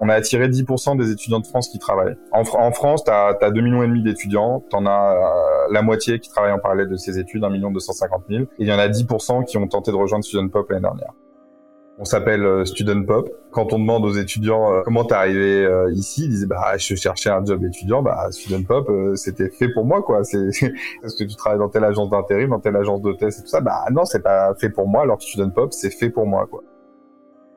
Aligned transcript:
On 0.00 0.08
a 0.08 0.14
attiré 0.14 0.48
10% 0.48 0.96
des 0.96 1.10
étudiants 1.10 1.40
de 1.40 1.46
France 1.46 1.68
qui 1.68 1.78
travaillent. 1.78 2.16
En, 2.32 2.44
France, 2.44 3.04
tu 3.04 3.10
as, 3.10 3.36
as 3.40 3.50
2 3.50 3.60
millions 3.60 3.82
et 3.82 3.88
demi 3.88 4.02
d'étudiants, 4.02 4.64
tu 4.70 4.76
en 4.76 4.86
as 4.86 5.14
euh, 5.14 5.72
la 5.72 5.82
moitié 5.82 6.20
qui 6.20 6.28
travaillent 6.28 6.52
en 6.52 6.58
parallèle 6.58 6.88
de 6.88 6.96
ces 6.96 7.18
études, 7.18 7.42
1 7.42 7.50
million 7.50 7.70
250 7.70 8.24
000, 8.28 8.42
et 8.42 8.46
il 8.58 8.66
y 8.66 8.72
en 8.72 8.78
a 8.78 8.88
10% 8.88 9.44
qui 9.44 9.56
ont 9.56 9.66
tenté 9.66 9.90
de 9.90 9.96
rejoindre 9.96 10.24
Student 10.24 10.48
Pop 10.48 10.70
l'année 10.70 10.82
dernière. 10.82 11.12
On 12.00 12.04
s'appelle 12.04 12.44
euh, 12.44 12.64
Student 12.64 13.02
Pop. 13.04 13.28
Quand 13.50 13.72
on 13.72 13.78
demande 13.80 14.04
aux 14.04 14.12
étudiants 14.12 14.72
euh, 14.72 14.82
comment 14.84 15.04
t'es 15.04 15.14
arrivé 15.14 15.64
euh, 15.64 15.90
ici, 15.92 16.26
ils 16.26 16.28
disaient 16.28 16.46
bah 16.46 16.76
je 16.76 16.94
cherchais 16.94 17.28
un 17.28 17.44
job 17.44 17.64
étudiant. 17.64 18.02
Bah 18.02 18.28
Student 18.30 18.62
Pop, 18.62 18.88
c'était 19.16 19.50
fait 19.50 19.68
pour 19.70 19.84
moi 19.84 20.02
quoi. 20.02 20.22
C'est 20.22 20.38
est-ce 21.02 21.16
que 21.16 21.24
tu 21.24 21.34
travailles 21.34 21.58
dans 21.58 21.68
telle 21.68 21.84
agence 21.84 22.08
d'intérim, 22.08 22.50
dans 22.50 22.60
telle 22.60 22.76
agence 22.76 23.02
d'hôtesse 23.02 23.40
et 23.40 23.42
tout 23.42 23.48
ça 23.48 23.60
Bah 23.60 23.84
non, 23.90 24.04
c'est 24.04 24.22
pas 24.22 24.54
fait 24.54 24.70
pour 24.70 24.86
moi. 24.86 25.02
Alors 25.02 25.20
Student 25.20 25.50
Pop, 25.50 25.72
c'est 25.72 25.90
fait 25.90 26.10
pour 26.10 26.26
moi 26.26 26.46
quoi 26.48 26.62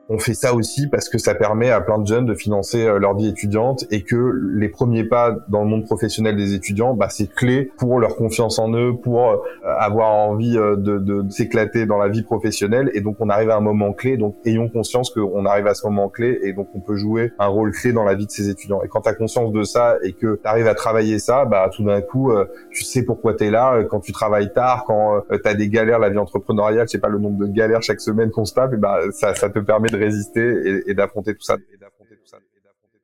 on 0.08 0.18
fait 0.18 0.34
ça 0.34 0.54
aussi 0.54 0.88
parce 0.88 1.08
que 1.08 1.18
ça 1.18 1.34
permet 1.34 1.70
à 1.70 1.80
plein 1.80 1.98
de 1.98 2.06
jeunes 2.06 2.26
de 2.26 2.34
financer 2.34 2.84
euh, 2.86 2.98
leur 2.98 3.16
vie 3.16 3.28
étudiante 3.28 3.84
et 3.90 4.02
que 4.02 4.32
les 4.54 4.68
premiers 4.68 5.04
pas 5.04 5.36
dans 5.48 5.62
le 5.62 5.68
monde 5.68 5.84
professionnel 5.84 6.36
des 6.36 6.54
étudiants, 6.54 6.94
bah, 6.94 7.08
c'est 7.08 7.32
clé 7.32 7.70
pour 7.78 7.98
leur 8.00 8.16
confiance 8.16 8.58
en 8.58 8.72
eux, 8.74 8.94
pour 8.96 9.30
euh, 9.30 9.36
avoir 9.78 10.10
envie 10.10 10.58
euh, 10.58 10.76
de, 10.76 10.98
de, 10.98 11.30
s'éclater 11.30 11.86
dans 11.86 11.98
la 11.98 12.08
vie 12.08 12.22
professionnelle. 12.22 12.90
Et 12.94 13.00
donc, 13.00 13.16
on 13.20 13.28
arrive 13.28 13.50
à 13.50 13.56
un 13.56 13.60
moment 13.60 13.92
clé. 13.92 14.16
Donc, 14.16 14.36
ayons 14.44 14.68
conscience 14.68 15.10
qu'on 15.10 15.46
arrive 15.46 15.66
à 15.66 15.74
ce 15.74 15.86
moment 15.86 16.08
clé 16.08 16.40
et 16.42 16.52
donc 16.52 16.68
on 16.74 16.80
peut 16.80 16.96
jouer 16.96 17.32
un 17.38 17.46
rôle 17.46 17.72
clé 17.72 17.92
dans 17.92 18.04
la 18.04 18.14
vie 18.14 18.26
de 18.26 18.30
ces 18.30 18.48
étudiants. 18.48 18.82
Et 18.82 18.88
quand 18.88 19.02
tu 19.02 19.08
as 19.08 19.14
conscience 19.14 19.52
de 19.52 19.62
ça 19.62 19.96
et 20.02 20.12
que 20.12 20.40
tu 20.42 20.48
arrives 20.48 20.66
à 20.66 20.74
travailler 20.74 21.18
ça, 21.18 21.44
bah, 21.44 21.70
tout 21.74 21.84
d'un 21.84 22.00
coup, 22.00 22.32
tu 22.70 22.84
sais 22.84 23.04
pourquoi 23.04 23.34
tu 23.34 23.44
es 23.44 23.50
là. 23.50 23.82
Quand 23.84 24.00
tu 24.00 24.12
travailles 24.12 24.52
tard, 24.52 24.84
quand 24.86 25.22
tu 25.30 25.48
as 25.48 25.54
des 25.54 25.68
galères, 25.68 25.98
la 25.98 26.10
vie 26.10 26.18
entrepreneuriale, 26.18 26.86
je 26.88 26.92
sais 26.92 26.98
pas 26.98 27.08
le 27.08 27.18
nombre 27.18 27.38
de 27.38 27.46
galères 27.46 27.82
chaque 27.82 28.00
semaine 28.00 28.30
qu'on 28.30 28.44
se 28.44 28.54
tape, 28.54 28.74
et 28.74 28.76
bah, 28.76 28.98
ça, 29.12 29.34
ça 29.34 29.48
te 29.48 29.58
permet 29.58 29.88
de 29.92 29.98
résister 29.98 30.82
et, 30.88 30.94
tout 30.94 31.44
ça. 31.44 31.56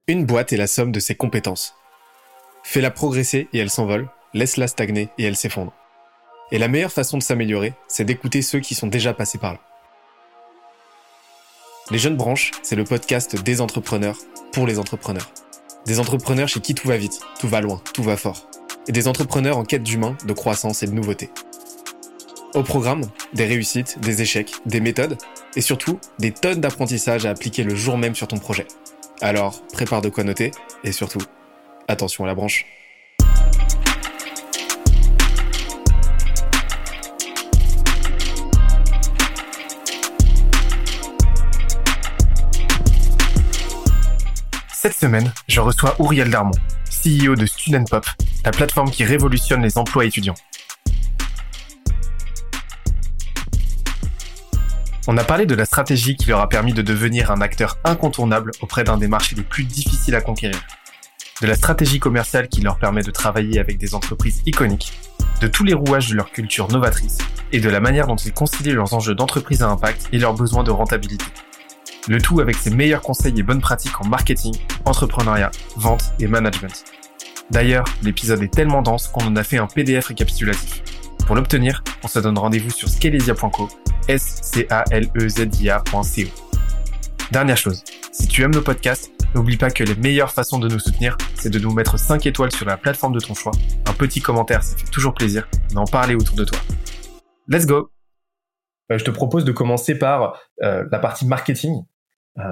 Une 0.09 0.25
boîte 0.25 0.53
est 0.53 0.57
la 0.57 0.67
somme 0.67 0.91
de 0.91 1.01
ses 1.01 1.15
compétences. 1.15 1.75
Fais-la 2.65 2.91
progresser 2.91 3.49
et 3.53 3.59
elle 3.59 3.71
s'envole, 3.71 4.09
laisse-la 4.35 4.67
stagner 4.67 5.11
et 5.19 5.25
elle 5.25 5.37
s'effondre. 5.37 5.73
Et 6.51 6.59
la 6.59 6.69
meilleure 6.69 6.93
façon 6.93 7.19
de 7.19 7.23
s'améliorer, 7.23 7.75
c'est 7.89 8.05
d'écouter 8.05 8.43
ceux 8.43 8.61
qui 8.61 8.75
sont 8.75 8.87
déjà 8.87 9.13
passés 9.13 9.39
par 9.39 9.53
là. 9.53 9.61
Les 11.91 11.99
Jeunes 11.99 12.17
Branches, 12.17 12.51
c'est 12.63 12.77
le 12.77 12.85
podcast 12.85 13.43
des 13.43 13.61
entrepreneurs 13.61 14.19
pour 14.53 14.67
les 14.67 14.79
entrepreneurs. 14.79 15.31
Des 15.87 16.01
entrepreneurs 16.01 16.49
chez 16.49 16.61
qui 16.61 16.75
tout 16.75 16.89
va 16.89 16.97
vite, 16.97 17.21
tout 17.41 17.49
va 17.49 17.61
loin, 17.61 17.81
tout 17.95 18.03
va 18.03 18.17
fort. 18.17 18.49
Et 18.89 18.93
des 18.93 19.09
entrepreneurs 19.09 19.57
en 19.57 19.65
quête 19.65 19.83
d'humain, 19.83 20.17
de 20.27 20.33
croissance 20.33 20.83
et 20.83 20.87
de 20.87 20.93
nouveauté. 20.93 21.31
Au 22.55 22.63
programme, 22.63 23.03
des 23.35 23.45
réussites, 23.45 23.99
des 24.01 24.23
échecs, 24.23 24.53
des 24.67 24.81
méthodes 24.81 25.19
et 25.57 25.61
surtout 25.61 26.01
des 26.19 26.33
tonnes 26.33 26.61
d'apprentissages 26.61 27.27
à 27.27 27.31
appliquer 27.31 27.65
le 27.65 27.75
jour 27.75 27.99
même 27.99 28.15
sur 28.15 28.29
ton 28.29 28.39
projet. 28.39 28.67
Alors, 29.21 29.63
prépare 29.73 30.01
de 30.01 30.09
quoi 30.09 30.25
noter 30.25 30.53
et 30.85 30.93
surtout, 30.93 31.23
attention 31.89 32.25
à 32.25 32.27
la 32.27 32.35
branche. 32.35 32.67
Cette 44.73 44.95
semaine, 44.95 45.33
je 45.49 45.61
reçois 45.61 45.97
Ouriel 45.99 46.31
Darmon, 46.31 46.53
CEO 46.89 47.35
de 47.35 47.47
Student 47.47 47.85
Pop, 47.85 48.07
la 48.45 48.53
plateforme 48.53 48.91
qui 48.91 49.05
révolutionne 49.05 49.63
les 49.63 49.77
emplois 49.77 50.05
étudiants. 50.05 50.35
On 55.11 55.17
a 55.17 55.25
parlé 55.25 55.47
de 55.47 55.55
la 55.55 55.65
stratégie 55.65 56.17
qui 56.17 56.29
leur 56.29 56.41
a 56.41 56.51
permis 56.51 56.75
de 56.75 56.83
devenir 56.83 57.31
un 57.31 57.41
acteur 57.41 57.79
incontournable 57.83 58.51
auprès 58.61 58.85
d'un 58.85 58.99
des 58.99 59.09
marchés 59.09 59.35
les 59.35 59.43
plus 59.43 59.65
difficiles 59.65 60.15
à 60.15 60.21
conquérir. 60.21 60.61
De 61.41 61.47
la 61.47 61.55
stratégie 61.55 61.99
commerciale 61.99 62.49
qui 62.49 62.61
leur 62.61 62.79
permet 62.79 63.01
de 63.01 63.11
travailler 63.11 63.59
avec 63.59 63.79
des 63.79 63.95
entreprises 63.95 64.43
iconiques, 64.45 64.93
de 65.41 65.49
tous 65.49 65.65
les 65.65 65.73
rouages 65.73 66.11
de 66.11 66.15
leur 66.15 66.31
culture 66.31 66.71
novatrice 66.71 67.17
et 67.53 67.61
de 67.61 67.71
la 67.71 67.81
manière 67.81 68.07
dont 68.07 68.17
ils 68.17 68.35
concilient 68.35 68.73
leurs 68.73 68.93
enjeux 68.93 69.15
d'entreprise 69.15 69.63
à 69.63 69.71
impact 69.71 70.11
et 70.13 70.19
leurs 70.19 70.35
besoins 70.35 70.63
de 70.63 70.71
rentabilité. 70.71 71.25
Le 72.07 72.21
tout 72.21 72.41
avec 72.41 72.57
ses 72.57 72.69
meilleurs 72.69 73.01
conseils 73.01 73.41
et 73.41 73.43
bonnes 73.43 73.63
pratiques 73.63 73.99
en 74.03 74.09
marketing, 74.09 74.57
entrepreneuriat, 74.85 75.53
vente 75.77 76.13
et 76.21 76.27
management. 76.27 76.85
D'ailleurs, 77.51 77.85
l'épisode 78.03 78.43
est 78.43 78.53
tellement 78.53 78.83
dense 78.83 79.09
qu'on 79.09 79.25
en 79.25 79.37
a 79.37 79.43
fait 79.43 79.57
un 79.57 79.69
PDF 79.69 80.09
récapitulatif. 80.09 80.83
Pour 81.27 81.35
l'obtenir, 81.35 81.83
on 82.05 82.09
se 82.09 82.19
donne 82.19 82.37
rendez-vous 82.37 82.71
sur 82.71 82.91
scalesia.co 82.91 83.71
S-C-A-L-E-Z-I-A.co. 84.09 85.99
Dernière 87.31 87.59
chose, 87.59 87.85
si 88.11 88.27
tu 88.27 88.43
aimes 88.43 88.55
nos 88.55 88.63
podcasts, 88.63 89.13
n'oublie 89.35 89.59
pas 89.59 89.71
que 89.71 89.85
les 89.85 89.95
meilleures 89.97 90.33
façons 90.33 90.59
de 90.59 90.67
nous 90.67 90.79
soutenir, 90.79 91.19
c'est 91.35 91.51
de 91.51 91.59
nous 91.59 91.75
mettre 91.75 91.99
5 91.99 92.25
étoiles 92.25 92.51
sur 92.51 92.65
la 92.65 92.79
plateforme 92.79 93.13
de 93.13 93.21
ton 93.21 93.35
choix, 93.35 93.53
un 93.87 93.93
petit 93.93 94.23
commentaire, 94.23 94.63
ça 94.63 94.79
fait 94.79 94.91
toujours 94.91 95.13
plaisir, 95.13 95.47
d'en 95.75 95.85
parler 95.85 96.15
autour 96.15 96.37
de 96.37 96.45
toi. 96.45 96.59
Let's 97.49 97.67
go 97.67 97.91
euh, 98.91 98.97
Je 98.97 99.05
te 99.05 99.11
propose 99.11 99.45
de 99.45 99.53
commencer 99.53 99.99
par 99.99 100.41
euh, 100.63 100.87
la 100.91 100.99
partie 100.99 101.27
marketing, 101.27 101.83
euh, 102.39 102.43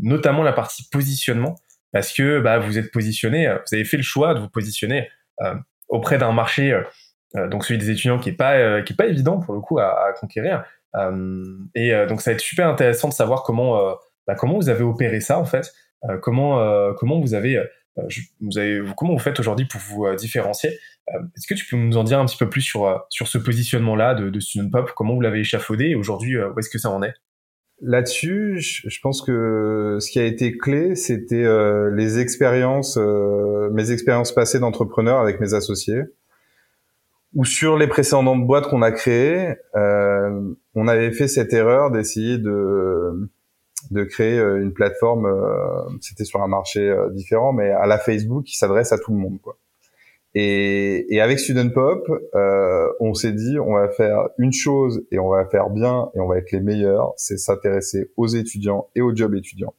notamment 0.00 0.42
la 0.42 0.54
partie 0.54 0.88
positionnement, 0.90 1.56
parce 1.92 2.10
que 2.10 2.40
bah, 2.40 2.58
vous 2.58 2.78
êtes 2.78 2.90
positionné, 2.90 3.48
vous 3.48 3.74
avez 3.74 3.84
fait 3.84 3.98
le 3.98 4.02
choix 4.02 4.32
de 4.32 4.40
vous 4.40 4.48
positionner 4.48 5.10
auprès 5.88 6.16
d'un 6.16 6.32
marché, 6.32 6.82
donc 7.50 7.64
celui 7.64 7.78
des 7.78 7.90
étudiants 7.90 8.18
qui 8.18 8.30
est 8.30 8.36
pas 8.36 8.58
est 8.58 8.96
pas 8.96 9.06
évident 9.06 9.38
pour 9.38 9.54
le 9.54 9.60
coup 9.60 9.78
à, 9.78 10.12
conquérir, 10.18 10.64
et 11.74 11.92
euh, 11.92 12.06
donc 12.06 12.20
ça 12.20 12.30
va 12.30 12.34
être 12.34 12.40
super 12.40 12.68
intéressant 12.68 13.08
de 13.08 13.14
savoir 13.14 13.42
comment 13.42 13.78
euh, 13.80 13.94
bah, 14.26 14.34
comment 14.34 14.56
vous 14.56 14.68
avez 14.68 14.82
opéré 14.82 15.20
ça 15.20 15.38
en 15.38 15.44
fait, 15.44 15.72
comment 16.22 16.92
comment 16.94 17.20
vous 17.20 17.34
avez 17.34 17.62
comment 18.96 19.12
vous 19.12 19.18
faites 19.18 19.38
aujourd'hui 19.40 19.66
pour 19.66 19.80
vous 19.80 20.14
différencier. 20.16 20.70
Est-ce 21.36 21.46
que 21.46 21.54
tu 21.54 21.64
peux 21.66 21.76
nous 21.76 21.96
en 21.96 22.04
dire 22.04 22.18
un 22.18 22.26
petit 22.26 22.36
peu 22.36 22.50
plus 22.50 22.60
sur, 22.60 23.06
sur 23.10 23.28
ce 23.28 23.38
positionnement-là 23.38 24.14
de, 24.16 24.28
de 24.28 24.40
Student 24.40 24.70
Pop? 24.70 24.90
Comment 24.96 25.14
vous 25.14 25.20
l'avez 25.20 25.40
échafaudé? 25.40 25.90
Et 25.90 25.94
aujourd'hui, 25.94 26.36
où 26.36 26.58
est-ce 26.58 26.68
que 26.68 26.78
ça 26.78 26.90
en 26.90 27.02
est? 27.02 27.14
Là-dessus, 27.80 28.56
je 28.58 29.00
pense 29.00 29.22
que 29.22 29.98
ce 30.00 30.10
qui 30.10 30.18
a 30.18 30.24
été 30.24 30.58
clé, 30.58 30.96
c'était 30.96 31.46
les 31.92 32.18
expériences, 32.18 32.98
mes 33.72 33.92
expériences 33.92 34.32
passées 34.32 34.58
d'entrepreneur 34.58 35.20
avec 35.20 35.40
mes 35.40 35.54
associés 35.54 36.02
ou 37.36 37.44
sur 37.44 37.76
les 37.76 37.86
précédentes 37.86 38.46
boîtes 38.46 38.68
qu'on 38.68 38.82
a 38.82 38.90
créées, 38.90 39.56
euh, 39.76 40.25
on 40.86 40.88
avait 40.88 41.12
fait 41.12 41.26
cette 41.26 41.52
erreur 41.52 41.90
d'essayer 41.90 42.38
de 42.38 43.28
de 43.90 44.04
créer 44.04 44.38
euh, 44.38 44.62
une 44.62 44.72
plateforme, 44.72 45.26
euh, 45.26 45.96
c'était 46.00 46.24
sur 46.24 46.42
un 46.42 46.48
marché 46.48 46.80
euh, 46.80 47.10
différent, 47.10 47.52
mais 47.52 47.70
à 47.70 47.86
la 47.86 47.98
Facebook 47.98 48.44
qui 48.44 48.56
s'adresse 48.56 48.92
à 48.92 48.98
tout 48.98 49.12
le 49.12 49.18
monde, 49.18 49.38
quoi. 49.40 49.58
Et, 50.34 51.06
et 51.14 51.20
avec 51.20 51.38
Student 51.38 51.70
Pop, 51.70 52.06
on 53.00 53.14
s'est 53.14 53.32
dit 53.32 53.58
on 53.58 53.72
va 53.72 53.88
faire 53.88 54.28
une 54.36 54.52
chose 54.52 55.02
et 55.10 55.18
on 55.18 55.30
va 55.30 55.46
faire 55.46 55.70
bien 55.70 56.10
et 56.14 56.20
on 56.20 56.28
va 56.28 56.36
être 56.36 56.52
les 56.52 56.60
meilleurs, 56.60 57.14
c'est 57.16 57.38
s'intéresser 57.38 58.10
aux 58.18 58.26
étudiants 58.26 58.88
et 58.94 59.00
aux 59.00 59.14
jobs 59.14 59.34
étudiants. 59.34 59.72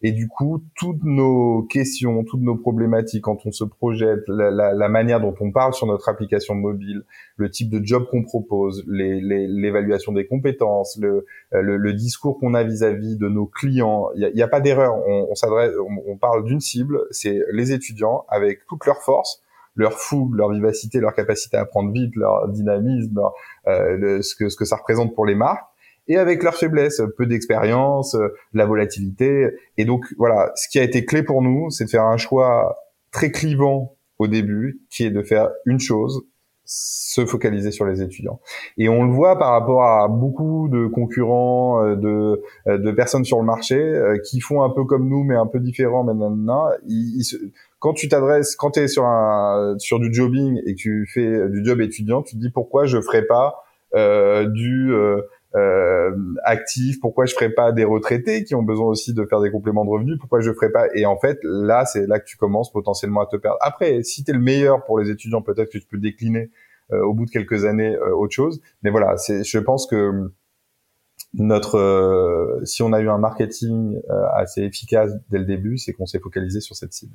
Et 0.00 0.12
du 0.12 0.28
coup, 0.28 0.62
toutes 0.76 1.02
nos 1.02 1.62
questions, 1.64 2.22
toutes 2.22 2.42
nos 2.42 2.54
problématiques 2.54 3.24
quand 3.24 3.44
on 3.46 3.50
se 3.50 3.64
projette, 3.64 4.22
la, 4.28 4.50
la, 4.50 4.72
la 4.72 4.88
manière 4.88 5.20
dont 5.20 5.34
on 5.40 5.50
parle 5.50 5.74
sur 5.74 5.88
notre 5.88 6.08
application 6.08 6.54
mobile, 6.54 7.02
le 7.36 7.50
type 7.50 7.68
de 7.68 7.84
job 7.84 8.06
qu'on 8.08 8.22
propose, 8.22 8.84
l'évaluation 8.86 10.12
des 10.12 10.26
compétences, 10.26 10.96
le, 11.00 11.26
euh, 11.52 11.62
le, 11.62 11.76
le 11.76 11.92
discours 11.94 12.38
qu'on 12.38 12.54
a 12.54 12.62
vis-à-vis 12.62 13.16
de 13.16 13.28
nos 13.28 13.46
clients, 13.46 14.10
il 14.14 14.30
n'y 14.34 14.42
a, 14.42 14.44
a, 14.44 14.48
pas 14.48 14.60
d'erreur. 14.60 14.94
On, 15.08 15.34
s'adresse, 15.34 15.72
on, 16.06 16.16
parle 16.16 16.44
d'une 16.44 16.60
cible, 16.60 17.00
c'est 17.10 17.40
les 17.52 17.72
étudiants 17.72 18.24
avec 18.28 18.66
toute 18.66 18.86
leur 18.86 19.02
force 19.02 19.42
leur 19.74 19.92
fougue, 19.92 20.34
leur 20.34 20.50
vivacité, 20.50 20.98
leur 20.98 21.14
capacité 21.14 21.56
à 21.56 21.60
apprendre 21.60 21.92
vite, 21.92 22.16
leur 22.16 22.48
dynamisme, 22.48 23.14
leur, 23.14 23.32
euh, 23.68 24.20
ce, 24.22 24.34
que, 24.34 24.48
ce 24.48 24.56
que 24.56 24.64
ça 24.64 24.74
représente 24.74 25.14
pour 25.14 25.24
les 25.24 25.36
marques 25.36 25.67
et 26.08 26.16
avec 26.16 26.42
leurs 26.42 26.56
faiblesses, 26.56 27.02
peu 27.16 27.26
d'expérience, 27.26 28.14
euh, 28.14 28.34
la 28.54 28.66
volatilité. 28.66 29.50
Et 29.76 29.84
donc 29.84 30.06
voilà, 30.16 30.50
ce 30.56 30.68
qui 30.68 30.78
a 30.78 30.82
été 30.82 31.04
clé 31.04 31.22
pour 31.22 31.42
nous, 31.42 31.70
c'est 31.70 31.84
de 31.84 31.90
faire 31.90 32.04
un 32.04 32.16
choix 32.16 32.78
très 33.12 33.30
clivant 33.30 33.96
au 34.18 34.26
début, 34.26 34.80
qui 34.90 35.04
est 35.04 35.10
de 35.10 35.22
faire 35.22 35.50
une 35.64 35.78
chose, 35.78 36.22
se 36.64 37.24
focaliser 37.24 37.70
sur 37.70 37.86
les 37.86 38.02
étudiants. 38.02 38.40
Et 38.76 38.88
on 38.88 39.04
le 39.04 39.12
voit 39.12 39.38
par 39.38 39.52
rapport 39.52 39.84
à 39.84 40.08
beaucoup 40.08 40.68
de 40.68 40.86
concurrents, 40.86 41.82
euh, 41.82 41.96
de, 41.96 42.42
euh, 42.66 42.78
de 42.78 42.90
personnes 42.90 43.24
sur 43.24 43.38
le 43.38 43.44
marché 43.44 43.94
qui 44.24 44.40
font 44.40 44.62
un 44.62 44.70
peu 44.70 44.84
comme 44.84 45.08
nous, 45.08 45.24
mais 45.24 45.36
un 45.36 45.46
peu 45.46 45.60
différents 45.60 46.04
maintenant. 46.04 46.68
Quand 47.78 47.92
tu 47.92 48.08
t'adresses, 48.08 48.56
quand 48.56 48.72
tu 48.72 48.80
es 48.80 48.88
sur 48.88 49.04
un 49.04 49.76
sur 49.78 50.00
du 50.00 50.12
jobbing 50.12 50.60
et 50.66 50.74
que 50.74 50.80
tu 50.80 51.06
fais 51.06 51.48
du 51.48 51.64
job 51.64 51.80
étudiant, 51.80 52.22
tu 52.22 52.34
te 52.34 52.40
dis 52.40 52.50
pourquoi 52.50 52.86
je 52.86 53.00
ferais 53.00 53.24
pas 53.24 53.62
euh, 53.94 54.46
du 54.46 54.92
euh, 54.92 55.22
actifs 56.44 57.00
Pourquoi 57.00 57.26
je 57.26 57.34
ferais 57.34 57.50
pas 57.50 57.72
des 57.72 57.84
retraités 57.84 58.44
qui 58.44 58.54
ont 58.54 58.62
besoin 58.62 58.86
aussi 58.86 59.14
de 59.14 59.24
faire 59.24 59.40
des 59.40 59.50
compléments 59.50 59.84
de 59.84 59.90
revenus 59.90 60.18
Pourquoi 60.18 60.40
je 60.40 60.52
ferais 60.52 60.70
pas 60.70 60.86
Et 60.94 61.06
en 61.06 61.18
fait, 61.18 61.38
là, 61.42 61.84
c'est 61.84 62.06
là 62.06 62.20
que 62.20 62.24
tu 62.26 62.36
commences 62.36 62.72
potentiellement 62.72 63.20
à 63.20 63.26
te 63.26 63.36
perdre. 63.36 63.58
Après, 63.60 64.02
si 64.02 64.24
tu 64.24 64.30
es 64.30 64.34
le 64.34 64.40
meilleur 64.40 64.84
pour 64.84 64.98
les 64.98 65.10
étudiants, 65.10 65.42
peut-être 65.42 65.70
que 65.72 65.78
tu 65.78 65.86
peux 65.86 65.98
décliner 65.98 66.50
euh, 66.92 67.02
au 67.02 67.14
bout 67.14 67.26
de 67.26 67.30
quelques 67.30 67.64
années 67.64 67.96
euh, 67.96 68.14
autre 68.14 68.34
chose. 68.34 68.60
Mais 68.82 68.90
voilà, 68.90 69.16
c'est, 69.16 69.44
je 69.44 69.58
pense 69.58 69.86
que 69.86 70.30
notre, 71.34 72.60
si 72.64 72.82
on 72.82 72.92
a 72.92 73.00
eu 73.00 73.08
un 73.08 73.18
marketing 73.18 74.00
assez 74.34 74.62
efficace 74.62 75.12
dès 75.30 75.38
le 75.38 75.44
début, 75.44 75.76
c'est 75.76 75.92
qu'on 75.92 76.06
s'est 76.06 76.20
focalisé 76.20 76.60
sur 76.60 76.74
cette 76.74 76.92
cible. 76.92 77.14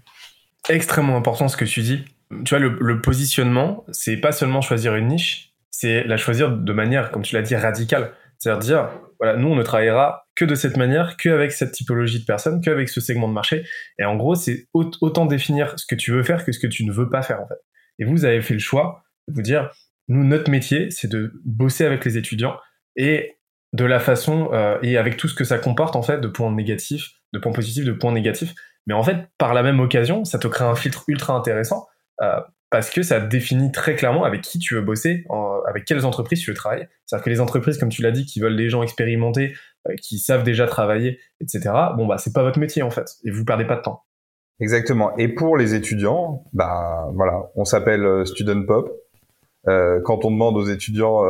Extrêmement 0.70 1.18
important 1.18 1.48
ce 1.48 1.58
que 1.58 1.66
tu 1.66 1.82
dis. 1.82 2.06
Tu 2.46 2.56
vois, 2.56 2.60
le, 2.60 2.78
le 2.80 3.02
positionnement, 3.02 3.86
c'est 3.92 4.18
pas 4.18 4.32
seulement 4.32 4.62
choisir 4.62 4.96
une 4.96 5.08
niche, 5.08 5.54
c'est 5.72 6.04
la 6.04 6.18
choisir 6.18 6.56
de 6.56 6.74
manière, 6.74 7.12
comme 7.12 7.24
tu 7.24 7.36
l'as 7.36 7.42
dit, 7.42 7.56
radicale. 7.56 8.12
C'est-à-dire 8.44 8.90
nous, 9.38 9.48
on 9.48 9.56
ne 9.56 9.64
travaillera 9.64 10.26
que 10.36 10.44
de 10.44 10.54
cette 10.54 10.76
manière, 10.76 11.16
qu'avec 11.16 11.54
cette 11.54 11.72
typologie 11.72 12.20
de 12.20 12.26
personnes, 12.26 12.60
qu'avec 12.60 12.90
ce 12.90 13.00
segment 13.00 13.30
de 13.30 13.34
marché. 13.34 13.66
Et 13.98 14.04
en 14.04 14.18
gros, 14.18 14.36
c'est 14.36 14.68
autant 14.74 15.26
définir 15.26 15.80
ce 15.80 15.86
que 15.86 15.96
tu 15.96 16.12
veux 16.12 16.24
faire 16.24 16.44
que 16.44 16.52
ce 16.52 16.60
que 16.60 16.68
tu 16.68 16.86
ne 16.86 16.92
veux 16.92 17.10
pas 17.10 17.22
faire, 17.22 17.40
en 17.40 17.48
fait. 17.48 17.62
Et 18.00 18.04
vous 18.04 18.26
avez 18.26 18.42
fait 18.42 18.54
le 18.54 18.60
choix 18.60 19.04
de 19.30 19.36
vous 19.36 19.42
dire, 19.42 19.72
nous, 20.10 20.26
notre 20.26 20.52
métier, 20.52 20.92
c'est 20.92 21.10
de 21.10 21.32
bosser 21.46 21.86
avec 21.86 22.04
les 22.04 22.18
étudiants 22.18 22.58
et 22.98 23.38
de 23.72 23.86
la 23.86 24.02
façon, 24.02 24.50
euh, 24.52 24.78
et 24.82 24.98
avec 24.98 25.16
tout 25.16 25.30
ce 25.30 25.36
que 25.36 25.46
ça 25.46 25.58
comporte, 25.58 25.96
en 25.96 26.02
fait, 26.02 26.20
de 26.20 26.28
points 26.28 26.52
négatifs, 26.52 27.12
de 27.32 27.40
points 27.40 27.54
positifs, 27.54 27.86
de 27.86 27.94
points 27.94 28.12
négatifs. 28.12 28.54
Mais 28.88 28.94
en 28.94 29.04
fait, 29.04 29.30
par 29.38 29.54
la 29.54 29.64
même 29.64 29.80
occasion, 29.80 30.26
ça 30.26 30.38
te 30.38 30.50
crée 30.50 30.66
un 30.66 30.76
filtre 30.76 31.06
ultra 31.08 31.34
intéressant. 31.34 31.88
Euh, 32.22 32.42
parce 32.74 32.90
que 32.90 33.04
ça 33.04 33.20
définit 33.20 33.72
très 33.72 33.94
clairement 33.94 34.24
avec 34.24 34.42
qui 34.42 34.58
tu 34.58 34.74
veux 34.74 34.82
bosser, 34.82 35.26
avec 35.70 35.86
quelles 35.86 36.08
entreprises 36.08 36.40
tu 36.40 36.50
veux 36.50 36.56
travailler. 36.56 36.88
C'est-à-dire 37.06 37.24
que 37.24 37.30
les 37.30 37.40
entreprises, 37.40 37.78
comme 37.78 37.90
tu 37.90 38.02
l'as 38.02 38.10
dit, 38.10 38.26
qui 38.26 38.40
veulent 38.40 38.56
des 38.56 38.68
gens 38.68 38.82
expérimentés, 38.82 39.54
euh, 39.88 39.94
qui 40.02 40.18
savent 40.18 40.42
déjà 40.42 40.66
travailler, 40.66 41.20
etc. 41.40 41.70
Bon 41.96 42.08
bah 42.08 42.18
c'est 42.18 42.34
pas 42.34 42.42
votre 42.42 42.58
métier 42.58 42.82
en 42.82 42.90
fait, 42.90 43.12
et 43.26 43.30
vous 43.30 43.46
perdez 43.46 43.66
pas 43.66 43.76
de 43.76 43.82
temps. 43.82 44.06
Exactement. 44.60 45.16
Et 45.18 45.28
pour 45.28 45.56
les 45.56 45.76
étudiants, 45.76 46.46
bah 46.52 47.12
voilà, 47.14 47.44
on 47.54 47.64
s'appelle 47.64 48.04
euh, 48.08 48.26
Student 48.26 48.66
Pop. 48.66 48.92
Euh, 49.68 50.02
quand 50.04 50.26
on 50.26 50.32
demande 50.32 50.58
aux 50.58 50.66
étudiants 50.66 51.22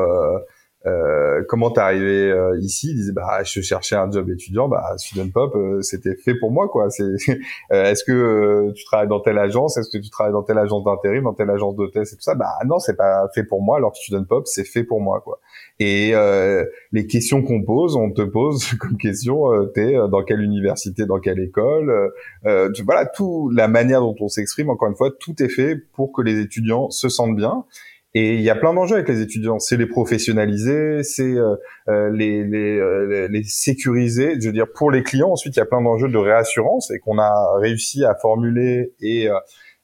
euh, 0.86 1.44
comment 1.48 1.72
t'es 1.72 1.80
arrivé 1.80 2.30
euh, 2.32 2.58
ici? 2.60 2.90
Il 2.90 2.96
disait 2.96 3.14
bah 3.14 3.42
je 3.44 3.62
cherchais 3.62 3.96
un 3.96 4.12
job 4.12 4.30
étudiant, 4.30 4.68
bah 4.68 4.84
Student 4.98 5.30
Pop 5.30 5.56
euh, 5.56 5.82
c'était 5.82 6.16
fait 6.16 6.36
pour 6.36 6.52
moi 6.52 6.68
quoi. 6.68 6.90
C'est 6.90 7.04
euh, 7.72 7.86
est-ce 7.86 8.04
que 8.04 8.72
tu 8.76 8.84
travailles 8.84 9.08
dans 9.08 9.22
telle 9.22 9.38
agence? 9.38 9.78
Est-ce 9.78 9.90
que 9.90 10.02
tu 10.02 10.10
travailles 10.10 10.34
dans 10.34 10.44
telle 10.44 10.58
agence 10.58 10.84
d'intérim, 10.84 11.24
dans 11.24 11.34
telle 11.34 11.50
agence 11.50 11.76
d'hôtesse 11.76 12.12
et 12.12 12.16
tout 12.16 12.22
ça? 12.22 12.36
Bah 12.36 12.52
non 12.66 12.80
c'est 12.80 12.98
pas 12.98 13.30
fait 13.34 13.44
pour 13.44 13.62
moi. 13.62 13.78
Alors 13.78 13.94
que 13.94 13.98
Student 13.98 14.26
Pop 14.26 14.48
c'est 14.48 14.66
fait 14.66 14.84
pour 14.84 15.00
moi 15.00 15.22
quoi. 15.22 15.40
Et 15.80 16.14
les 16.92 17.08
questions 17.08 17.44
qu'on 17.44 17.64
pose, 17.64 17.96
on 17.96 18.12
te 18.12 18.22
pose 18.22 18.74
comme 18.80 18.98
question 18.98 19.50
t'es 19.74 19.96
dans 20.10 20.24
quelle 20.24 20.42
université, 20.42 21.06
dans 21.06 21.20
quelle 21.20 21.40
école? 21.40 22.12
Voilà 22.44 23.06
tout 23.06 23.50
la 23.50 23.70
manière 23.70 24.02
dont 24.02 24.16
on 24.20 24.28
s'exprime. 24.28 24.70
Encore 24.70 24.90
une 24.90 24.96
fois 24.96 25.12
tout 25.18 25.42
est 25.42 25.50
fait 25.50 25.78
pour 25.94 26.12
que 26.12 26.22
les 26.22 26.40
étudiants 26.42 26.90
se 26.90 27.08
sentent 27.08 27.36
bien 27.36 27.64
et 28.16 28.36
il 28.36 28.42
y 28.42 28.50
a 28.50 28.56
plein 28.56 28.74
d'enjeux 28.74 28.96
avec 28.96 29.10
les 29.10 29.22
étudiants. 29.22 29.58
C'est 29.58 29.78
les 29.78 29.88
professionnaliser, 29.88 31.04
c'est 31.04 31.24
euh, 31.24 31.56
euh 31.88 32.10
les, 32.12 32.44
les, 32.44 32.78
euh, 32.78 33.28
les, 33.30 33.44
sécuriser. 33.44 34.40
Je 34.40 34.48
veux 34.48 34.54
dire, 34.54 34.68
pour 34.72 34.92
les 34.92 35.02
clients, 35.02 35.32
ensuite, 35.32 35.56
il 35.56 35.60
y 35.60 35.64
a 35.64 35.66
plein 35.66 35.82
d'enjeux 35.82 36.10
de 36.10 36.18
réassurance 36.18 36.92
et 36.92 37.00
qu'on 37.00 37.18
a 37.18 37.58
réussi 37.60 38.06
à 38.06 38.14
formuler 38.14 38.94
et, 39.02 39.30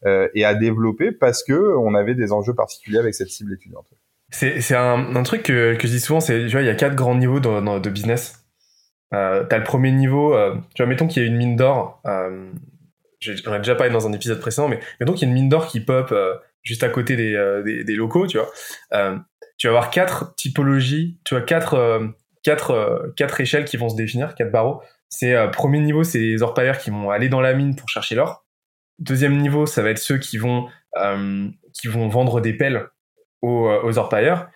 euh, 0.06 0.28
et 0.36 0.46
à 0.46 0.54
développer 0.54 1.12
parce 1.12 1.44
que 1.44 1.76
on 1.78 1.96
avait 1.96 2.14
des 2.14 2.32
enjeux 2.32 2.54
particuliers 2.54 3.00
avec 3.00 3.16
cette 3.16 3.30
cible 3.30 3.54
étudiante. 3.54 3.88
C'est, 4.32 4.62
c'est 4.62 4.76
un, 4.76 5.16
un, 5.16 5.24
truc 5.24 5.42
que, 5.42 5.74
que 5.74 5.88
je 5.88 5.94
dis 5.94 6.00
souvent, 6.00 6.20
c'est, 6.20 6.46
tu 6.46 6.52
vois, 6.52 6.62
il 6.62 6.68
y 6.68 6.70
a 6.70 6.76
quatre 6.76 6.96
grands 6.96 7.16
niveaux 7.16 7.40
de, 7.40 7.80
de 7.80 7.90
business. 7.90 8.46
Euh, 9.12 9.44
t'as 9.50 9.58
le 9.58 9.64
premier 9.64 9.92
niveau, 9.92 10.36
tu 10.76 10.84
vois, 10.84 10.86
mettons 10.88 11.08
qu'il 11.08 11.24
y 11.24 11.26
a 11.26 11.28
une 11.28 11.36
mine 11.36 11.56
d'or. 11.56 12.04
j'en 13.20 13.56
ai 13.56 13.58
déjà 13.58 13.74
parlé 13.74 13.92
dans 13.92 14.06
un 14.06 14.14
épisode 14.14 14.40
précédent, 14.40 14.68
mais 14.68 14.80
mettons 15.00 15.14
qu'il 15.14 15.28
y 15.28 15.32
a 15.32 15.34
une 15.34 15.42
mine 15.42 15.50
d'or 15.50 15.66
qui 15.66 15.80
pop 15.80 16.14
juste 16.64 16.84
à 16.84 16.90
côté 16.90 17.16
des, 17.16 17.36
euh, 17.36 17.64
des, 17.64 17.84
des 17.84 17.96
locaux, 17.96 18.28
tu 18.28 18.38
vois. 18.38 18.50
Euh, 18.94 19.18
tu 19.58 19.68
vas 19.68 19.72
avoir 19.72 19.90
quatre 19.90 20.36
typologies, 20.36 21.20
tu 21.26 21.36
vois, 21.36 21.44
quatre, 21.44 21.74
euh, 21.74 22.08
quatre, 22.44 23.12
quatre 23.16 23.42
échelles 23.42 23.66
qui 23.66 23.78
vont 23.78 23.90
se 23.90 23.96
définir, 23.96 24.36
quatre 24.36 24.52
barreaux. 24.52 24.82
C'est 25.10 25.36
premier 25.52 25.80
niveau, 25.80 26.04
c'est 26.04 26.20
les 26.20 26.44
orpailleurs 26.44 26.78
qui 26.78 26.92
vont 26.92 27.10
aller 27.10 27.30
dans 27.30 27.42
la 27.42 27.54
mine 27.54 27.76
pour 27.76 27.90
chercher 27.90 28.14
l'or. 28.14 28.46
Deuxième 29.00 29.38
niveau, 29.38 29.66
ça 29.66 29.82
va 29.82 29.90
être 29.90 29.98
ceux 29.98 30.20
qui 30.20 30.38
vont 30.38 30.68
qui 31.74 31.88
vont 31.88 32.08
vendre 32.10 32.42
des 32.42 32.54
pelles 32.54 32.88
aux, 33.42 33.68
aux 33.84 33.98
orpailleurs. 33.98 34.50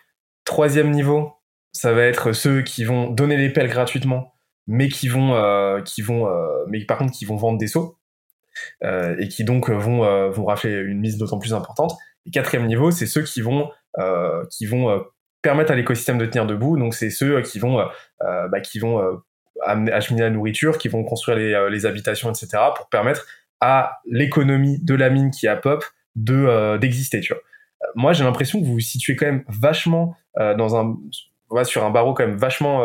Troisième 0.45 0.91
niveau, 0.91 1.33
ça 1.71 1.91
va 1.91 2.03
être 2.03 2.33
ceux 2.33 2.61
qui 2.61 2.83
vont 2.83 3.09
donner 3.09 3.35
les 3.35 3.49
pelles 3.49 3.67
gratuitement, 3.67 4.31
mais 4.67 4.89
qui 4.89 5.07
vont 5.07 5.81
qui 5.83 6.03
vont 6.03 6.29
mais 6.67 6.85
par 6.85 6.99
contre 6.99 7.13
qui 7.13 7.25
vont 7.25 7.35
vendre 7.35 7.57
des 7.57 7.67
seaux. 7.67 7.97
Euh, 8.83 9.15
et 9.19 9.27
qui 9.27 9.43
donc 9.43 9.69
vont, 9.69 10.03
euh, 10.03 10.29
vont 10.29 10.45
rafler 10.45 10.73
une 10.73 10.99
mise 10.99 11.17
d'autant 11.17 11.39
plus 11.39 11.53
importante. 11.53 11.93
Et 12.25 12.31
quatrième 12.31 12.67
niveau, 12.67 12.91
c'est 12.91 13.05
ceux 13.05 13.21
qui 13.21 13.41
vont, 13.41 13.69
euh, 13.99 14.43
qui 14.49 14.65
vont 14.65 15.03
permettre 15.41 15.71
à 15.71 15.75
l'écosystème 15.75 16.17
de 16.17 16.25
tenir 16.25 16.45
debout. 16.45 16.77
Donc 16.77 16.93
c'est 16.93 17.09
ceux 17.09 17.41
qui 17.41 17.59
vont, 17.59 17.85
bah, 18.21 18.61
qui 18.61 18.79
vont 18.79 19.21
acheminer 19.61 20.23
la 20.23 20.29
nourriture, 20.29 20.77
qui 20.77 20.87
vont 20.87 21.03
construire 21.03 21.37
les, 21.69 21.85
habitations, 21.85 22.29
etc., 22.29 22.47
pour 22.75 22.87
permettre 22.89 23.25
à 23.59 23.99
l'économie 24.05 24.79
de 24.83 24.95
la 24.95 25.09
mine 25.09 25.31
qui 25.31 25.47
a 25.47 25.55
pop 25.55 25.83
de 26.15 26.77
d'exister. 26.77 27.21
Moi, 27.95 28.13
j'ai 28.13 28.23
l'impression 28.23 28.61
que 28.61 28.65
vous 28.65 28.73
vous 28.73 28.79
situez 28.79 29.17
quand 29.17 29.25
même 29.25 29.43
vachement 29.49 30.15
dans 30.37 30.77
un, 30.77 30.97
sur 31.65 31.83
un 31.83 31.89
barreau 31.89 32.13
quand 32.13 32.25
même 32.25 32.37
vachement 32.37 32.81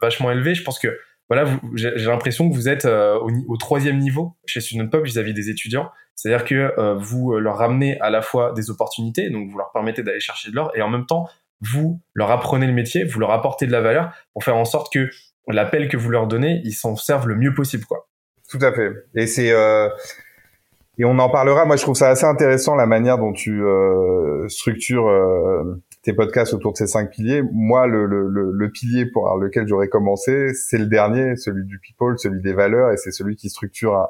vachement 0.00 0.30
élevé. 0.30 0.54
Je 0.54 0.62
pense 0.62 0.78
que 0.78 0.96
voilà, 1.28 1.44
j'ai 1.74 2.06
l'impression 2.06 2.48
que 2.48 2.54
vous 2.54 2.70
êtes 2.70 2.86
euh, 2.86 3.18
au, 3.18 3.56
troisième 3.58 3.98
niveau 3.98 4.34
chez 4.46 4.60
Student 4.60 4.88
Pop 4.88 5.04
vis-à-vis 5.04 5.34
des 5.34 5.50
étudiants. 5.50 5.90
C'est-à-dire 6.14 6.46
que 6.46 6.72
euh, 6.78 6.94
vous 6.94 7.34
euh, 7.34 7.38
leur 7.38 7.58
ramenez 7.58 8.00
à 8.00 8.08
la 8.08 8.22
fois 8.22 8.52
des 8.52 8.70
opportunités, 8.70 9.28
donc 9.28 9.50
vous 9.50 9.58
leur 9.58 9.70
permettez 9.72 10.02
d'aller 10.02 10.20
chercher 10.20 10.50
de 10.50 10.56
l'or, 10.56 10.72
et 10.74 10.80
en 10.80 10.88
même 10.88 11.04
temps, 11.04 11.28
vous 11.60 12.00
leur 12.14 12.30
apprenez 12.30 12.66
le 12.66 12.72
métier, 12.72 13.04
vous 13.04 13.20
leur 13.20 13.30
apportez 13.30 13.66
de 13.66 13.72
la 13.72 13.82
valeur 13.82 14.10
pour 14.32 14.42
faire 14.42 14.56
en 14.56 14.64
sorte 14.64 14.90
que 14.90 15.10
l'appel 15.48 15.88
que 15.88 15.98
vous 15.98 16.08
leur 16.08 16.28
donnez, 16.28 16.62
ils 16.64 16.72
s'en 16.72 16.96
servent 16.96 17.28
le 17.28 17.36
mieux 17.36 17.52
possible, 17.52 17.84
quoi. 17.84 18.08
Tout 18.48 18.58
à 18.62 18.72
fait. 18.72 18.90
Et 19.14 19.26
c'est 19.26 19.48
et 21.00 21.04
on 21.04 21.18
en 21.18 21.28
parlera. 21.28 21.66
Moi, 21.66 21.76
je 21.76 21.82
trouve 21.82 21.94
ça 21.94 22.08
assez 22.08 22.24
intéressant 22.24 22.74
la 22.74 22.86
manière 22.86 23.18
dont 23.18 23.32
tu 23.32 23.62
structures 24.48 25.10
tes 26.08 26.14
podcasts 26.14 26.54
autour 26.54 26.72
de 26.72 26.78
ces 26.78 26.86
cinq 26.86 27.10
piliers. 27.10 27.42
Moi, 27.52 27.86
le, 27.86 28.70
pilier 28.72 29.04
pour 29.04 29.28
lequel 29.36 29.68
j'aurais 29.68 29.88
commencé, 29.88 30.54
c'est 30.54 30.78
le 30.78 30.86
dernier, 30.86 31.36
celui 31.36 31.66
du 31.66 31.78
people, 31.80 32.18
celui 32.18 32.40
des 32.40 32.54
valeurs, 32.54 32.92
et 32.92 32.96
c'est 32.96 33.10
celui 33.10 33.36
qui 33.36 33.50
structure 33.50 34.08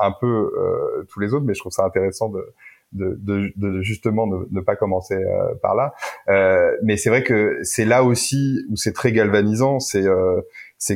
un, 0.00 0.12
peu 0.18 0.26
euh, 0.26 1.04
tous 1.10 1.20
les 1.20 1.34
autres. 1.34 1.44
Mais 1.44 1.52
je 1.52 1.60
trouve 1.60 1.72
ça 1.72 1.84
intéressant 1.84 2.30
de, 2.30 2.54
de, 2.92 3.18
de, 3.20 3.52
de 3.56 3.82
justement 3.82 4.26
ne, 4.26 4.60
pas 4.62 4.74
commencer 4.74 5.16
euh, 5.16 5.54
par 5.60 5.74
là. 5.74 5.92
Euh, 6.30 6.74
mais 6.82 6.96
c'est 6.96 7.10
vrai 7.10 7.22
que 7.22 7.58
c'est 7.62 7.84
là 7.84 8.04
aussi 8.04 8.64
où 8.70 8.76
c'est 8.76 8.94
très 8.94 9.12
galvanisant, 9.12 9.80
c'est 9.80 10.06
euh, 10.06 10.40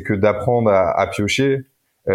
que 0.02 0.14
d'apprendre 0.14 0.70
à, 0.70 0.98
à, 0.98 1.06
piocher, 1.08 1.66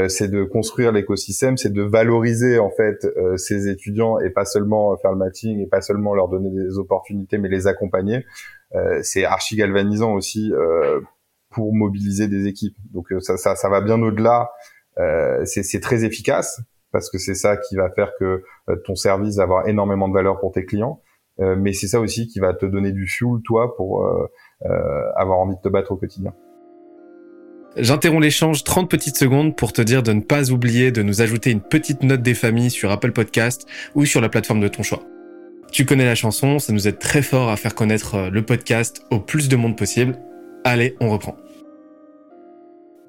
c'est 0.10 0.28
de 0.28 0.44
construire 0.44 0.92
l'écosystème, 0.92 1.56
c'est 1.56 1.72
de 1.72 1.84
valoriser 1.84 2.58
en 2.58 2.72
fait 2.72 3.06
euh, 3.06 3.38
ces 3.38 3.68
étudiants 3.68 4.20
et 4.20 4.32
pas 4.32 4.46
seulement 4.46 4.98
faire 4.98 5.12
le 5.12 5.18
matching 5.18 5.60
et 5.60 5.68
pas 5.68 5.82
seulement 5.82 6.16
leur 6.16 6.30
donner 6.30 6.50
des 6.50 6.80
opportunités, 6.80 7.38
mais 7.38 7.50
les 7.50 7.68
accompagner. 7.68 8.26
Euh, 8.74 9.00
c'est 9.04 9.24
archi 9.24 9.56
galvanisant 9.56 10.14
aussi 10.14 10.52
pour 11.52 11.74
mobiliser 11.74 12.28
des 12.28 12.48
équipes. 12.48 12.76
Donc 12.92 13.08
ça, 13.20 13.38
ça, 13.38 13.56
ça 13.56 13.70
va 13.70 13.82
bien 13.82 14.02
au-delà. 14.02 14.50
c'est 15.46 15.80
très 15.80 16.04
efficace 16.04 16.62
parce 16.92 17.10
que 17.10 17.18
c'est 17.20 17.36
ça 17.36 17.58
qui 17.58 17.76
va 17.76 17.92
faire 17.92 18.12
que 18.20 18.44
ton 18.86 18.96
service 18.96 19.38
va 19.38 19.44
avoir 19.44 19.68
énormément 19.68 20.08
de 20.08 20.14
valeur 20.14 20.40
pour 20.40 20.52
tes 20.52 20.66
clients. 20.66 21.02
mais 21.38 21.74
c'est 21.74 21.88
ça 21.88 22.00
aussi 22.00 22.28
qui 22.28 22.40
va 22.40 22.56
te 22.56 22.66
donner 22.66 22.92
du 22.92 23.08
fuel, 23.08 23.42
toi, 23.46 23.76
pour 23.76 24.08
avoir 25.16 25.38
envie 25.38 25.56
de 25.56 25.62
te 25.62 25.70
battre 25.70 25.92
au 25.92 25.98
quotidien. 25.98 26.34
J'interromps 27.76 28.22
l'échange 28.22 28.64
30 28.64 28.88
petites 28.88 29.18
secondes 29.18 29.56
pour 29.56 29.74
te 29.74 29.82
dire 29.82 30.04
de 30.04 30.14
ne 30.14 30.22
pas 30.22 30.52
oublier 30.52 30.92
de 30.92 31.02
nous 31.02 31.24
ajouter 31.24 31.50
une 31.50 31.62
petite 31.62 32.04
note 32.04 32.22
des 32.22 32.36
familles 32.36 32.70
sur 32.70 32.92
Apple 32.92 33.12
Podcast 33.12 33.68
ou 33.96 34.06
sur 34.06 34.22
la 34.22 34.30
plateforme 34.30 34.60
de 34.60 34.68
ton 34.68 34.84
choix. 34.84 35.02
Tu 35.72 35.84
connais 35.84 36.06
la 36.06 36.14
chanson, 36.14 36.60
ça 36.60 36.72
nous 36.72 36.88
aide 36.88 37.00
très 37.00 37.24
fort 37.24 37.50
à 37.50 37.58
faire 37.58 37.74
connaître 37.74 38.14
euh, 38.14 38.30
le 38.30 38.44
podcast 38.44 39.04
au 39.10 39.20
plus 39.20 39.50
de 39.50 39.56
monde 39.56 39.76
possible. 39.76 40.20
Allez, 40.64 40.96
on 41.02 41.10
reprend. 41.10 41.36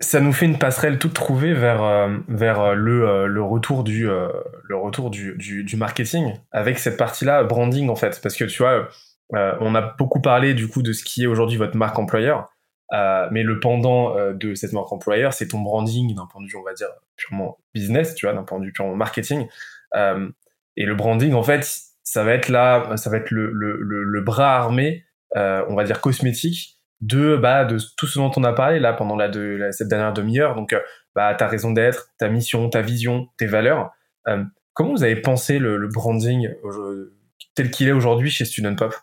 Ça 0.00 0.20
nous 0.20 0.32
fait 0.32 0.46
une 0.46 0.58
passerelle 0.58 0.98
toute 0.98 1.12
trouvée 1.12 1.52
vers 1.52 1.82
euh, 1.82 2.16
vers 2.28 2.60
euh, 2.60 2.74
le, 2.74 3.26
le 3.26 3.42
retour 3.42 3.84
du 3.84 4.06
le 4.06 4.76
retour 4.76 5.10
du, 5.10 5.36
du, 5.36 5.62
du 5.62 5.76
marketing 5.76 6.32
avec 6.52 6.78
cette 6.78 6.96
partie-là 6.96 7.44
branding 7.44 7.90
en 7.90 7.96
fait 7.96 8.18
parce 8.22 8.34
que 8.34 8.44
tu 8.44 8.62
vois 8.62 8.88
on 9.32 9.74
a 9.74 9.94
beaucoup 9.98 10.20
parlé 10.20 10.54
du 10.54 10.68
coup 10.68 10.82
de 10.82 10.92
ce 10.92 11.04
qui 11.04 11.24
est 11.24 11.26
aujourd'hui 11.26 11.56
votre 11.56 11.76
marque 11.76 11.98
employeur 11.98 12.53
euh, 12.94 13.26
mais 13.32 13.42
le 13.42 13.58
pendant 13.58 14.16
euh, 14.16 14.32
de 14.32 14.54
cette 14.54 14.72
marque 14.72 14.92
employeur, 14.92 15.32
c'est 15.32 15.48
ton 15.48 15.60
branding 15.60 16.14
d'un 16.14 16.26
point 16.26 16.40
de 16.40 16.46
vue, 16.46 16.56
on 16.56 16.62
va 16.62 16.74
dire, 16.74 16.88
purement 17.16 17.58
business, 17.74 18.14
tu 18.14 18.26
vois, 18.26 18.34
d'un 18.34 18.44
point 18.44 18.60
de 18.60 18.64
vue 18.64 18.72
purement 18.72 18.94
marketing. 18.94 19.48
Euh, 19.96 20.28
et 20.76 20.84
le 20.84 20.94
branding, 20.94 21.34
en 21.34 21.42
fait, 21.42 21.68
ça 22.04 22.22
va 22.22 22.34
être 22.34 22.48
là, 22.48 22.96
ça 22.96 23.10
va 23.10 23.16
être 23.16 23.30
le, 23.30 24.20
bras 24.20 24.56
armé, 24.56 25.04
on 25.34 25.74
va 25.74 25.84
dire 25.84 26.00
cosmétique, 26.00 26.78
de, 27.00 27.36
bah, 27.36 27.64
de 27.64 27.78
tout 27.96 28.06
ce 28.06 28.18
dont 28.18 28.30
on 28.36 28.44
a 28.44 28.52
parlé 28.52 28.78
là 28.78 28.92
pendant 28.92 29.18
cette 29.72 29.88
dernière 29.88 30.12
demi-heure. 30.12 30.54
Donc, 30.54 30.74
bah, 31.14 31.34
ta 31.34 31.48
raison 31.48 31.72
d'être, 31.72 32.08
ta 32.18 32.28
mission, 32.28 32.68
ta 32.70 32.82
vision, 32.82 33.28
tes 33.38 33.46
valeurs. 33.46 33.90
comment 34.72 34.92
vous 34.92 35.04
avez 35.04 35.16
pensé 35.16 35.58
le 35.58 35.88
branding 35.88 36.48
tel 37.54 37.70
qu'il 37.70 37.88
est 37.88 37.92
aujourd'hui 37.92 38.30
chez 38.30 38.44
Student 38.44 38.76
Pop? 38.76 38.94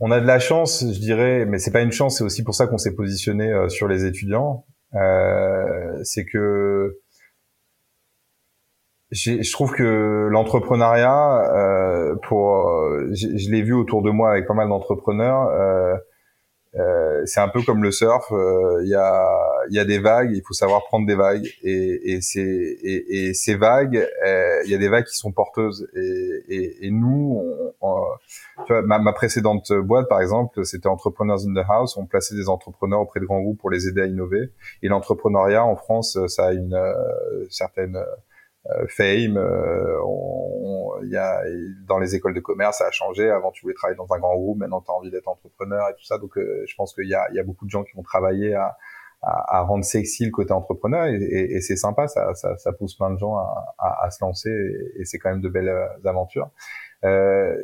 On 0.00 0.10
a 0.10 0.20
de 0.20 0.26
la 0.26 0.38
chance, 0.38 0.80
je 0.80 0.98
dirais, 0.98 1.44
mais 1.44 1.58
c'est 1.58 1.70
pas 1.70 1.82
une 1.82 1.92
chance, 1.92 2.18
c'est 2.18 2.24
aussi 2.24 2.42
pour 2.42 2.54
ça 2.54 2.66
qu'on 2.66 2.78
s'est 2.78 2.94
positionné 2.94 3.52
euh, 3.52 3.68
sur 3.68 3.86
les 3.86 4.06
étudiants. 4.06 4.64
Euh, 4.94 6.00
c'est 6.02 6.24
que 6.24 6.98
je 9.12 9.52
trouve 9.52 9.72
que 9.72 10.28
l'entrepreneuriat, 10.30 11.52
euh, 11.54 12.14
pour, 12.22 12.70
je 13.12 13.50
l'ai 13.50 13.62
vu 13.62 13.74
autour 13.74 14.02
de 14.02 14.10
moi 14.10 14.30
avec 14.30 14.46
pas 14.46 14.54
mal 14.54 14.68
d'entrepreneurs, 14.68 15.50
euh, 16.78 17.22
c'est 17.26 17.40
un 17.40 17.48
peu 17.48 17.62
comme 17.62 17.82
le 17.82 17.90
surf. 17.90 18.26
Il 18.30 18.36
euh, 18.36 18.84
y, 18.84 18.94
a, 18.94 19.28
y 19.70 19.78
a 19.78 19.84
des 19.84 19.98
vagues, 19.98 20.30
il 20.32 20.42
faut 20.46 20.54
savoir 20.54 20.84
prendre 20.84 21.06
des 21.06 21.16
vagues. 21.16 21.48
Et, 21.62 22.12
et, 22.12 22.20
ces, 22.20 22.40
et, 22.40 23.28
et 23.28 23.34
ces 23.34 23.56
vagues, 23.56 24.08
il 24.22 24.28
euh, 24.28 24.62
y 24.66 24.74
a 24.74 24.78
des 24.78 24.88
vagues 24.88 25.04
qui 25.04 25.16
sont 25.16 25.32
porteuses. 25.32 25.88
Et, 25.94 26.90
nous, 26.90 27.42
on, 27.80 28.02
tu 28.66 28.72
vois, 28.72 28.82
ma, 28.82 28.98
ma, 28.98 29.12
précédente 29.12 29.72
boîte, 29.72 30.08
par 30.08 30.20
exemple, 30.20 30.64
c'était 30.64 30.88
Entrepreneurs 30.88 31.38
in 31.46 31.54
the 31.54 31.64
House. 31.68 31.96
On 31.96 32.06
plaçait 32.06 32.36
des 32.36 32.48
entrepreneurs 32.48 33.00
auprès 33.00 33.20
de 33.20 33.26
grands 33.26 33.40
groupes 33.40 33.60
pour 33.60 33.70
les 33.70 33.88
aider 33.88 34.02
à 34.02 34.06
innover. 34.06 34.52
Et 34.82 34.88
l'entrepreneuriat 34.88 35.64
en 35.64 35.76
France, 35.76 36.18
ça 36.28 36.46
a 36.46 36.52
une 36.52 36.78
certaine 37.48 37.98
fame. 38.88 39.36
Euh, 39.36 39.98
il 41.02 41.10
y 41.10 41.16
a 41.16 41.42
dans 41.86 41.98
les 41.98 42.14
écoles 42.14 42.34
de 42.34 42.40
commerce, 42.40 42.78
ça 42.78 42.86
a 42.86 42.90
changé. 42.90 43.30
Avant, 43.30 43.50
tu 43.50 43.62
voulais 43.62 43.74
travailler 43.74 43.96
dans 43.96 44.12
un 44.12 44.18
grand 44.18 44.36
groupe, 44.36 44.58
maintenant, 44.58 44.80
tu 44.80 44.90
as 44.90 44.94
envie 44.94 45.10
d'être 45.10 45.28
entrepreneur 45.28 45.88
et 45.88 45.94
tout 45.94 46.04
ça. 46.04 46.18
Donc, 46.18 46.36
euh, 46.38 46.64
je 46.66 46.74
pense 46.76 46.94
qu'il 46.94 47.08
y 47.08 47.14
a, 47.14 47.42
beaucoup 47.44 47.64
de 47.66 47.70
gens 47.70 47.84
qui 47.84 47.96
vont 47.96 48.02
travailler 48.02 48.54
à, 48.54 48.76
rendre 49.22 49.84
sexy 49.84 50.24
le 50.24 50.30
côté 50.30 50.52
entrepreneur 50.52 51.06
et, 51.06 51.60
c'est 51.60 51.76
sympa. 51.76 52.08
Ça, 52.08 52.72
pousse 52.78 52.94
plein 52.94 53.10
de 53.10 53.18
gens 53.18 53.36
à, 53.78 54.10
se 54.10 54.24
lancer 54.24 54.50
et, 54.98 55.04
c'est 55.04 55.18
quand 55.18 55.30
même 55.30 55.42
de 55.42 55.48
belles 55.48 55.74
aventures. 56.04 56.50
Euh, 57.04 57.54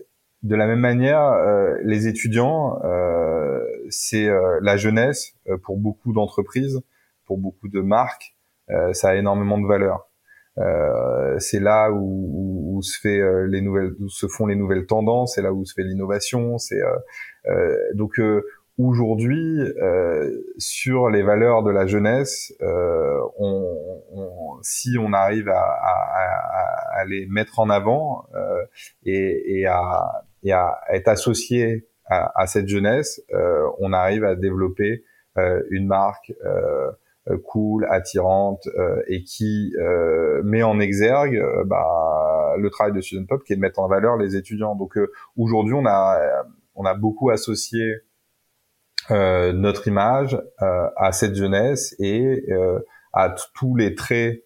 de 0.42 0.54
la 0.54 0.66
même 0.66 0.80
manière, 0.80 1.22
euh, 1.22 1.76
les 1.82 2.06
étudiants, 2.06 2.78
euh, 2.84 3.64
c'est 3.88 4.28
la 4.60 4.76
jeunesse 4.76 5.34
pour 5.62 5.76
beaucoup 5.78 6.12
d'entreprises, 6.12 6.80
pour 7.24 7.38
beaucoup 7.38 7.68
de 7.68 7.80
marques, 7.80 8.36
ça 8.92 9.10
a 9.10 9.14
énormément 9.14 9.58
de 9.58 9.66
valeur. 9.66 10.08
Euh, 10.58 11.38
c'est 11.38 11.60
là 11.60 11.90
où, 11.90 12.76
où, 12.76 12.82
se 12.82 12.98
fait 13.00 13.20
euh, 13.20 13.46
les 13.46 13.60
nouvelles, 13.60 13.92
où 14.00 14.08
se 14.08 14.26
font 14.26 14.46
les 14.46 14.56
nouvelles 14.56 14.86
tendances, 14.86 15.34
c'est 15.34 15.42
là 15.42 15.52
où 15.52 15.64
se 15.64 15.74
fait 15.74 15.82
l'innovation. 15.82 16.58
C'est 16.58 16.80
euh, 17.46 17.76
donc 17.94 18.20
aujourd'hui 18.78 19.60
sur 20.58 21.08
les 21.08 21.22
valeurs 21.22 21.62
de 21.62 21.70
la 21.70 21.86
jeunesse, 21.86 22.54
on, 22.60 24.02
on, 24.12 24.58
si 24.62 24.96
on 24.98 25.12
arrive 25.12 25.48
à, 25.48 25.62
à, 25.62 27.00
à, 27.00 27.04
les 27.06 27.26
mettre 27.26 27.58
en 27.58 27.70
avant 27.70 28.26
et, 29.04 29.60
et, 29.60 29.66
à, 29.66 30.24
et, 30.42 30.52
à, 30.52 30.78
être 30.92 31.08
associé 31.08 31.86
à, 32.04 32.46
cette 32.46 32.68
jeunesse, 32.68 33.22
on 33.78 33.92
arrive 33.92 34.24
à 34.24 34.34
développer 34.34 35.04
une 35.70 35.86
marque. 35.86 36.32
Euh, 36.44 36.90
euh, 36.90 36.92
cool, 37.44 37.86
attirante 37.90 38.68
euh, 38.78 39.02
et 39.08 39.22
qui 39.24 39.74
euh, 39.78 40.42
met 40.44 40.62
en 40.62 40.78
exergue 40.78 41.42
bah, 41.66 42.54
le 42.58 42.70
travail 42.70 42.92
de 42.92 43.00
Student 43.00 43.26
Pop 43.26 43.44
qui 43.44 43.52
est 43.52 43.56
de 43.56 43.60
mettre 43.60 43.80
en 43.80 43.88
valeur 43.88 44.16
les 44.16 44.36
étudiants. 44.36 44.76
Donc 44.76 44.98
aujourd'hui, 45.36 45.74
on 45.74 45.86
a 45.86 46.18
on 46.74 46.84
a 46.84 46.94
beaucoup 46.94 47.30
associé 47.30 48.02
notre 49.10 49.86
image 49.88 50.40
à 50.58 51.12
cette 51.12 51.34
jeunesse 51.34 51.94
et 51.98 52.44
à 53.12 53.34
tous 53.54 53.76
les 53.76 53.94
traits 53.94 54.44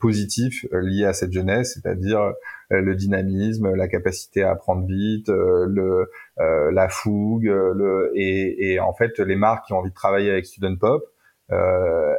positifs 0.00 0.64
liés 0.72 1.04
à 1.04 1.12
cette 1.12 1.32
jeunesse, 1.32 1.74
c'est-à-dire 1.74 2.32
le 2.70 2.94
dynamisme, 2.94 3.74
la 3.74 3.88
capacité 3.88 4.42
à 4.42 4.52
apprendre 4.52 4.86
vite, 4.86 5.28
le, 5.28 6.10
la 6.38 6.88
fougue, 6.88 7.44
le, 7.44 8.12
et, 8.14 8.72
et, 8.72 8.80
en 8.80 8.94
fait 8.94 9.18
les 9.18 9.36
marques 9.36 9.66
qui 9.66 9.72
ont 9.72 9.78
envie 9.78 9.90
de 9.90 9.94
travailler 9.94 10.30
avec 10.30 10.46
Student 10.46 10.76
Pop 10.76 11.04
euh, 11.50 12.14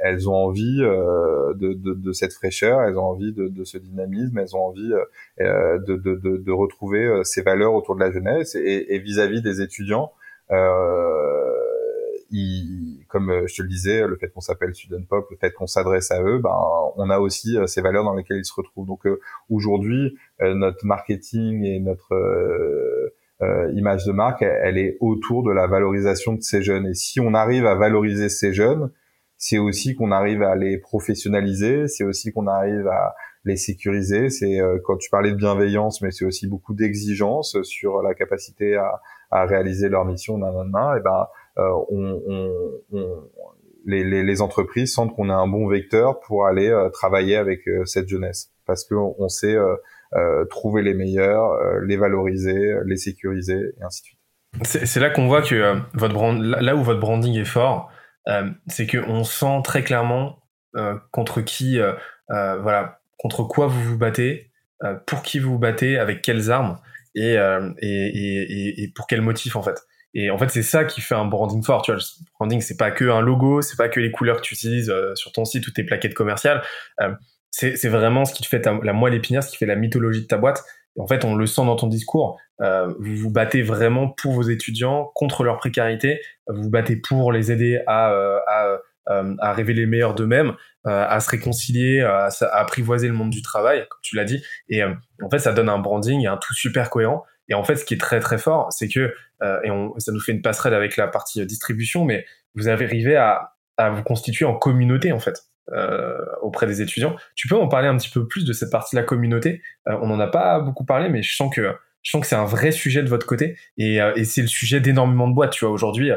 elles 0.00 0.28
ont 0.28 0.34
envie 0.34 0.80
euh, 0.80 1.52
de, 1.54 1.74
de, 1.74 1.92
de, 1.92 2.12
cette 2.12 2.32
fraîcheur, 2.32 2.82
elles 2.82 2.96
ont 2.96 3.04
envie 3.04 3.32
de, 3.32 3.48
de 3.48 3.64
ce 3.64 3.76
dynamisme, 3.76 4.38
elles 4.38 4.56
ont 4.56 4.66
envie 4.66 4.92
euh, 5.40 5.78
de, 5.78 6.50
retrouver 6.50 7.20
ces 7.24 7.42
valeurs 7.42 7.74
autour 7.74 7.94
de 7.94 8.00
la 8.00 8.10
jeunesse 8.10 8.54
et 8.54 8.98
vis-à-vis 8.98 9.42
des 9.42 9.60
étudiants. 9.60 10.12
Euh, 10.50 11.50
comme 13.08 13.46
je 13.46 13.54
te 13.54 13.62
le 13.62 13.68
disais, 13.68 14.06
le 14.06 14.16
fait 14.16 14.28
qu'on 14.28 14.40
s'appelle 14.40 14.74
Student 14.74 15.04
Pop, 15.08 15.28
le 15.30 15.36
fait 15.36 15.52
qu'on 15.52 15.68
s'adresse 15.68 16.10
à 16.10 16.20
eux, 16.22 16.38
ben, 16.38 16.56
on 16.96 17.08
a 17.08 17.18
aussi 17.18 17.56
ces 17.66 17.80
valeurs 17.80 18.02
dans 18.02 18.14
lesquelles 18.14 18.38
ils 18.38 18.44
se 18.44 18.54
retrouvent. 18.54 18.86
Donc 18.86 19.06
aujourd'hui, 19.50 20.16
notre 20.40 20.84
marketing 20.84 21.64
et 21.64 21.78
notre 21.78 22.12
euh, 23.42 23.70
image 23.74 24.04
de 24.04 24.12
marque, 24.12 24.42
elle, 24.42 24.78
est 24.78 24.96
autour 25.00 25.42
de 25.42 25.50
la 25.50 25.66
valorisation 25.66 26.34
de 26.34 26.40
ces 26.40 26.62
jeunes. 26.62 26.86
Et 26.86 26.94
si 26.94 27.20
on 27.20 27.34
arrive 27.34 27.66
à 27.66 27.74
valoriser 27.74 28.28
ces 28.28 28.52
jeunes, 28.52 28.90
c'est 29.36 29.58
aussi 29.58 29.94
qu'on 29.94 30.12
arrive 30.12 30.42
à 30.42 30.54
les 30.54 30.78
professionnaliser, 30.78 31.88
c'est 31.88 32.04
aussi 32.04 32.32
qu'on 32.32 32.46
arrive 32.46 32.86
à 32.86 33.14
les 33.44 33.56
sécuriser. 33.56 34.30
C'est 34.30 34.60
euh, 34.60 34.78
quand 34.84 34.96
tu 34.96 35.10
parlais 35.10 35.32
de 35.32 35.36
bienveillance, 35.36 36.00
mais 36.00 36.10
c'est 36.10 36.24
aussi 36.24 36.46
beaucoup 36.46 36.74
d'exigence 36.74 37.60
sur 37.62 38.02
la 38.02 38.14
capacité 38.14 38.76
à, 38.76 39.00
à 39.30 39.44
réaliser 39.44 39.88
leur 39.88 40.04
mission. 40.04 40.38
Nanana, 40.38 40.96
et 40.96 41.00
ben, 41.00 41.26
euh, 41.58 41.70
on, 41.90 42.22
on, 42.26 42.80
on 42.92 43.22
les, 43.86 44.02
les, 44.02 44.22
les, 44.22 44.40
entreprises 44.40 44.94
sentent 44.94 45.14
qu'on 45.14 45.28
a 45.28 45.34
un 45.34 45.46
bon 45.46 45.68
vecteur 45.68 46.20
pour 46.20 46.46
aller 46.46 46.70
euh, 46.70 46.88
travailler 46.88 47.36
avec 47.36 47.60
cette 47.84 48.08
jeunesse, 48.08 48.50
parce 48.66 48.84
qu'on 48.84 49.14
on 49.18 49.28
sait 49.28 49.54
euh, 49.54 49.76
trouver 50.48 50.82
les 50.82 50.94
meilleurs, 50.94 51.50
euh, 51.52 51.80
les 51.84 51.96
valoriser, 51.96 52.76
les 52.86 52.96
sécuriser 52.96 53.72
et 53.78 53.82
ainsi 53.82 54.02
de 54.02 54.06
suite. 54.06 54.18
C'est 54.62 55.00
là 55.00 55.10
qu'on 55.10 55.26
voit 55.26 55.42
que 55.42 55.54
euh, 55.56 55.74
votre 55.94 56.14
là 56.32 56.76
où 56.76 56.84
votre 56.84 57.00
branding 57.00 57.36
est 57.36 57.44
fort, 57.44 57.90
c'est 58.68 58.86
qu'on 58.86 59.24
sent 59.24 59.60
très 59.64 59.82
clairement 59.82 60.38
contre 61.10 61.40
qui, 61.40 61.80
voilà, 62.28 63.00
contre 63.18 63.42
quoi 63.42 63.66
vous 63.66 63.82
vous 63.82 63.98
battez, 63.98 64.52
pour 65.06 65.22
qui 65.22 65.40
vous 65.40 65.52
vous 65.52 65.58
battez, 65.58 65.98
avec 65.98 66.22
quelles 66.22 66.50
armes 66.50 66.78
et, 67.16 67.34
et, 67.34 67.82
et, 67.82 68.82
et 68.82 68.92
pour 68.94 69.06
quel 69.08 69.22
motif 69.22 69.56
en 69.56 69.62
fait. 69.62 69.82
Et 70.14 70.30
en 70.30 70.38
fait, 70.38 70.48
c'est 70.48 70.62
ça 70.62 70.84
qui 70.84 71.00
fait 71.00 71.16
un 71.16 71.24
branding 71.24 71.62
fort. 71.64 71.82
Tu 71.82 71.90
vois, 71.90 72.00
le 72.00 72.24
branding, 72.38 72.60
c'est 72.60 72.76
pas 72.76 72.92
que 72.92 73.04
un 73.04 73.20
logo, 73.20 73.60
c'est 73.60 73.76
pas 73.76 73.88
que 73.88 73.98
les 73.98 74.12
couleurs 74.12 74.36
que 74.36 74.42
tu 74.42 74.54
utilises 74.54 74.94
sur 75.16 75.32
ton 75.32 75.44
site 75.44 75.66
ou 75.66 75.72
tes 75.72 75.82
plaquettes 75.82 76.14
commerciales 76.14 76.62
c'est 77.54 77.88
vraiment 77.88 78.24
ce 78.24 78.34
qui 78.34 78.42
te 78.42 78.48
fait 78.48 78.66
la 78.66 78.92
moelle 78.92 79.14
épinière, 79.14 79.42
ce 79.42 79.50
qui 79.50 79.56
fait 79.56 79.66
la 79.66 79.76
mythologie 79.76 80.22
de 80.22 80.26
ta 80.26 80.38
boîte. 80.38 80.64
en 80.98 81.06
fait, 81.06 81.24
on 81.24 81.36
le 81.36 81.46
sent 81.46 81.64
dans 81.64 81.76
ton 81.76 81.86
discours. 81.86 82.40
Euh, 82.60 82.92
vous 82.98 83.14
vous 83.16 83.30
battez 83.30 83.62
vraiment 83.62 84.08
pour 84.08 84.32
vos 84.32 84.42
étudiants, 84.42 85.10
contre 85.14 85.44
leur 85.44 85.56
précarité. 85.58 86.20
Vous 86.48 86.64
vous 86.64 86.70
battez 86.70 86.96
pour 86.96 87.32
les 87.32 87.52
aider 87.52 87.80
à, 87.86 88.12
euh, 88.12 88.38
à, 88.46 88.78
euh, 89.10 89.36
à 89.38 89.52
rêver 89.52 89.72
les 89.72 89.86
meilleurs 89.86 90.14
d'eux-mêmes, 90.14 90.54
à 90.84 91.20
se 91.20 91.30
réconcilier, 91.30 92.00
à, 92.00 92.28
apprivoiser 92.52 93.08
le 93.08 93.14
monde 93.14 93.30
du 93.30 93.42
travail, 93.42 93.86
comme 93.88 94.00
tu 94.02 94.16
l'as 94.16 94.24
dit. 94.24 94.42
Et 94.68 94.82
en 94.82 95.30
fait, 95.30 95.38
ça 95.38 95.52
donne 95.52 95.68
un 95.68 95.78
branding 95.78 96.22
et 96.22 96.26
un 96.26 96.36
tout 96.36 96.54
super 96.54 96.90
cohérent. 96.90 97.24
Et 97.48 97.54
en 97.54 97.62
fait, 97.62 97.76
ce 97.76 97.84
qui 97.84 97.94
est 97.94 98.00
très 98.00 98.20
très 98.20 98.38
fort, 98.38 98.72
c'est 98.72 98.88
que 98.88 99.14
et 99.62 99.70
on, 99.70 99.96
ça 99.98 100.10
nous 100.10 100.20
fait 100.20 100.32
une 100.32 100.42
passerelle 100.42 100.74
avec 100.74 100.96
la 100.96 101.06
partie 101.06 101.44
distribution, 101.46 102.04
mais 102.04 102.24
vous 102.54 102.68
avez 102.68 102.86
arrivé 102.86 103.16
à, 103.16 103.52
à 103.76 103.90
vous 103.90 104.02
constituer 104.02 104.44
en 104.44 104.54
communauté 104.54 105.12
en 105.12 105.20
fait. 105.20 105.42
Euh, 105.72 106.18
auprès 106.42 106.66
des 106.66 106.82
étudiants. 106.82 107.16
Tu 107.34 107.48
peux 107.48 107.56
en 107.56 107.68
parler 107.68 107.88
un 107.88 107.96
petit 107.96 108.10
peu 108.10 108.26
plus 108.28 108.44
de 108.44 108.52
cette 108.52 108.70
partie 108.70 108.96
de 108.96 109.00
la 109.00 109.06
communauté? 109.06 109.62
Euh, 109.88 109.96
On 110.02 110.08
n'en 110.08 110.20
a 110.20 110.26
pas 110.26 110.60
beaucoup 110.60 110.84
parlé, 110.84 111.08
mais 111.08 111.22
je 111.22 111.34
sens 111.34 111.54
que 111.54 111.74
je 112.02 112.10
sens 112.10 112.20
que 112.20 112.26
c'est 112.26 112.36
un 112.36 112.44
vrai 112.44 112.70
sujet 112.70 113.02
de 113.02 113.08
votre 113.08 113.24
côté 113.26 113.56
et, 113.78 114.02
euh, 114.02 114.12
et 114.14 114.24
c'est 114.24 114.42
le 114.42 114.46
sujet 114.46 114.80
d'énormément 114.80 115.26
de 115.26 115.32
boîtes. 115.32 115.52
Tu 115.52 115.64
vois, 115.64 115.72
aujourd'hui, 115.72 116.10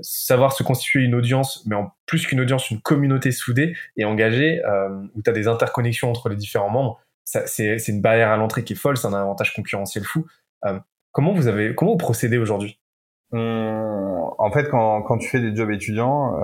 savoir 0.00 0.54
se 0.54 0.62
constituer 0.62 1.02
une 1.02 1.14
audience, 1.14 1.66
mais 1.66 1.76
en 1.76 1.92
plus 2.06 2.26
qu'une 2.26 2.40
audience, 2.40 2.70
une 2.70 2.80
communauté 2.80 3.30
soudée 3.30 3.76
et 3.98 4.06
engagée, 4.06 4.62
où 5.14 5.22
tu 5.22 5.28
as 5.28 5.34
des 5.34 5.48
interconnexions 5.48 6.08
entre 6.08 6.30
les 6.30 6.36
différents 6.36 6.70
membres, 6.70 6.98
c'est 7.24 7.76
une 7.88 8.00
barrière 8.00 8.30
à 8.30 8.38
l'entrée 8.38 8.64
qui 8.64 8.72
est 8.72 8.76
folle, 8.76 8.96
c'est 8.96 9.06
un 9.06 9.12
avantage 9.12 9.52
concurrentiel 9.52 10.04
fou. 10.04 10.26
comment 11.12 11.34
vous 11.34 11.46
avez, 11.46 11.74
comment 11.74 11.92
vous 11.92 11.98
procédez 11.98 12.38
aujourd'hui? 12.38 12.80
En 13.32 14.50
fait, 14.50 14.70
quand, 14.70 15.02
quand, 15.02 15.18
tu 15.18 15.28
fais 15.28 15.40
des 15.40 15.54
jobs 15.54 15.70
étudiants, 15.70 16.34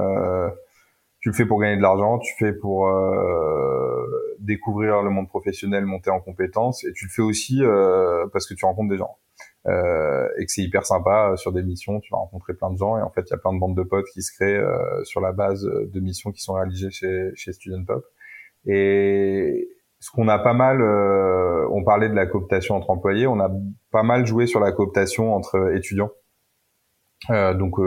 tu 1.20 1.28
le 1.28 1.34
fais 1.34 1.46
pour 1.46 1.60
gagner 1.60 1.76
de 1.76 1.82
l'argent, 1.82 2.18
tu 2.18 2.34
fais 2.38 2.52
pour 2.52 2.88
euh, 2.88 4.36
découvrir 4.38 5.02
le 5.02 5.10
monde 5.10 5.28
professionnel, 5.28 5.84
monter 5.84 6.10
en 6.10 6.20
compétences, 6.20 6.84
et 6.84 6.92
tu 6.92 7.04
le 7.04 7.10
fais 7.10 7.22
aussi 7.22 7.62
euh, 7.62 8.26
parce 8.32 8.46
que 8.46 8.54
tu 8.54 8.64
rencontres 8.64 8.90
des 8.90 8.98
gens. 8.98 9.18
Euh, 9.66 10.26
et 10.38 10.46
que 10.46 10.52
c'est 10.52 10.62
hyper 10.62 10.86
sympa 10.86 11.34
sur 11.36 11.52
des 11.52 11.62
missions, 11.62 12.00
tu 12.00 12.10
vas 12.10 12.18
rencontrer 12.18 12.54
plein 12.54 12.70
de 12.70 12.78
gens, 12.78 12.96
et 12.96 13.02
en 13.02 13.10
fait 13.10 13.22
il 13.26 13.30
y 13.30 13.34
a 13.34 13.36
plein 13.36 13.52
de 13.52 13.58
bandes 13.58 13.76
de 13.76 13.82
potes 13.82 14.06
qui 14.14 14.22
se 14.22 14.32
créent 14.32 14.56
euh, 14.56 15.04
sur 15.04 15.20
la 15.20 15.32
base 15.32 15.62
de 15.62 16.00
missions 16.00 16.32
qui 16.32 16.40
sont 16.40 16.54
réalisées 16.54 16.90
chez, 16.90 17.52
Student 17.52 17.84
Pop. 17.84 18.06
Et 18.66 19.68
ce 19.98 20.10
qu'on 20.10 20.28
a 20.28 20.38
pas 20.38 20.54
mal, 20.54 20.80
euh, 20.80 21.68
on 21.70 21.84
parlait 21.84 22.08
de 22.08 22.14
la 22.14 22.24
cooptation 22.24 22.74
entre 22.76 22.88
employés, 22.88 23.26
on 23.26 23.38
a 23.38 23.50
pas 23.90 24.02
mal 24.02 24.24
joué 24.24 24.46
sur 24.46 24.60
la 24.60 24.72
cooptation 24.72 25.34
entre 25.34 25.74
étudiants. 25.74 26.10
donc 27.28 27.78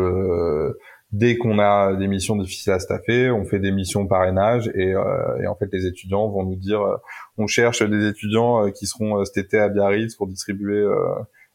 dès 1.13 1.37
qu'on 1.37 1.59
a 1.59 1.95
des 1.95 2.07
missions 2.07 2.35
difficiles 2.35 2.73
à 2.73 2.79
staffer, 2.79 3.29
on 3.29 3.45
fait 3.45 3.59
des 3.59 3.71
missions 3.71 4.07
parrainage 4.07 4.69
et, 4.73 4.95
euh, 4.95 5.41
et 5.41 5.47
en 5.47 5.55
fait 5.55 5.69
les 5.71 5.85
étudiants 5.85 6.27
vont 6.27 6.43
nous 6.43 6.55
dire 6.55 6.81
euh, 6.81 6.97
on 7.37 7.45
cherche 7.45 7.83
des 7.83 8.07
étudiants 8.07 8.65
euh, 8.65 8.71
qui 8.71 8.87
seront 8.87 9.23
cet 9.23 9.37
été 9.37 9.59
à 9.59 9.69
Biarritz 9.69 10.15
pour 10.15 10.27
distribuer 10.27 10.85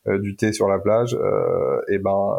du 0.06 0.36
thé 0.36 0.54
sur 0.54 0.68
la 0.68 0.78
plage, 0.78 1.18
et 1.88 1.98
ben, 1.98 2.34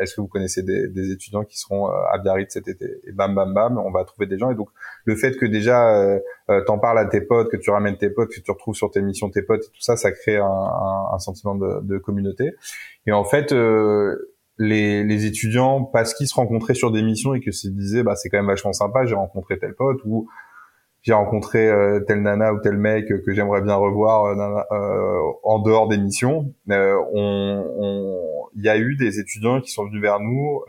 est-ce 0.00 0.14
que 0.14 0.22
vous 0.22 0.28
connaissez 0.28 0.62
des, 0.62 0.88
des 0.88 1.10
étudiants 1.10 1.44
qui 1.44 1.58
seront 1.58 1.88
à 1.88 2.16
Biarritz 2.16 2.54
cet 2.54 2.68
été? 2.68 2.86
Et 3.06 3.12
bam, 3.12 3.34
bam, 3.34 3.52
bam, 3.52 3.76
on 3.76 3.90
va 3.90 4.04
trouver 4.04 4.26
des 4.26 4.38
gens. 4.38 4.50
Et 4.50 4.54
donc, 4.54 4.70
le 5.04 5.14
fait 5.14 5.36
que 5.36 5.44
déjà 5.44 6.18
t'en 6.66 6.78
parles 6.78 6.98
à 6.98 7.04
tes 7.04 7.20
potes, 7.20 7.50
que 7.50 7.58
tu 7.58 7.70
ramènes 7.70 7.98
tes 7.98 8.08
potes, 8.08 8.30
que 8.30 8.40
tu 8.40 8.50
retrouves 8.50 8.76
sur 8.76 8.90
tes 8.90 9.02
missions 9.02 9.28
tes 9.28 9.42
potes, 9.42 9.64
et 9.64 9.68
tout 9.68 9.82
ça, 9.82 9.96
ça 9.96 10.10
crée 10.10 10.38
un, 10.38 10.46
un, 10.46 11.08
un 11.12 11.18
sentiment 11.18 11.54
de, 11.54 11.82
de, 11.82 11.98
communauté. 11.98 12.54
Et 13.06 13.12
en 13.12 13.24
fait, 13.24 13.52
les, 14.62 15.04
les, 15.04 15.26
étudiants, 15.26 15.84
parce 15.84 16.14
qu'ils 16.14 16.28
se 16.28 16.34
rencontraient 16.34 16.74
sur 16.74 16.90
des 16.90 17.02
missions 17.02 17.34
et 17.34 17.40
que 17.40 17.50
se 17.50 17.68
disaient, 17.68 18.02
bah, 18.02 18.16
c'est 18.16 18.28
quand 18.28 18.38
même 18.38 18.46
vachement 18.46 18.72
sympa, 18.72 19.04
j'ai 19.04 19.14
rencontré 19.14 19.58
tel 19.58 19.74
pote 19.74 19.98
ou 20.04 20.28
j'ai 21.02 21.12
rencontré 21.12 21.68
euh, 21.68 22.00
tel 22.06 22.22
nana 22.22 22.52
ou 22.52 22.60
tel 22.60 22.76
mec 22.76 23.08
que 23.08 23.32
j'aimerais 23.32 23.60
bien 23.60 23.74
revoir 23.74 24.24
euh, 24.26 24.62
euh, 24.70 25.20
en 25.42 25.58
dehors 25.58 25.88
des 25.88 25.98
missions. 25.98 26.54
on, 26.68 28.48
il 28.54 28.64
y 28.64 28.68
a 28.68 28.76
eu 28.76 28.94
des 28.96 29.18
étudiants 29.18 29.60
qui 29.60 29.70
sont 29.70 29.86
venus 29.86 30.00
vers 30.00 30.20
nous 30.20 30.60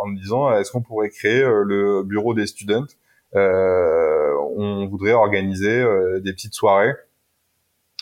en 0.00 0.06
nous 0.06 0.16
disant, 0.16 0.52
est-ce 0.52 0.70
qu'on 0.72 0.82
pourrait 0.82 1.10
créer 1.10 1.42
le 1.42 2.02
bureau 2.04 2.32
des 2.32 2.46
students? 2.46 2.86
On 3.34 4.86
voudrait 4.88 5.12
organiser 5.12 5.84
des 6.22 6.32
petites 6.32 6.54
soirées 6.54 6.94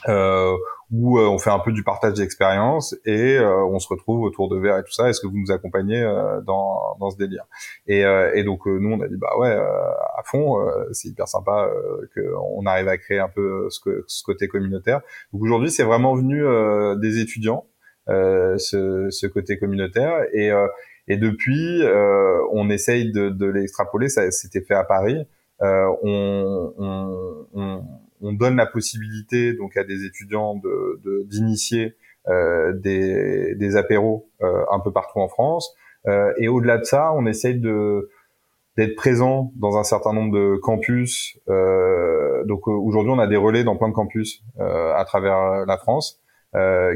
euh, 0.08 0.56
où 0.92 1.18
euh, 1.18 1.26
on 1.26 1.38
fait 1.38 1.50
un 1.50 1.58
peu 1.58 1.72
du 1.72 1.82
partage 1.82 2.14
d'expérience 2.14 2.96
et 3.04 3.36
euh, 3.36 3.64
on 3.64 3.78
se 3.78 3.88
retrouve 3.88 4.22
autour 4.22 4.48
de 4.48 4.58
verre 4.58 4.78
et 4.78 4.84
tout 4.84 4.92
ça. 4.92 5.08
Est-ce 5.08 5.20
que 5.20 5.26
vous 5.26 5.38
nous 5.38 5.50
accompagnez 5.50 6.00
euh, 6.00 6.40
dans, 6.42 6.96
dans 7.00 7.10
ce 7.10 7.16
délire? 7.16 7.44
Et, 7.86 8.00
et, 8.34 8.44
donc 8.44 8.66
nous 8.66 8.92
on 8.92 9.00
a 9.00 9.08
dit 9.08 9.16
bah 9.16 9.36
ouais 9.38 9.50
à 9.50 10.22
fond, 10.24 10.56
c'est 10.92 11.08
hyper 11.08 11.28
sympa 11.28 11.70
qu'on 12.14 12.64
arrive 12.66 12.88
à 12.88 12.96
créer 12.98 13.18
un 13.18 13.28
peu 13.28 13.66
ce, 13.70 13.80
ce 14.06 14.22
côté 14.24 14.48
communautaire. 14.48 15.00
Donc 15.32 15.42
aujourd'hui 15.42 15.70
c'est 15.70 15.84
vraiment 15.84 16.14
venu 16.14 16.44
des 17.00 17.20
étudiants 17.20 17.66
ce, 18.08 19.08
ce, 19.10 19.26
côté 19.26 19.58
communautaire 19.58 20.24
et 20.32 20.50
et 21.08 21.16
depuis, 21.16 21.82
on 22.52 22.70
essaye 22.70 23.12
de, 23.12 23.30
de 23.30 23.46
l'extrapoler. 23.46 24.08
Ça, 24.08 24.30
c'était 24.30 24.60
fait 24.60 24.74
à 24.74 24.84
Paris. 24.84 25.26
on, 25.60 26.72
on, 26.78 27.46
on, 27.54 27.84
on 28.20 28.32
donne 28.32 28.56
la 28.56 28.66
possibilité 28.66 29.52
donc 29.54 29.76
à 29.76 29.84
des 29.84 30.04
étudiants 30.04 30.56
de 30.56 31.24
d'initier 31.28 31.96
euh, 32.28 32.72
des, 32.72 33.54
des 33.54 33.76
apéros 33.76 34.28
euh, 34.42 34.64
un 34.72 34.80
peu 34.80 34.90
partout 34.90 35.20
en 35.20 35.28
France. 35.28 35.72
Euh, 36.08 36.32
et 36.38 36.48
au-delà 36.48 36.78
de 36.78 36.82
ça, 36.82 37.12
on 37.12 37.24
essaye 37.24 37.60
de 37.60 38.10
d'être 38.76 38.96
présent 38.96 39.52
dans 39.54 39.78
un 39.78 39.84
certain 39.84 40.12
nombre 40.12 40.36
de 40.36 40.56
campus. 40.56 41.38
donc 41.46 42.68
aujourd'hui, 42.68 43.10
on 43.10 43.18
a 43.18 43.26
des 43.26 43.36
relais 43.36 43.64
dans 43.64 43.74
plein 43.74 43.88
de 43.88 43.94
campus 43.94 44.42
à 44.58 45.02
travers 45.06 45.64
la 45.64 45.78
France 45.78 46.20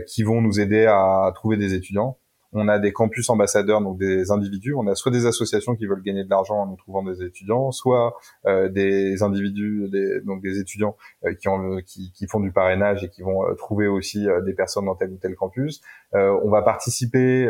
qui 0.07 0.23
vont 0.23 0.43
nous 0.43 0.61
aider 0.61 0.85
à 0.85 1.33
trouver 1.35 1.57
des 1.57 1.73
étudiants 1.73 2.19
on 2.53 2.69
a 2.69 2.79
des 2.79 2.93
campus 2.93 3.31
ambassadeurs, 3.31 3.81
donc 3.81 3.99
des 3.99 4.31
individus. 4.31 4.75
On 4.75 4.87
a 4.87 4.95
soit 4.95 5.13
des 5.13 5.27
associations 5.27 5.77
qui 5.77 5.87
veulent 5.87 6.03
gagner 6.03 6.25
de 6.25 6.31
l'argent 6.31 6.57
en 6.57 6.67
nous 6.67 6.77
trouvant 6.77 7.03
des 7.03 7.23
étudiants, 7.23 7.71
soit 7.71 8.17
euh, 8.47 8.69
des 8.69 9.23
individus, 9.23 9.89
des, 9.91 10.21
donc 10.23 10.43
des 10.43 10.59
étudiants 10.59 10.97
euh, 11.25 11.35
qui, 11.35 11.49
ont, 11.49 11.81
qui, 11.87 12.13
qui, 12.13 12.27
font 12.27 12.41
du 12.41 12.51
parrainage 12.51 13.05
et 13.05 13.09
qui 13.09 13.23
vont 13.23 13.47
euh, 13.47 13.55
trouver 13.55 13.87
aussi 13.87 14.27
des 14.45 14.53
personnes 14.53 14.87
dans 14.87 14.97
tel 14.97 15.11
ou 15.11 15.17
tel 15.17 15.35
campus. 15.35 15.81
on 16.13 16.51
va 16.51 16.63
participer 16.63 17.49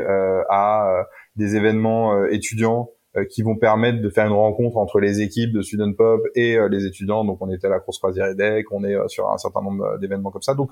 à 0.50 1.07
des 1.37 1.57
événements 1.57 2.26
étudiants 2.26 2.90
qui 3.28 3.42
vont 3.42 3.57
permettre 3.57 4.00
de 4.00 4.09
faire 4.09 4.26
une 4.26 4.33
rencontre 4.33 4.76
entre 4.76 5.00
les 5.00 5.21
équipes 5.21 5.52
de 5.52 5.62
Student 5.62 5.92
Pop 5.95 6.21
et 6.35 6.59
les 6.71 6.87
étudiants. 6.87 7.25
Donc 7.25 7.38
on 7.40 7.50
était 7.50 7.66
à 7.66 7.71
la 7.71 7.80
course 7.80 7.99
croisière 7.99 8.26
EDEC, 8.26 8.71
on 8.71 8.85
est 8.85 8.97
sur 9.09 9.30
un 9.30 9.38
certain 9.38 9.62
nombre 9.62 9.99
d'événements 9.99 10.30
comme 10.30 10.42
ça. 10.42 10.54
Donc 10.54 10.71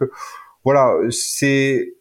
voilà, 0.65 0.95
c'est 1.11 1.98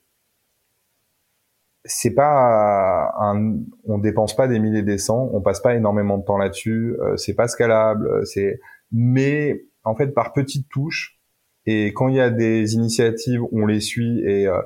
c'est 1.88 2.13
pas 2.13 3.13
un, 3.20 3.56
on 3.86 3.98
dépense 3.98 4.36
pas 4.36 4.48
des 4.48 4.60
milliers 4.60 4.84
des 4.84 4.98
cents, 4.98 5.29
on 5.34 5.41
passe 5.41 5.62
pas 5.62 5.75
énormément 5.75 6.17
de 6.17 6.24
temps 6.24 6.38
là-dessus, 6.38 6.96
euh, 7.01 7.15
c'est 7.17 7.34
pas 7.34 7.48
scalable, 7.48 8.08
euh, 8.08 8.24
c'est, 8.25 8.60
mais 8.91 9.65
en 9.84 9.96
fait 9.96 10.08
par 10.13 10.34
petites 10.34 10.70
touches 10.70 11.20
et 11.65 11.88
quand 11.94 12.08
il 12.08 12.15
y 12.15 12.21
a 12.21 12.30
des 12.30 12.76
initiatives, 12.76 13.41
on 13.52 13.65
les 13.65 13.80
suit 13.80 14.21
et 14.26 14.47
euh, 14.47 14.62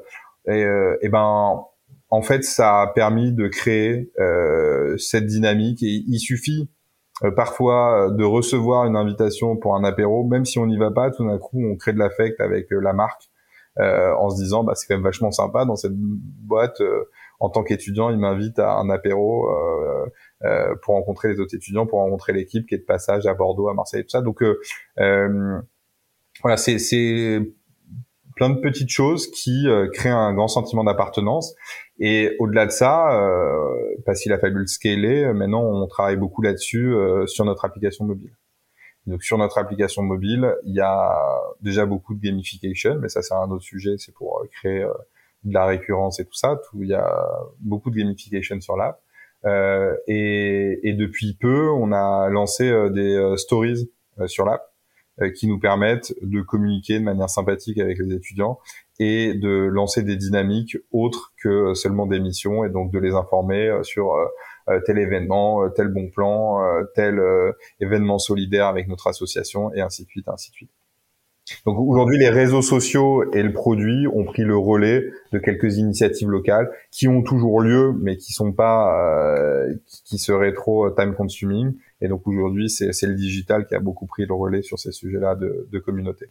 et, 0.47 0.65
et, 1.05 1.09
ben 1.09 1.63
en 2.09 2.21
fait 2.23 2.43
ça 2.43 2.81
a 2.81 2.87
permis 2.87 3.31
de 3.31 3.47
créer 3.47 4.11
cette 4.97 5.27
dynamique 5.27 5.83
et 5.83 6.03
il 6.07 6.17
suffit 6.17 6.67
parfois 7.35 8.09
de 8.09 8.23
recevoir 8.23 8.85
une 8.85 8.95
invitation 8.95 9.55
pour 9.55 9.75
un 9.75 9.83
apéro, 9.83 10.23
même 10.27 10.45
si 10.45 10.57
on 10.57 10.65
n'y 10.65 10.79
va 10.79 10.89
pas, 10.89 11.11
tout 11.11 11.27
d'un 11.27 11.37
coup 11.37 11.63
on 11.63 11.75
crée 11.75 11.93
de 11.93 11.99
l'affect 11.99 12.41
avec 12.41 12.69
la 12.71 12.93
marque 12.93 13.29
euh, 13.79 14.13
en 14.15 14.29
se 14.29 14.35
disant 14.35 14.63
bah 14.63 14.73
c'est 14.75 14.87
quand 14.87 14.95
même 14.95 15.03
vachement 15.03 15.31
sympa 15.31 15.65
dans 15.65 15.75
cette 15.75 15.95
boîte 15.95 16.81
euh, 16.81 17.05
en 17.39 17.49
tant 17.49 17.63
qu'étudiant 17.63 18.09
il 18.09 18.17
m'invite 18.17 18.59
à 18.59 18.73
un 18.73 18.89
apéro 18.89 19.49
euh, 19.49 20.05
euh, 20.43 20.75
pour 20.83 20.95
rencontrer 20.95 21.29
les 21.29 21.39
autres 21.39 21.55
étudiants 21.55 21.87
pour 21.87 21.99
rencontrer 21.99 22.33
l'équipe 22.33 22.67
qui 22.67 22.75
est 22.75 22.79
de 22.79 22.83
passage 22.83 23.27
à 23.27 23.33
Bordeaux 23.33 23.69
à 23.69 23.73
Marseille 23.73 24.01
et 24.01 24.03
tout 24.03 24.09
ça 24.09 24.21
donc 24.21 24.43
voilà 24.97 26.57
c'est 26.57 26.79
c'est 26.79 27.41
plein 28.35 28.49
de 28.49 28.59
petites 28.59 28.89
choses 28.89 29.29
qui 29.31 29.67
créent 29.93 30.09
un 30.09 30.33
grand 30.33 30.47
sentiment 30.47 30.83
d'appartenance 30.83 31.55
et 32.03 32.35
au-delà 32.39 32.65
de 32.65 32.71
ça, 32.71 33.21
euh, 33.21 33.95
parce 34.07 34.21
qu'il 34.21 34.33
a 34.33 34.39
fallu 34.39 34.61
le 34.61 34.65
scaler, 34.65 35.31
maintenant 35.33 35.61
on 35.61 35.85
travaille 35.85 36.15
beaucoup 36.15 36.41
là-dessus 36.41 36.95
sur 37.27 37.45
notre 37.45 37.63
application 37.63 38.05
mobile. 38.05 38.35
Donc 39.07 39.23
sur 39.23 39.37
notre 39.37 39.57
application 39.57 40.03
mobile, 40.03 40.55
il 40.65 40.75
y 40.75 40.79
a 40.79 41.17
déjà 41.61 41.85
beaucoup 41.85 42.13
de 42.13 42.21
gamification, 42.21 42.99
mais 42.99 43.09
ça 43.09 43.21
c'est 43.21 43.33
un 43.33 43.49
autre 43.49 43.63
sujet, 43.63 43.95
c'est 43.97 44.13
pour 44.13 44.39
euh, 44.39 44.47
créer 44.51 44.83
euh, 44.83 44.93
de 45.43 45.53
la 45.53 45.65
récurrence 45.65 46.19
et 46.19 46.25
tout 46.25 46.35
ça. 46.35 46.59
Tout, 46.69 46.83
il 46.83 46.89
y 46.89 46.93
a 46.93 47.25
beaucoup 47.59 47.89
de 47.89 47.95
gamification 47.95 48.59
sur 48.61 48.77
l'app. 48.77 49.01
Euh, 49.45 49.95
et, 50.07 50.79
et, 50.83 50.93
depuis 50.93 51.33
peu, 51.33 51.69
on 51.71 51.91
a 51.91 52.29
lancé 52.29 52.69
euh, 52.69 52.89
des 52.89 53.37
stories 53.37 53.89
sur 54.27 54.45
l'app 54.45 54.67
qui 55.35 55.47
nous 55.47 55.59
permettent 55.59 56.13
de 56.21 56.41
communiquer 56.41 56.99
de 56.99 57.03
manière 57.03 57.29
sympathique 57.29 57.77
avec 57.79 57.97
les 57.99 58.15
étudiants 58.15 58.59
et 58.99 59.33
de 59.33 59.49
lancer 59.49 60.03
des 60.03 60.15
dynamiques 60.15 60.77
autres 60.91 61.33
que 61.37 61.73
seulement 61.73 62.07
des 62.07 62.19
missions 62.19 62.63
et 62.63 62.69
donc 62.69 62.91
de 62.91 62.97
les 62.97 63.13
informer 63.13 63.79
sur 63.83 64.15
tel 64.85 64.97
événement, 64.97 65.63
euh, 65.63 65.69
tel 65.69 65.87
bon 65.87 66.09
plan, 66.09 66.63
euh, 66.63 66.83
tel 66.95 67.21
événement 67.79 68.19
solidaire 68.19 68.67
avec 68.67 68.87
notre 68.87 69.07
association 69.07 69.73
et 69.73 69.81
ainsi 69.81 70.03
de 70.03 70.09
suite, 70.09 70.27
ainsi 70.27 70.51
de 70.51 70.55
suite. 70.55 70.71
Donc 71.65 71.79
aujourd'hui, 71.79 72.17
les 72.17 72.29
réseaux 72.29 72.61
sociaux 72.61 73.29
et 73.33 73.43
le 73.43 73.51
produit 73.51 74.07
ont 74.07 74.23
pris 74.23 74.43
le 74.43 74.55
relais 74.55 75.03
de 75.33 75.39
quelques 75.39 75.77
initiatives 75.77 76.29
locales 76.29 76.71
qui 76.91 77.07
ont 77.07 77.23
toujours 77.23 77.61
lieu, 77.61 77.93
mais 77.99 78.15
qui 78.15 78.31
sont 78.31 78.53
pas, 78.53 78.95
qui 80.05 80.17
seraient 80.17 80.53
trop 80.53 80.89
time 80.91 81.13
consuming. 81.13 81.73
Et 81.99 82.07
donc 82.07 82.25
aujourd'hui, 82.27 82.69
c'est 82.69 83.07
le 83.07 83.15
digital 83.15 83.65
qui 83.65 83.75
a 83.75 83.79
beaucoup 83.79 84.05
pris 84.05 84.25
le 84.25 84.33
relais 84.33 84.61
sur 84.61 84.79
ces 84.79 84.91
sujets-là 84.91 85.35
de, 85.35 85.67
de 85.69 85.79
communauté. 85.79 86.27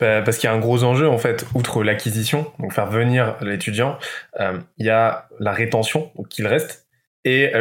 Bah, 0.00 0.20
parce 0.22 0.38
qu'il 0.38 0.48
y 0.48 0.52
a 0.52 0.54
un 0.54 0.60
gros 0.60 0.84
enjeu 0.84 1.08
en 1.08 1.18
fait, 1.18 1.46
outre 1.54 1.84
l'acquisition, 1.84 2.46
donc 2.58 2.72
faire 2.72 2.90
venir 2.90 3.36
l'étudiant, 3.42 3.98
il 4.40 4.86
y 4.86 4.90
a 4.90 5.28
la 5.38 5.52
rétention, 5.52 6.10
qu'il 6.28 6.46
reste, 6.46 6.85
et, 7.26 7.52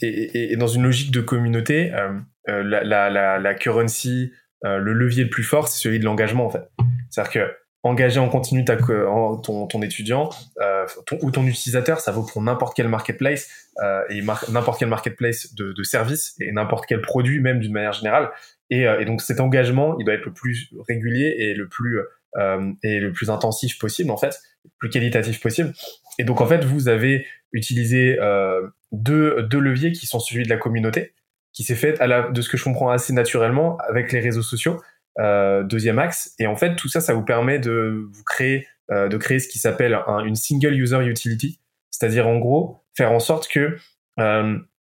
et, 0.00 0.52
et, 0.52 0.56
dans 0.56 0.66
une 0.66 0.82
logique 0.82 1.10
de 1.10 1.20
communauté, 1.20 1.92
euh, 1.92 2.18
euh, 2.48 2.62
la, 2.62 2.82
la, 2.82 3.10
la, 3.10 3.38
la, 3.38 3.54
currency, 3.54 4.32
euh, 4.64 4.78
le 4.78 4.94
levier 4.94 5.24
le 5.24 5.30
plus 5.30 5.42
fort, 5.42 5.68
c'est 5.68 5.78
celui 5.78 5.98
de 5.98 6.04
l'engagement 6.04 6.46
en 6.46 6.50
fait. 6.50 6.62
C'est-à-dire 7.10 7.32
que 7.32 7.56
engager 7.82 8.18
en 8.18 8.28
continu 8.28 8.64
ta, 8.64 8.76
ton, 8.76 9.66
ton 9.66 9.82
étudiant 9.82 10.30
euh, 10.60 10.86
ou 11.22 11.30
ton 11.30 11.46
utilisateur, 11.46 12.00
ça 12.00 12.10
vaut 12.10 12.24
pour 12.24 12.42
n'importe 12.42 12.74
quel 12.74 12.88
marketplace 12.88 13.48
euh, 13.80 14.02
et 14.08 14.22
n'importe 14.22 14.80
quel 14.80 14.88
marketplace 14.88 15.54
de, 15.54 15.72
de 15.72 15.82
service 15.84 16.34
et 16.40 16.50
n'importe 16.50 16.86
quel 16.86 17.00
produit 17.00 17.38
même 17.38 17.60
d'une 17.60 17.72
manière 17.72 17.92
générale. 17.92 18.30
Et, 18.70 18.82
et, 18.82 19.04
donc 19.04 19.20
cet 19.20 19.38
engagement, 19.38 19.96
il 20.00 20.04
doit 20.04 20.14
être 20.14 20.24
le 20.24 20.32
plus 20.32 20.72
régulier 20.88 21.36
et 21.38 21.54
le 21.54 21.68
plus 21.68 22.00
euh, 22.36 22.72
et 22.82 22.98
le 22.98 23.12
plus 23.12 23.30
intensif 23.30 23.78
possible 23.78 24.10
en 24.10 24.16
fait, 24.16 24.40
le 24.64 24.70
plus 24.78 24.90
qualitatif 24.90 25.40
possible. 25.40 25.72
Et 26.18 26.24
donc 26.24 26.40
en 26.40 26.46
fait, 26.46 26.64
vous 26.64 26.88
avez 26.88 27.26
utilisé 27.52 28.18
euh, 28.20 28.68
deux, 28.92 29.42
deux 29.42 29.60
leviers 29.60 29.92
qui 29.92 30.06
sont 30.06 30.18
celui 30.18 30.44
de 30.44 30.48
la 30.48 30.56
communauté, 30.56 31.14
qui 31.52 31.64
s'est 31.64 31.74
fait 31.74 32.00
à 32.00 32.06
la, 32.06 32.28
de 32.28 32.40
ce 32.40 32.48
que 32.48 32.56
je 32.56 32.64
comprends 32.64 32.90
assez 32.90 33.12
naturellement 33.12 33.78
avec 33.88 34.12
les 34.12 34.20
réseaux 34.20 34.42
sociaux. 34.42 34.80
Euh, 35.18 35.62
deuxième 35.62 35.98
axe. 35.98 36.34
Et 36.38 36.46
en 36.46 36.56
fait, 36.56 36.76
tout 36.76 36.88
ça, 36.88 37.00
ça 37.00 37.14
vous 37.14 37.24
permet 37.24 37.58
de 37.58 38.06
vous 38.12 38.24
créer, 38.24 38.66
euh, 38.90 39.08
de 39.08 39.16
créer 39.16 39.38
ce 39.38 39.48
qui 39.48 39.58
s'appelle 39.58 39.98
une 40.26 40.36
single 40.36 40.74
user 40.74 41.02
utility, 41.06 41.60
c'est-à-dire 41.90 42.28
en 42.28 42.38
gros 42.38 42.84
faire 42.94 43.12
en 43.12 43.20
sorte 43.20 43.48
que 43.48 43.76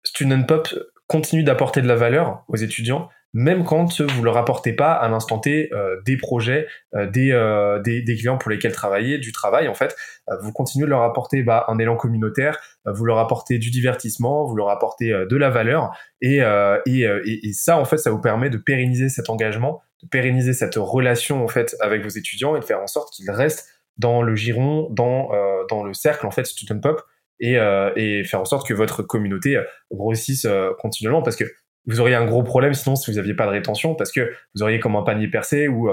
Student 0.04 0.44
Pop 0.44 0.68
continue 1.08 1.44
d'apporter 1.44 1.82
de 1.82 1.88
la 1.88 1.96
valeur 1.96 2.44
aux 2.48 2.56
étudiants 2.56 3.10
même 3.34 3.64
quand 3.66 4.02
vous 4.02 4.24
leur 4.24 4.38
apportez 4.38 4.74
pas 4.74 4.94
à 4.94 5.08
l'instant 5.10 5.40
T 5.40 5.70
euh, 5.74 6.02
des 6.06 6.18
projets, 6.18 6.68
euh, 6.96 7.08
euh, 7.18 7.80
des, 7.80 8.02
des, 8.02 8.16
clients 8.16 8.38
pour 8.38 8.50
lesquels 8.50 8.72
travailler, 8.72 9.18
du 9.18 9.32
travail 9.32 9.68
en 9.68 9.74
fait, 9.74 9.96
vous 10.42 10.52
continuez 10.52 10.86
de 10.86 10.90
leur 10.90 11.04
apporter 11.04 11.44
bah, 11.44 11.66
un 11.68 11.78
élan 11.78 11.96
communautaire, 11.96 12.60
vous 12.86 13.06
leur 13.06 13.20
apportez 13.20 13.60
du 13.60 13.70
divertissement, 13.70 14.46
vous 14.46 14.56
leur 14.56 14.70
apportez 14.70 15.10
de 15.10 15.36
la 15.36 15.50
valeur 15.50 15.96
et, 16.22 16.38
et, 16.86 17.04
et, 17.26 17.54
ça 17.54 17.78
en 17.78 17.86
fait 17.86 17.98
ça 17.98 18.12
vous 18.12 18.20
permet 18.20 18.50
de 18.50 18.58
pérenniser 18.58 19.10
cet 19.10 19.30
engagement, 19.30 19.82
de 20.04 20.08
pérenniser 20.08 20.54
cette 20.54 20.76
relation 20.76 21.44
en 21.44 21.48
fait 21.48 21.76
avec 21.80 22.04
vos 22.04 22.10
étudiants 22.10 22.56
et 22.56 22.60
de 22.60 22.66
faire 22.66 22.82
en 22.82 22.88
sorte 22.88 23.14
qu'ils 23.14 23.32
restent 23.32 23.70
dans 23.98 24.22
le 24.22 24.36
giron, 24.36 24.90
dans, 24.92 25.30
dans 25.70 25.84
le 25.84 25.94
cercle 25.94 26.26
en 26.26 26.32
fait 26.32 26.46
Student 26.46 26.80
Pop 26.80 27.02
et, 27.40 27.54
et 27.96 28.24
faire 28.24 28.42
en 28.42 28.46
sorte 28.46 28.68
que 28.68 28.74
votre 28.74 29.04
communauté 29.04 29.62
grossisse 29.92 30.48
continuellement 30.80 31.22
parce 31.22 31.36
que 31.36 31.46
vous 31.88 32.00
auriez 32.00 32.16
un 32.16 32.26
gros 32.26 32.44
problème 32.44 32.74
sinon 32.74 32.96
si 32.96 33.10
vous 33.10 33.18
n'aviez 33.18 33.34
pas 33.34 33.46
de 33.46 33.52
rétention 33.52 33.96
parce 33.96 34.12
que 34.12 34.32
vous 34.54 34.62
auriez 34.62 34.80
comme 34.80 34.96
un 34.96 35.04
panier 35.04 35.28
percé 35.28 35.68
où 35.68 35.90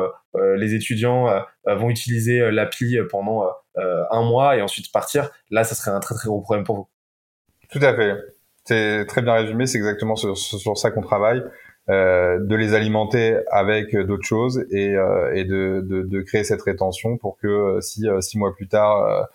les 0.57 0.74
étudiants 0.74 1.28
vont 1.64 1.88
utiliser 1.88 2.50
l'appli 2.50 2.98
pendant 3.11 3.44
un 3.76 4.22
mois 4.22 4.57
et 4.57 4.62
ensuite 4.62 4.92
partir. 4.92 5.30
Là, 5.50 5.64
ça 5.64 5.74
serait 5.74 5.92
un 5.92 6.00
très 6.00 6.14
très 6.14 6.26
gros 6.26 6.40
problème 6.40 6.64
pour 6.64 6.76
vous. 6.76 6.88
Tout 7.70 7.78
à 7.80 7.94
fait. 7.94 8.16
C'est 8.64 9.07
très 9.07 9.22
bien 9.22 9.35
résumé. 9.35 9.66
C'est 9.66 9.78
exactement 9.78 10.16
sur, 10.16 10.37
sur 10.37 10.76
ça 10.76 10.90
qu'on 10.90 11.02
travaille. 11.02 11.42
Euh, 11.90 12.38
de 12.40 12.57
les 12.57 12.73
alimenter 12.73 13.37
avec 13.51 13.94
d'autres 13.94 14.25
choses 14.25 14.64
et, 14.70 14.97
euh, 14.97 15.35
et 15.35 15.44
de, 15.44 15.85
de, 15.87 16.01
de, 16.01 16.23
créer 16.23 16.42
cette 16.42 16.62
rétention 16.62 17.18
pour 17.18 17.37
que 17.37 17.47
euh, 17.47 17.81
si 17.83 18.07
six 18.23 18.38
mois 18.38 18.55
plus 18.55 18.68
tard, 18.68 19.29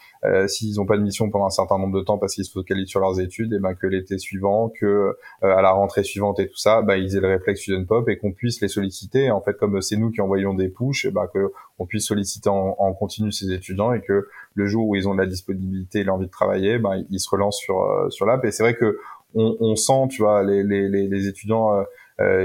s'ils 0.47 0.77
n'ont 0.77 0.88
pas 0.88 0.97
de 0.97 1.03
mission 1.03 1.29
pendant 1.29 1.45
un 1.45 1.51
certain 1.51 1.77
nombre 1.77 1.95
de 1.99 2.03
temps 2.03 2.17
parce 2.17 2.33
qu'ils 2.33 2.45
se 2.45 2.51
focalisent 2.51 2.89
sur 2.89 3.01
leurs 3.01 3.19
études, 3.19 3.53
et 3.53 3.59
ben 3.59 3.75
que 3.75 3.85
l'été 3.85 4.17
suivant, 4.17 4.69
que 4.69 5.15
à 5.43 5.62
la 5.62 5.69
rentrée 5.69 6.03
suivante 6.03 6.39
et 6.39 6.47
tout 6.47 6.57
ça, 6.57 6.81
ben, 6.81 6.95
ils 6.95 7.15
aient 7.15 7.19
le 7.19 7.27
réflexe 7.27 7.62
student 7.62 7.85
pop 7.85 8.09
et 8.09 8.17
qu'on 8.17 8.31
puisse 8.31 8.62
les 8.62 8.67
solliciter. 8.67 9.29
En 9.29 9.41
fait, 9.41 9.53
comme 9.53 9.79
c'est 9.81 9.97
nous 9.97 10.09
qui 10.09 10.19
envoyons 10.19 10.55
des 10.55 10.69
push, 10.69 11.05
et 11.05 11.12
ben 11.12 11.27
que 11.31 11.51
on 11.77 11.85
puisse 11.85 12.07
solliciter 12.07 12.49
en, 12.49 12.75
en, 12.79 12.93
continu 12.93 13.31
ces 13.31 13.53
étudiants 13.53 13.93
et 13.93 14.01
que 14.01 14.27
le 14.55 14.65
jour 14.65 14.88
où 14.88 14.95
ils 14.95 15.07
ont 15.07 15.13
de 15.13 15.19
la 15.19 15.27
disponibilité 15.27 15.99
et 15.99 16.03
l'envie 16.03 16.25
de 16.25 16.31
travailler, 16.31 16.79
ben 16.79 17.05
ils 17.12 17.19
se 17.19 17.29
relancent 17.29 17.59
sur 17.59 18.07
sur 18.09 18.25
l'app. 18.25 18.43
Et 18.43 18.51
c'est 18.51 18.63
vrai 18.63 18.73
que 18.73 18.97
on, 19.35 19.55
on, 19.59 19.75
sent, 19.75 20.07
tu 20.09 20.23
vois, 20.23 20.43
les, 20.43 20.63
les, 20.63 20.89
les 20.89 21.27
étudiants 21.27 21.75
euh, 21.75 21.83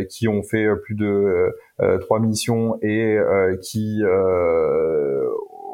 qui 0.09 0.29
ont 0.29 0.43
fait 0.43 0.67
euh, 0.67 0.77
plus 0.77 0.95
de 0.95 1.53
euh, 1.81 1.99
trois 1.99 2.21
missions 2.21 2.79
et 2.83 3.19
qui 3.63 4.03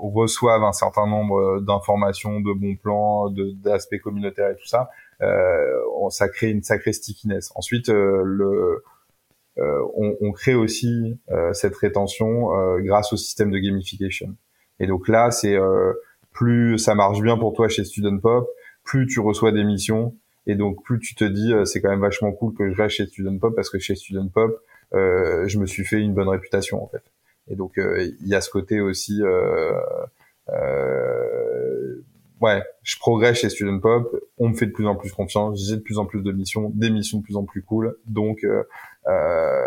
reçoivent 0.02 0.64
un 0.64 0.72
certain 0.72 1.06
nombre 1.06 1.60
d'informations, 1.60 2.40
de 2.40 2.52
bons 2.52 2.76
plans, 2.76 3.30
d'aspects 3.30 3.98
communautaires 4.02 4.50
et 4.50 4.56
tout 4.56 4.66
ça, 4.66 4.88
ça 5.20 6.28
crée 6.28 6.50
une 6.50 6.62
sacrée 6.62 6.92
stickiness. 6.92 7.52
Ensuite, 7.54 7.90
le, 7.90 8.82
on, 9.58 10.16
on, 10.20 10.32
crée 10.32 10.54
aussi 10.54 11.20
cette 11.52 11.76
rétention 11.76 12.48
grâce 12.78 13.12
au 13.12 13.16
système 13.18 13.50
de 13.50 13.58
gamification. 13.58 14.34
Et 14.78 14.86
donc 14.86 15.06
là, 15.08 15.30
c'est 15.30 15.58
plus 16.32 16.78
ça 16.78 16.94
marche 16.94 17.20
bien 17.20 17.36
pour 17.36 17.52
toi 17.52 17.68
chez 17.68 17.84
Student 17.84 18.18
Pop, 18.18 18.48
plus 18.84 19.06
tu 19.06 19.20
reçois 19.20 19.52
des 19.52 19.64
missions, 19.64 20.14
et 20.50 20.56
donc 20.56 20.82
plus 20.82 20.98
tu 20.98 21.14
te 21.14 21.24
dis 21.24 21.52
euh, 21.52 21.64
c'est 21.64 21.80
quand 21.80 21.90
même 21.90 22.00
vachement 22.00 22.32
cool 22.32 22.52
que 22.54 22.70
je 22.70 22.76
reste 22.76 22.96
chez 22.96 23.06
Student 23.06 23.38
Pop 23.38 23.54
parce 23.54 23.70
que 23.70 23.78
chez 23.78 23.94
Student 23.94 24.28
Pop 24.28 24.60
euh, 24.94 25.46
je 25.46 25.58
me 25.58 25.66
suis 25.66 25.84
fait 25.84 26.00
une 26.00 26.12
bonne 26.12 26.28
réputation 26.28 26.82
en 26.82 26.88
fait. 26.88 27.04
Et 27.48 27.54
donc 27.54 27.78
euh, 27.78 28.02
il 28.20 28.28
y 28.28 28.34
a 28.34 28.40
ce 28.40 28.50
côté 28.50 28.80
aussi 28.80 29.22
ouais, 32.40 32.62
je 32.82 32.98
progresse 32.98 33.38
chez 33.38 33.48
Student 33.48 33.78
Pop, 33.78 34.12
on 34.38 34.48
me 34.48 34.54
fait 34.54 34.66
de 34.66 34.72
plus 34.72 34.86
en 34.86 34.96
plus 34.96 35.12
confiance, 35.12 35.64
j'ai 35.68 35.76
de 35.76 35.82
plus 35.82 35.98
en 35.98 36.06
plus 36.06 36.22
de 36.22 36.32
missions, 36.32 36.72
des 36.74 36.90
missions 36.90 37.18
de 37.18 37.22
plus 37.22 37.36
en 37.36 37.44
plus 37.44 37.62
cool, 37.62 37.96
donc 38.06 38.44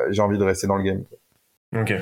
j'ai 0.10 0.22
envie 0.22 0.38
de 0.38 0.43
rester 0.43 0.67
dans 0.67 0.76
le 0.76 0.84
game. 0.84 1.04
Ok. 1.76 1.93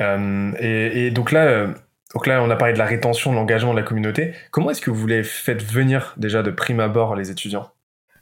Et, 0.00 1.06
et, 1.06 1.10
donc 1.10 1.30
là, 1.30 1.68
donc 2.14 2.26
là, 2.26 2.42
on 2.42 2.50
a 2.50 2.56
parlé 2.56 2.74
de 2.74 2.78
la 2.78 2.84
rétention, 2.84 3.30
de 3.30 3.36
l'engagement 3.36 3.72
de 3.72 3.78
la 3.78 3.84
communauté. 3.84 4.32
Comment 4.50 4.70
est-ce 4.70 4.80
que 4.80 4.90
vous 4.90 5.06
les 5.06 5.22
faites 5.22 5.62
venir 5.62 6.14
déjà 6.16 6.42
de 6.42 6.50
prime 6.50 6.80
abord 6.80 7.14
les 7.14 7.30
étudiants? 7.30 7.70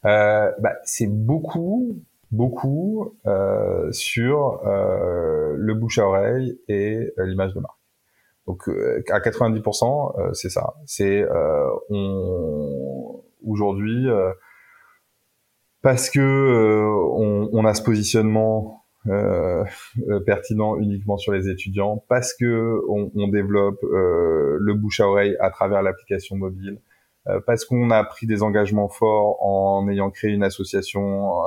Euh, 0.04 0.50
bah, 0.60 0.74
c'est 0.84 1.06
beaucoup, 1.06 2.02
beaucoup 2.30 3.18
euh, 3.26 3.90
sur 3.92 4.66
euh, 4.66 5.54
le 5.56 5.74
bouche 5.74 5.98
à 5.98 6.06
oreille 6.06 6.58
et 6.68 7.12
euh, 7.18 7.26
l'image 7.26 7.54
de 7.54 7.60
marque. 7.60 7.78
Donc 8.46 8.68
euh, 8.68 9.02
à 9.10 9.20
90%, 9.20 10.34
c'est 10.34 10.50
ça. 10.50 10.74
C'est 10.86 11.24
on 11.90 13.22
aujourd'hui 13.46 14.06
parce 15.82 16.10
que 16.10 16.84
on, 17.16 17.48
on, 17.52 17.64
a 17.64 17.74
ce 17.74 17.82
positionnement 17.82 18.80
euh, 19.06 19.64
pertinent 20.26 20.76
uniquement 20.76 21.16
sur 21.16 21.32
les 21.32 21.48
étudiants, 21.48 22.04
parce 22.08 22.34
que 22.34 22.80
on, 22.88 23.10
on 23.14 23.28
développe 23.28 23.82
euh, 23.84 24.58
le 24.60 24.74
bouche 24.74 25.00
à 25.00 25.08
oreille 25.08 25.36
à 25.40 25.50
travers 25.50 25.82
l'application 25.82 26.36
mobile, 26.36 26.76
euh, 26.76 26.89
parce 27.46 27.64
qu'on 27.64 27.90
a 27.90 28.02
pris 28.04 28.26
des 28.26 28.42
engagements 28.42 28.88
forts 28.88 29.44
en 29.44 29.88
ayant 29.88 30.10
créé 30.10 30.30
une 30.30 30.42
association 30.42 31.42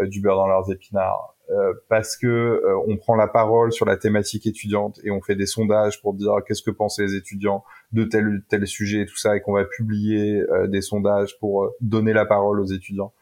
euh, 0.00 0.06
du 0.06 0.22
beurre 0.22 0.36
dans 0.36 0.46
leurs 0.46 0.72
épinards, 0.72 1.36
euh, 1.50 1.74
parce 1.90 2.16
que 2.16 2.62
on 2.86 2.96
prend 2.96 3.14
la 3.14 3.28
parole 3.28 3.72
sur 3.72 3.84
la 3.84 3.98
thématique 3.98 4.46
étudiante 4.46 4.98
et 5.04 5.10
on 5.10 5.20
fait 5.20 5.34
des 5.34 5.44
sondages 5.44 6.00
pour 6.00 6.14
dire 6.14 6.36
qu'est-ce 6.46 6.62
que 6.62 6.70
pensent 6.70 6.98
les 6.98 7.14
étudiants 7.14 7.62
de 7.92 8.04
tel 8.04 8.26
ou 8.26 8.40
tel 8.48 8.66
sujet 8.66 9.02
et 9.02 9.06
tout 9.06 9.18
ça, 9.18 9.36
et 9.36 9.42
qu'on 9.42 9.52
va 9.52 9.64
publier 9.64 10.42
des 10.68 10.80
sondages 10.80 11.38
pour 11.40 11.70
donner 11.82 12.14
la 12.14 12.24
parole 12.24 12.58
aux 12.58 12.66
étudiants. 12.66 13.12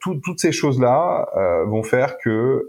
toutes 0.00 0.40
ces 0.40 0.50
choses-là 0.50 1.28
vont 1.66 1.84
faire 1.84 2.18
que 2.18 2.66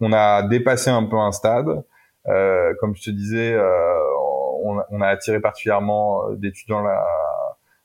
on 0.00 0.12
a 0.12 0.46
dépassé 0.46 0.90
un 0.90 1.04
peu 1.04 1.16
un 1.16 1.32
stade. 1.32 1.82
comme 2.24 2.94
je 2.94 3.02
te 3.02 3.10
disais, 3.10 3.58
on, 4.64 5.00
a 5.00 5.06
attiré 5.06 5.40
particulièrement 5.40 6.28
euh, 6.28 6.36
d'étudiants 6.36 6.82
là 6.82 7.04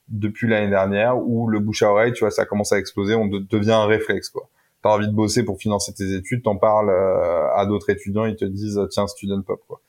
depuis 0.08 0.48
l'année 0.48 0.70
dernière 0.70 1.18
où 1.18 1.48
le 1.48 1.60
bouche 1.60 1.82
à 1.84 1.90
oreille, 1.90 2.12
tu 2.12 2.20
vois, 2.20 2.32
ça 2.32 2.44
commence 2.44 2.72
à 2.72 2.78
exploser, 2.78 3.14
on 3.14 3.26
devient 3.26 3.72
un 3.72 3.86
réflexe 3.86 4.28
quoi. 4.28 4.48
T'as 4.82 4.90
envie 4.90 5.06
de 5.06 5.12
bosser 5.12 5.44
pour 5.44 5.58
financer 5.58 5.92
tes 5.92 6.14
études, 6.14 6.42
t'en 6.42 6.56
parles 6.56 6.90
euh, 6.90 7.48
à 7.54 7.66
d'autres 7.66 7.90
étudiants, 7.90 8.24
ils 8.24 8.36
te 8.36 8.44
disent 8.44 8.80
tiens 8.90 9.06
student 9.06 9.42
pop 9.42 9.62
quoi. 9.68 9.80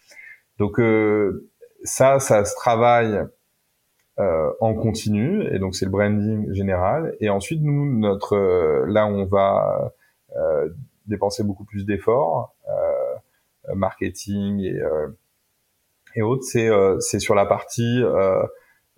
Donc 0.60 0.80
euh, 0.80 1.50
ça, 1.84 2.20
ça 2.20 2.46
se 2.46 2.56
travaille 2.56 3.20
en 4.60 4.76
continu 4.76 5.48
et 5.52 5.58
donc 5.58 5.74
c'est 5.74 5.86
le 5.86 5.90
branding 5.90 6.54
général. 6.54 7.16
Et 7.22 7.32
ensuite 7.32 7.64
nous 7.64 7.98
notre 7.98 8.86
là 8.86 9.08
on 9.08 9.26
va 9.26 9.92
dépenser 11.08 11.44
beaucoup 11.44 11.64
plus 11.64 11.88
d'efforts 11.88 12.54
marketing 13.74 14.60
et 14.60 14.80
et 16.15 16.21
autres, 16.21 16.43
c'est 16.43 16.67
euh, 16.67 17.00
c'est 17.00 17.19
sur 17.19 17.36
la 17.36 17.45
partie 17.45 18.02
euh, 18.04 18.43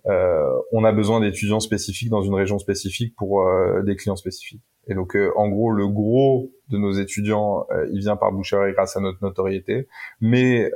euh, 0.06 0.50
on 0.72 0.84
a 0.84 0.92
besoin 0.92 1.20
d'étudiants 1.20 1.60
spécifiques 1.60 2.10
dans 2.10 2.22
une 2.22 2.34
région 2.34 2.58
spécifique 2.58 3.14
pour 3.16 3.42
des 3.84 3.96
clients 3.96 4.16
spécifiques. 4.16 4.62
Et 4.86 4.92
donc, 4.92 5.16
en 5.34 5.48
gros, 5.48 5.70
le 5.70 5.88
gros 5.88 6.52
de 6.68 6.76
nos 6.76 6.92
étudiants, 6.92 7.66
il 7.90 8.00
vient 8.00 8.16
par 8.16 8.30
boucherie 8.30 8.74
grâce 8.74 8.98
à 8.98 9.00
notre 9.00 9.16
notoriété. 9.22 9.88
Mais, 10.20 10.70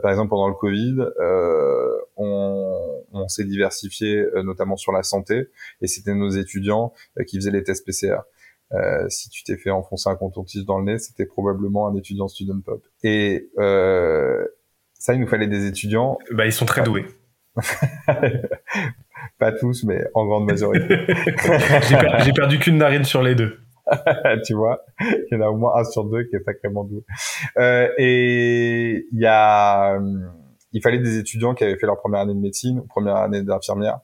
par 0.00 0.10
exemple, 0.10 0.30
pendant 0.30 0.48
le 0.48 0.54
Covid, 0.54 1.04
on, 2.16 3.04
on 3.12 3.28
s'est 3.28 3.44
diversifié, 3.44 4.24
notamment 4.42 4.76
sur 4.76 4.92
la 4.92 5.02
santé, 5.02 5.48
et 5.82 5.86
c'était 5.86 6.14
nos 6.14 6.30
étudiants 6.30 6.94
qui 7.26 7.36
faisaient 7.36 7.50
les 7.50 7.64
tests 7.64 7.84
PCR. 7.84 8.22
Euh, 8.74 9.06
si 9.08 9.28
tu 9.28 9.44
t'es 9.44 9.56
fait 9.56 9.70
enfoncer 9.70 10.08
un 10.08 10.16
contour-tige 10.16 10.64
dans 10.64 10.78
le 10.78 10.84
nez, 10.84 10.98
c'était 10.98 11.26
probablement 11.26 11.88
un 11.88 11.94
étudiant 11.94 12.28
student 12.28 12.60
pop. 12.64 12.82
Et 13.02 13.50
euh, 13.58 14.46
ça, 15.02 15.14
il 15.14 15.20
nous 15.20 15.26
fallait 15.26 15.48
des 15.48 15.66
étudiants. 15.66 16.16
Bah, 16.30 16.46
ils 16.46 16.52
sont 16.52 16.64
très 16.64 16.84
doués. 16.84 17.06
pas 19.40 19.50
tous, 19.50 19.82
mais 19.82 20.04
en 20.14 20.26
grande 20.26 20.46
majorité. 20.46 20.96
J'ai 22.24 22.32
perdu 22.32 22.60
qu'une 22.60 22.76
narine 22.76 23.02
sur 23.02 23.20
les 23.20 23.34
deux. 23.34 23.58
tu 24.46 24.54
vois, 24.54 24.84
il 25.00 25.26
y 25.32 25.34
en 25.34 25.40
a 25.40 25.48
au 25.48 25.56
moins 25.56 25.72
un 25.74 25.82
sur 25.82 26.04
deux 26.04 26.22
qui 26.22 26.36
est 26.36 26.44
sacrément 26.44 26.84
doué. 26.84 27.02
Euh, 27.58 27.88
et 27.98 29.08
il 29.10 29.18
y 29.18 29.26
a, 29.26 29.98
il 30.70 30.80
fallait 30.80 31.00
des 31.00 31.18
étudiants 31.18 31.54
qui 31.54 31.64
avaient 31.64 31.78
fait 31.78 31.86
leur 31.86 31.98
première 31.98 32.20
année 32.20 32.34
de 32.34 32.38
médecine 32.38 32.78
ou 32.78 32.86
première 32.86 33.16
année 33.16 33.42
d'infirmière. 33.42 33.98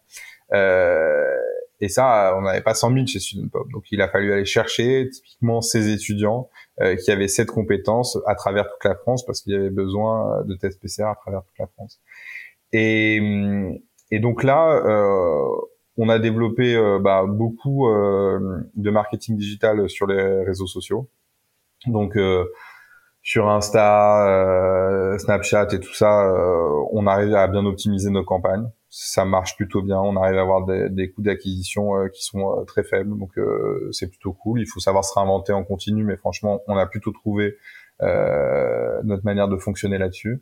Euh, 0.53 1.37
et 1.81 1.89
ça, 1.89 2.35
on 2.37 2.43
n'avait 2.43 2.61
pas 2.61 2.75
100 2.75 2.93
000 2.93 3.07
chez 3.07 3.21
Student 3.21 3.49
Pop. 3.49 3.69
Donc, 3.73 3.85
il 3.93 4.03
a 4.03 4.09
fallu 4.09 4.33
aller 4.33 4.45
chercher 4.45 5.09
typiquement 5.11 5.61
ces 5.61 5.93
étudiants 5.93 6.49
euh, 6.81 6.97
qui 6.97 7.11
avaient 7.11 7.29
cette 7.29 7.51
compétence 7.51 8.19
à 8.27 8.35
travers 8.35 8.69
toute 8.69 8.85
la 8.85 8.97
France 8.97 9.25
parce 9.25 9.43
qu'il 9.43 9.53
y 9.53 9.57
avait 9.57 9.71
besoin 9.71 10.43
de 10.45 10.55
tests 10.55 10.81
PCR 10.81 11.05
à 11.05 11.15
travers 11.15 11.43
toute 11.43 11.59
la 11.59 11.67
France. 11.69 12.01
Et, 12.73 13.19
hum, 13.21 13.79
et 14.11 14.21
donc 14.21 14.43
là, 14.43 14.73
euh, 14.85 15.45
on 15.99 16.09
a 16.09 16.19
développé 16.21 16.75
euh, 16.75 16.99
bah, 17.01 17.25
beaucoup 17.27 17.89
euh, 17.89 18.61
de 18.77 18.91
marketing 18.91 19.37
digital 19.37 19.91
sur 19.91 20.07
les 20.07 20.45
réseaux 20.45 20.69
sociaux. 20.69 21.09
Donc, 21.87 22.17
euh, 22.17 22.45
sur 23.23 23.49
Insta, 23.51 25.17
Snapchat 25.19 25.69
et 25.73 25.81
tout 25.81 25.93
ça, 25.93 26.33
on 26.93 27.07
arrive 27.07 27.35
à 27.35 27.47
bien 27.47 27.67
optimiser 27.67 28.09
nos 28.09 28.25
campagnes 28.25 28.71
ça 28.91 29.25
marche 29.25 29.57
plutôt 29.57 29.83
bien. 29.83 29.99
On 29.99 30.17
arrive 30.17 30.39
à 30.39 30.43
avoir 30.43 30.65
des, 30.65 30.89
des 30.89 31.11
coûts 31.11 31.23
d'acquisition 31.23 31.97
euh, 31.97 32.09
qui 32.09 32.25
sont 32.25 32.59
euh, 32.59 32.65
très 32.65 32.83
faibles, 32.83 33.19
donc 33.19 33.37
euh, 33.39 33.89
c'est 33.93 34.09
plutôt 34.09 34.33
cool. 34.33 34.61
Il 34.61 34.67
faut 34.67 34.81
savoir 34.81 35.05
se 35.05 35.15
réinventer 35.15 35.53
en 35.53 35.65
continu, 35.65 36.05
mais 36.05 36.17
franchement, 36.17 36.63
on 36.67 36.77
a 36.77 36.87
plutôt 36.87 37.13
trouvé 37.13 37.57
notre 38.01 39.25
manière 39.25 39.49
de 39.49 39.57
fonctionner 39.57 39.99
là-dessus. 39.99 40.41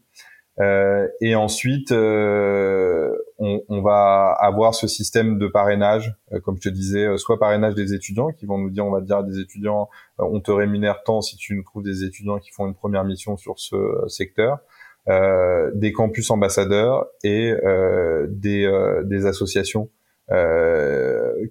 et 1.22 1.34
ensuite, 1.34 1.90
on, 1.90 3.16
on, 3.38 3.80
va 3.80 4.36
avoir 4.38 4.74
ce 4.74 4.86
système 4.86 5.38
de 5.38 5.46
parrainage, 5.46 6.14
comme 6.44 6.56
je 6.56 6.68
te 6.68 6.74
disais, 6.74 7.16
soit 7.16 7.38
parrainage 7.38 7.74
des 7.74 7.94
étudiants 7.94 8.30
qui 8.30 8.44
vont 8.44 8.58
nous 8.58 8.68
dire, 8.68 8.84
on 8.84 8.90
va 8.90 9.00
dire 9.00 9.16
à 9.16 9.22
des 9.22 9.40
étudiants, 9.40 9.88
on 10.18 10.40
te 10.40 10.50
rémunère 10.50 11.02
tant 11.02 11.22
si 11.22 11.38
tu 11.38 11.56
nous 11.56 11.62
trouves 11.62 11.82
des 11.82 12.04
étudiants 12.04 12.38
qui 12.38 12.50
font 12.50 12.66
une 12.66 12.74
première 12.74 13.04
mission 13.04 13.38
sur 13.38 13.58
ce 13.58 14.04
secteur 14.08 14.58
euh, 14.58 14.75
des 15.08 15.92
campus 15.92 16.30
ambassadeurs 16.30 17.06
et 17.22 17.52
euh, 17.52 18.26
des, 18.28 18.64
euh, 18.64 19.02
des 19.04 19.26
associations 19.26 19.90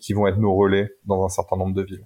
qui 0.01 0.11
vont 0.11 0.27
être 0.27 0.37
nos 0.37 0.53
relais 0.53 0.91
dans 1.05 1.23
un 1.23 1.29
certain 1.29 1.55
nombre 1.55 1.73
de 1.73 1.81
villes. 1.81 2.05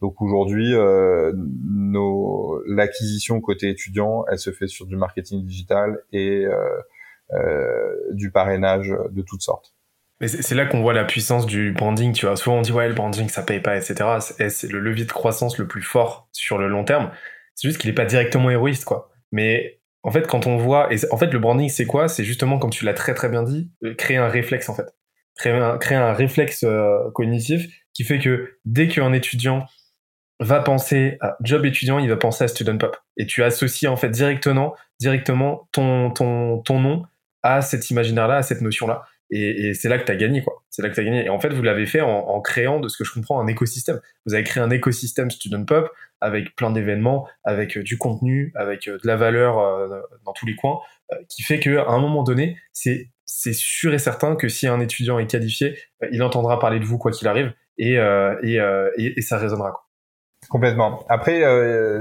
Donc 0.00 0.22
aujourd'hui, 0.22 0.72
nos 0.72 2.62
l'acquisition 2.68 3.40
côté 3.40 3.68
étudiant, 3.68 4.24
elle 4.30 4.38
se 4.38 4.52
fait 4.52 4.68
sur 4.68 4.86
du 4.86 4.94
marketing 4.94 5.44
digital 5.44 5.98
et 6.12 6.46
du 8.12 8.30
parrainage 8.30 8.94
de 9.10 9.22
toutes 9.22 9.42
sortes. 9.42 9.74
C'est 10.24 10.54
là 10.54 10.66
qu'on 10.66 10.82
voit 10.82 10.92
la 10.92 11.04
puissance 11.04 11.46
du 11.46 11.72
branding, 11.72 12.12
tu 12.12 12.26
vois. 12.26 12.36
Souvent 12.36 12.58
on 12.58 12.62
dit 12.62 12.70
ouais 12.70 12.86
le 12.86 12.94
branding 12.94 13.28
ça 13.28 13.42
paye 13.42 13.58
pas, 13.58 13.76
etc. 13.76 13.94
C'est 14.48 14.70
le 14.70 14.78
levier 14.78 15.06
de 15.06 15.12
croissance 15.12 15.58
le 15.58 15.66
plus 15.66 15.82
fort 15.82 16.28
sur 16.30 16.58
le 16.58 16.68
long 16.68 16.84
terme. 16.84 17.10
C'est 17.56 17.66
juste 17.66 17.80
qu'il 17.80 17.90
est 17.90 17.94
pas 17.94 18.04
directement 18.04 18.50
héroïste, 18.50 18.84
quoi. 18.84 19.10
Mais 19.32 19.80
en 20.04 20.10
fait, 20.10 20.26
quand 20.26 20.46
on 20.46 20.58
voit, 20.58 20.92
et 20.92 20.98
en 21.10 21.16
fait, 21.16 21.32
le 21.32 21.38
branding, 21.38 21.70
c'est 21.70 21.86
quoi? 21.86 22.08
C'est 22.08 22.24
justement, 22.24 22.58
comme 22.58 22.70
tu 22.70 22.84
l'as 22.84 22.92
très 22.92 23.14
très 23.14 23.30
bien 23.30 23.42
dit, 23.42 23.70
euh, 23.84 23.94
créer 23.94 24.18
un 24.18 24.28
réflexe, 24.28 24.68
en 24.68 24.74
fait. 24.74 24.94
Créer 25.36 25.54
un, 25.54 26.12
réflexe 26.12 26.62
euh, 26.62 27.10
cognitif 27.14 27.66
qui 27.92 28.04
fait 28.04 28.20
que 28.20 28.52
dès 28.64 28.86
qu'un 28.86 29.12
étudiant 29.12 29.66
va 30.40 30.60
penser 30.60 31.16
à 31.20 31.36
job 31.40 31.64
étudiant, 31.64 31.98
il 31.98 32.08
va 32.08 32.16
penser 32.16 32.44
à 32.44 32.48
student 32.48 32.76
pop. 32.76 32.96
Et 33.16 33.26
tu 33.26 33.42
associes, 33.42 33.88
en 33.88 33.96
fait, 33.96 34.10
directement, 34.10 34.76
directement 35.00 35.68
ton, 35.72 36.10
ton, 36.10 36.58
ton 36.58 36.78
nom 36.78 37.04
à 37.42 37.62
cet 37.62 37.90
imaginaire-là, 37.90 38.36
à 38.36 38.42
cette 38.42 38.60
notion-là. 38.60 39.04
Et, 39.30 39.72
c'est 39.74 39.88
là 39.88 39.98
que 39.98 40.04
tu 40.04 40.12
as 40.12 40.16
gagné, 40.16 40.42
quoi. 40.42 40.62
C'est 40.70 40.82
là 40.82 40.90
que 40.90 40.94
tu 40.94 41.02
gagné. 41.02 41.24
Et 41.24 41.30
en 41.30 41.40
fait, 41.40 41.48
vous 41.48 41.62
l'avez 41.62 41.86
fait 41.86 42.02
en, 42.02 42.10
en, 42.10 42.40
créant, 42.40 42.78
de 42.78 42.88
ce 42.88 42.98
que 42.98 43.04
je 43.04 43.12
comprends, 43.12 43.40
un 43.40 43.46
écosystème. 43.46 44.00
Vous 44.26 44.34
avez 44.34 44.44
créé 44.44 44.62
un 44.62 44.70
écosystème 44.70 45.30
Student 45.30 45.64
Pop 45.64 45.90
avec 46.24 46.56
plein 46.56 46.70
d'événements, 46.70 47.28
avec 47.44 47.76
euh, 47.76 47.82
du 47.82 47.98
contenu, 47.98 48.50
avec 48.54 48.88
euh, 48.88 48.94
de 48.94 49.06
la 49.06 49.14
valeur 49.14 49.58
euh, 49.58 50.00
dans 50.24 50.32
tous 50.32 50.46
les 50.46 50.56
coins, 50.56 50.80
qui 51.28 51.42
fait 51.42 51.60
qu'à 51.60 51.86
un 51.86 52.00
moment 52.00 52.22
donné, 52.22 52.56
c'est 52.72 53.52
sûr 53.52 53.92
et 53.92 53.98
certain 53.98 54.36
que 54.36 54.48
si 54.48 54.66
un 54.66 54.80
étudiant 54.80 55.18
est 55.18 55.26
qualifié, 55.26 55.76
il 56.10 56.22
entendra 56.22 56.58
parler 56.58 56.80
de 56.80 56.84
vous 56.86 56.96
quoi 56.96 57.12
qu'il 57.12 57.28
arrive 57.28 57.52
et, 57.76 57.96
ça 59.20 59.38
résonnera. 59.38 59.86
Complètement. 60.48 61.04
Après, 61.10 61.42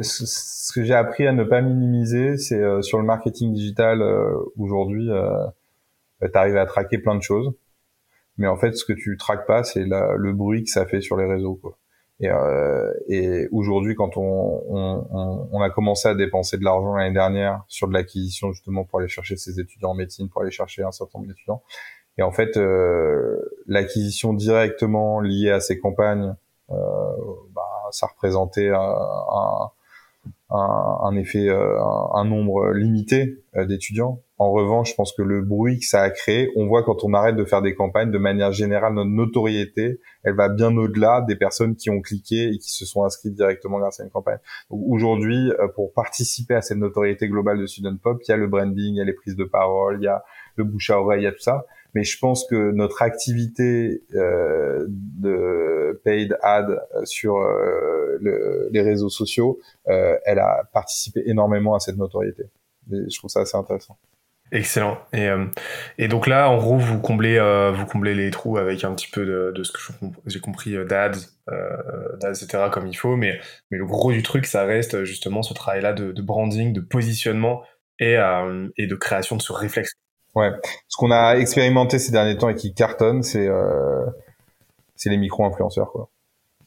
ce 0.03 0.73
que 0.73 0.83
j'ai 0.85 0.95
appris 0.95 1.27
à 1.27 1.33
ne 1.33 1.43
pas 1.43 1.61
minimiser, 1.61 2.37
c'est 2.37 2.63
sur 2.81 2.97
le 2.97 3.03
marketing 3.03 3.53
digital 3.53 4.01
aujourd'hui 4.57 5.09
bah, 5.09 6.29
tu 6.29 6.37
arrives 6.37 6.57
à 6.57 6.65
traquer 6.65 6.97
plein 6.97 7.15
de 7.15 7.21
choses. 7.21 7.53
Mais 8.37 8.47
en 8.47 8.55
fait, 8.55 8.71
ce 8.73 8.85
que 8.85 8.93
tu 8.93 9.17
traques 9.17 9.45
pas, 9.45 9.63
c'est 9.63 9.83
le 9.85 10.31
bruit 10.31 10.63
que 10.63 10.69
ça 10.69 10.85
fait 10.85 11.01
sur 11.01 11.17
les 11.17 11.25
réseaux. 11.25 11.59
Et, 12.19 12.29
euh, 12.29 12.93
et 13.07 13.47
aujourd'hui, 13.51 13.95
quand 13.95 14.17
on, 14.17 14.63
on, 14.69 15.49
on, 15.51 15.61
a 15.61 15.69
commencé 15.69 16.07
à 16.07 16.15
dépenser 16.15 16.57
de 16.57 16.63
l'argent 16.63 16.95
l'année 16.95 17.13
dernière 17.13 17.63
sur 17.67 17.87
de 17.87 17.93
l'acquisition 17.93 18.51
justement 18.53 18.85
pour 18.85 18.99
aller 18.99 19.07
chercher 19.07 19.35
ses 19.35 19.59
étudiants 19.59 19.89
en 19.89 19.95
médecine, 19.95 20.29
pour 20.29 20.41
aller 20.41 20.51
chercher 20.51 20.83
un 20.83 20.91
certain 20.91 21.19
nombre 21.19 21.29
d'étudiants, 21.29 21.63
et 22.17 22.21
en 22.21 22.31
fait, 22.31 22.57
euh, 22.57 23.39
l'acquisition 23.65 24.33
directement 24.33 25.19
liée 25.19 25.49
à 25.49 25.59
ces 25.59 25.79
campagnes, 25.79 26.35
euh, 26.69 26.75
bah, 27.53 27.61
ça 27.91 28.07
représentait 28.07 28.69
un, 28.69 28.79
un, 28.79 29.71
un 30.53 31.15
effet, 31.15 31.49
euh, 31.49 31.79
un, 32.13 32.25
nombre 32.25 32.73
limité 32.73 33.43
euh, 33.55 33.65
d'étudiants. 33.65 34.21
En 34.37 34.51
revanche, 34.51 34.91
je 34.91 34.95
pense 34.95 35.13
que 35.13 35.23
le 35.23 35.41
bruit 35.41 35.79
que 35.79 35.85
ça 35.85 36.01
a 36.01 36.09
créé, 36.09 36.51
on 36.55 36.67
voit 36.67 36.83
quand 36.83 37.03
on 37.03 37.13
arrête 37.13 37.35
de 37.35 37.45
faire 37.45 37.61
des 37.61 37.73
campagnes, 37.73 38.11
de 38.11 38.17
manière 38.17 38.51
générale, 38.51 38.93
notre 38.93 39.09
notoriété, 39.09 39.99
elle 40.23 40.35
va 40.35 40.49
bien 40.49 40.75
au-delà 40.77 41.21
des 41.21 41.35
personnes 41.35 41.75
qui 41.75 41.89
ont 41.89 42.01
cliqué 42.01 42.49
et 42.49 42.57
qui 42.59 42.71
se 42.71 42.85
sont 42.85 43.03
inscrites 43.03 43.33
directement 43.33 43.79
grâce 43.79 43.99
à 43.99 44.03
une 44.03 44.11
campagne. 44.11 44.37
Aujourd'hui, 44.69 45.51
euh, 45.59 45.67
pour 45.73 45.91
participer 45.93 46.53
à 46.53 46.61
cette 46.61 46.77
notoriété 46.77 47.27
globale 47.27 47.59
de 47.59 47.65
Student 47.65 47.97
Pop, 48.01 48.21
il 48.27 48.31
y 48.31 48.33
a 48.33 48.37
le 48.37 48.47
branding, 48.47 48.93
il 48.93 48.97
y 48.97 49.01
a 49.01 49.05
les 49.05 49.13
prises 49.13 49.35
de 49.35 49.45
parole, 49.45 49.97
il 50.01 50.03
y 50.03 50.07
a 50.07 50.23
le 50.55 50.65
bouche 50.65 50.91
à 50.91 50.99
oreille, 50.99 51.21
il 51.21 51.25
y 51.25 51.27
a 51.27 51.31
tout 51.31 51.39
ça. 51.39 51.65
Mais 51.93 52.03
je 52.03 52.17
pense 52.17 52.45
que 52.47 52.71
notre 52.71 53.01
activité 53.01 54.03
euh, 54.15 54.85
de 54.89 56.01
paid 56.03 56.37
ad 56.41 56.79
sur 57.03 57.37
euh, 57.37 58.17
le, 58.19 58.69
les 58.71 58.81
réseaux 58.81 59.09
sociaux, 59.09 59.59
euh, 59.87 60.17
elle 60.25 60.39
a 60.39 60.63
participé 60.73 61.23
énormément 61.25 61.75
à 61.75 61.79
cette 61.79 61.97
notoriété. 61.97 62.43
Je 62.89 63.17
trouve 63.17 63.29
ça 63.29 63.41
assez 63.41 63.57
intéressant. 63.57 63.97
Excellent. 64.51 64.99
Et, 65.13 65.27
euh, 65.29 65.47
donc 66.09 66.27
là, 66.27 66.49
en 66.49 66.57
gros, 66.57 66.77
vous 66.77 66.99
comblez, 66.99 67.39
vous 67.73 67.85
comblez 67.85 68.13
les 68.13 68.29
trous 68.29 68.57
avec 68.57 68.83
un 68.83 68.93
petit 68.93 69.09
peu 69.09 69.25
de, 69.25 69.63
ce 69.63 69.71
que 69.71 69.79
j'ai 70.27 70.39
compris 70.39 70.75
euh, 70.75 70.85
d'ads, 70.85 71.11
etc. 72.29 72.65
comme 72.71 72.87
il 72.87 72.95
faut. 72.95 73.15
Mais, 73.15 73.39
le 73.69 73.85
gros 73.85 74.11
du 74.11 74.21
truc, 74.21 74.45
ça 74.45 74.63
reste 74.63 75.05
justement 75.05 75.41
ce 75.41 75.53
travail-là 75.53 75.93
de, 75.93 76.21
branding, 76.21 76.71
de 76.73 76.81
positionnement 76.81 77.63
et 77.99 78.17
de 78.17 78.95
création 78.95 79.37
de 79.37 79.41
ce 79.41 79.53
réflexe. 79.53 79.93
Ouais. 80.35 80.49
Ce 80.87 80.97
qu'on 80.97 81.11
a 81.11 81.35
expérimenté 81.35 81.99
ces 81.99 82.11
derniers 82.11 82.37
temps 82.37 82.49
et 82.49 82.55
qui 82.55 82.73
cartonne, 82.73 83.23
c'est 83.23 83.49
c'est 84.95 85.09
les 85.09 85.17
micro-influenceurs, 85.17 85.91
quoi. 85.91 86.09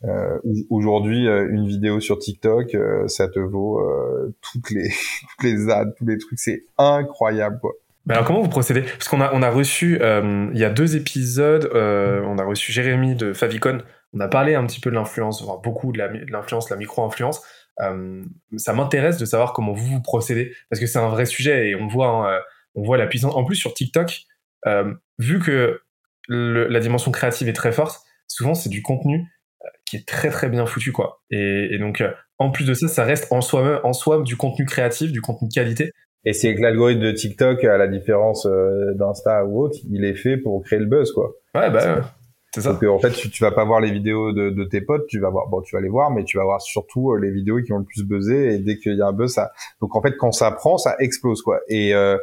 Euh, 0.04 0.38
Aujourd'hui, 0.68 1.26
euh, 1.26 1.48
une 1.50 1.66
vidéo 1.66 2.00
sur 2.00 2.18
TikTok, 2.18 2.74
euh, 2.74 3.08
ça 3.08 3.28
te 3.28 3.38
vaut 3.38 3.80
euh, 3.80 4.34
toutes 4.40 4.70
les 4.70 4.88
toutes 5.30 5.42
les 5.42 5.70
ads, 5.70 5.92
tous 5.96 6.06
les 6.06 6.18
trucs, 6.18 6.38
c'est 6.38 6.64
incroyable 6.78 7.58
quoi. 7.60 7.72
Mais 8.04 8.14
alors 8.14 8.26
comment 8.26 8.42
vous 8.42 8.48
procédez? 8.48 8.82
Parce 8.82 9.08
qu'on 9.08 9.20
a 9.20 9.32
on 9.32 9.42
a 9.42 9.50
reçu 9.50 9.98
il 10.00 10.58
y 10.58 10.64
a 10.64 10.70
deux 10.70 10.94
épisodes, 10.94 11.68
on 11.74 12.38
a 12.38 12.44
reçu 12.44 12.70
Jérémy 12.70 13.16
de 13.16 13.32
Favicon. 13.32 13.78
On 14.12 14.20
a 14.20 14.28
parlé 14.28 14.54
un 14.54 14.64
petit 14.64 14.80
peu 14.80 14.90
de 14.90 14.94
l'influence, 14.94 15.42
enfin, 15.42 15.60
beaucoup 15.62 15.90
de 15.92 15.98
l'influence, 15.98 16.70
la, 16.70 16.76
la 16.76 16.78
micro-influence. 16.78 17.42
ça 18.56 18.72
m'intéresse 18.72 19.18
de 19.18 19.24
savoir 19.24 19.52
comment 19.52 19.72
vous 19.72 19.86
vous 19.86 20.02
procédez 20.02 20.52
parce 20.70 20.78
que 20.78 20.86
c'est 20.86 21.00
un 21.00 21.08
vrai 21.08 21.26
sujet 21.26 21.70
et 21.70 21.74
on 21.74 21.88
voit 21.88 22.30
hein, 22.32 22.38
on 22.76 22.82
voit 22.82 22.96
la 22.96 23.06
puissance. 23.06 23.34
En 23.34 23.44
plus 23.44 23.56
sur 23.56 23.74
TikTok, 23.74 24.22
vu 25.18 25.40
que 25.40 25.80
le, 26.28 26.68
la 26.68 26.80
dimension 26.80 27.10
créative 27.10 27.48
est 27.48 27.52
très 27.52 27.72
forte, 27.72 28.00
souvent 28.28 28.54
c'est 28.54 28.68
du 28.68 28.82
contenu 28.82 29.26
qui 29.84 29.96
est 29.96 30.06
très 30.06 30.30
très 30.30 30.48
bien 30.48 30.66
foutu 30.66 30.92
quoi. 30.92 31.22
Et, 31.30 31.68
et 31.70 31.78
donc 31.78 32.00
euh, 32.00 32.10
en 32.38 32.50
plus 32.50 32.66
de 32.66 32.74
ça, 32.74 32.88
ça 32.88 33.04
reste 33.04 33.32
en 33.32 33.40
soi 33.40 33.80
en 33.84 33.92
soi 33.92 34.22
du 34.22 34.36
contenu 34.36 34.66
créatif, 34.66 35.12
du 35.12 35.20
contenu 35.20 35.48
de 35.48 35.54
qualité. 35.54 35.92
Et 36.24 36.32
c'est 36.32 36.54
que 36.56 36.60
l'algorithme 36.60 37.02
de 37.02 37.12
TikTok, 37.12 37.62
à 37.64 37.78
la 37.78 37.86
différence 37.86 38.46
euh, 38.46 38.94
d'Insta 38.94 39.44
ou 39.44 39.62
autre, 39.62 39.78
il 39.88 40.04
est 40.04 40.16
fait 40.16 40.36
pour 40.36 40.62
créer 40.64 40.80
le 40.80 40.86
buzz 40.86 41.12
quoi. 41.12 41.32
Ouais 41.54 41.70
bah 41.70 42.12
c'est 42.54 42.62
ça. 42.62 42.72
Donc 42.72 42.82
en 42.84 42.98
fait, 42.98 43.10
tu, 43.10 43.28
tu, 43.28 43.42
vas 43.42 43.50
pas 43.50 43.66
voir 43.66 43.80
les 43.80 43.90
vidéos 43.90 44.32
de, 44.32 44.48
de, 44.48 44.64
tes 44.64 44.80
potes, 44.80 45.06
tu 45.08 45.20
vas 45.20 45.28
voir, 45.28 45.46
bon, 45.48 45.60
tu 45.60 45.76
vas 45.76 45.82
les 45.82 45.90
voir, 45.90 46.10
mais 46.10 46.24
tu 46.24 46.38
vas 46.38 46.44
voir 46.44 46.62
surtout 46.62 47.12
euh, 47.12 47.18
les 47.20 47.30
vidéos 47.30 47.60
qui 47.60 47.70
ont 47.74 47.78
le 47.78 47.84
plus 47.84 48.02
buzzé. 48.02 48.54
Et 48.54 48.58
dès 48.58 48.78
qu'il 48.78 48.96
y 48.96 49.02
a 49.02 49.06
un 49.06 49.12
buzz, 49.12 49.30
ça. 49.30 49.52
Donc 49.82 49.94
en 49.94 50.00
fait, 50.00 50.16
quand 50.16 50.32
ça 50.32 50.50
prend, 50.52 50.78
ça 50.78 50.96
explose 50.98 51.42
quoi. 51.42 51.60
Et 51.68 51.94
euh, 51.94 52.16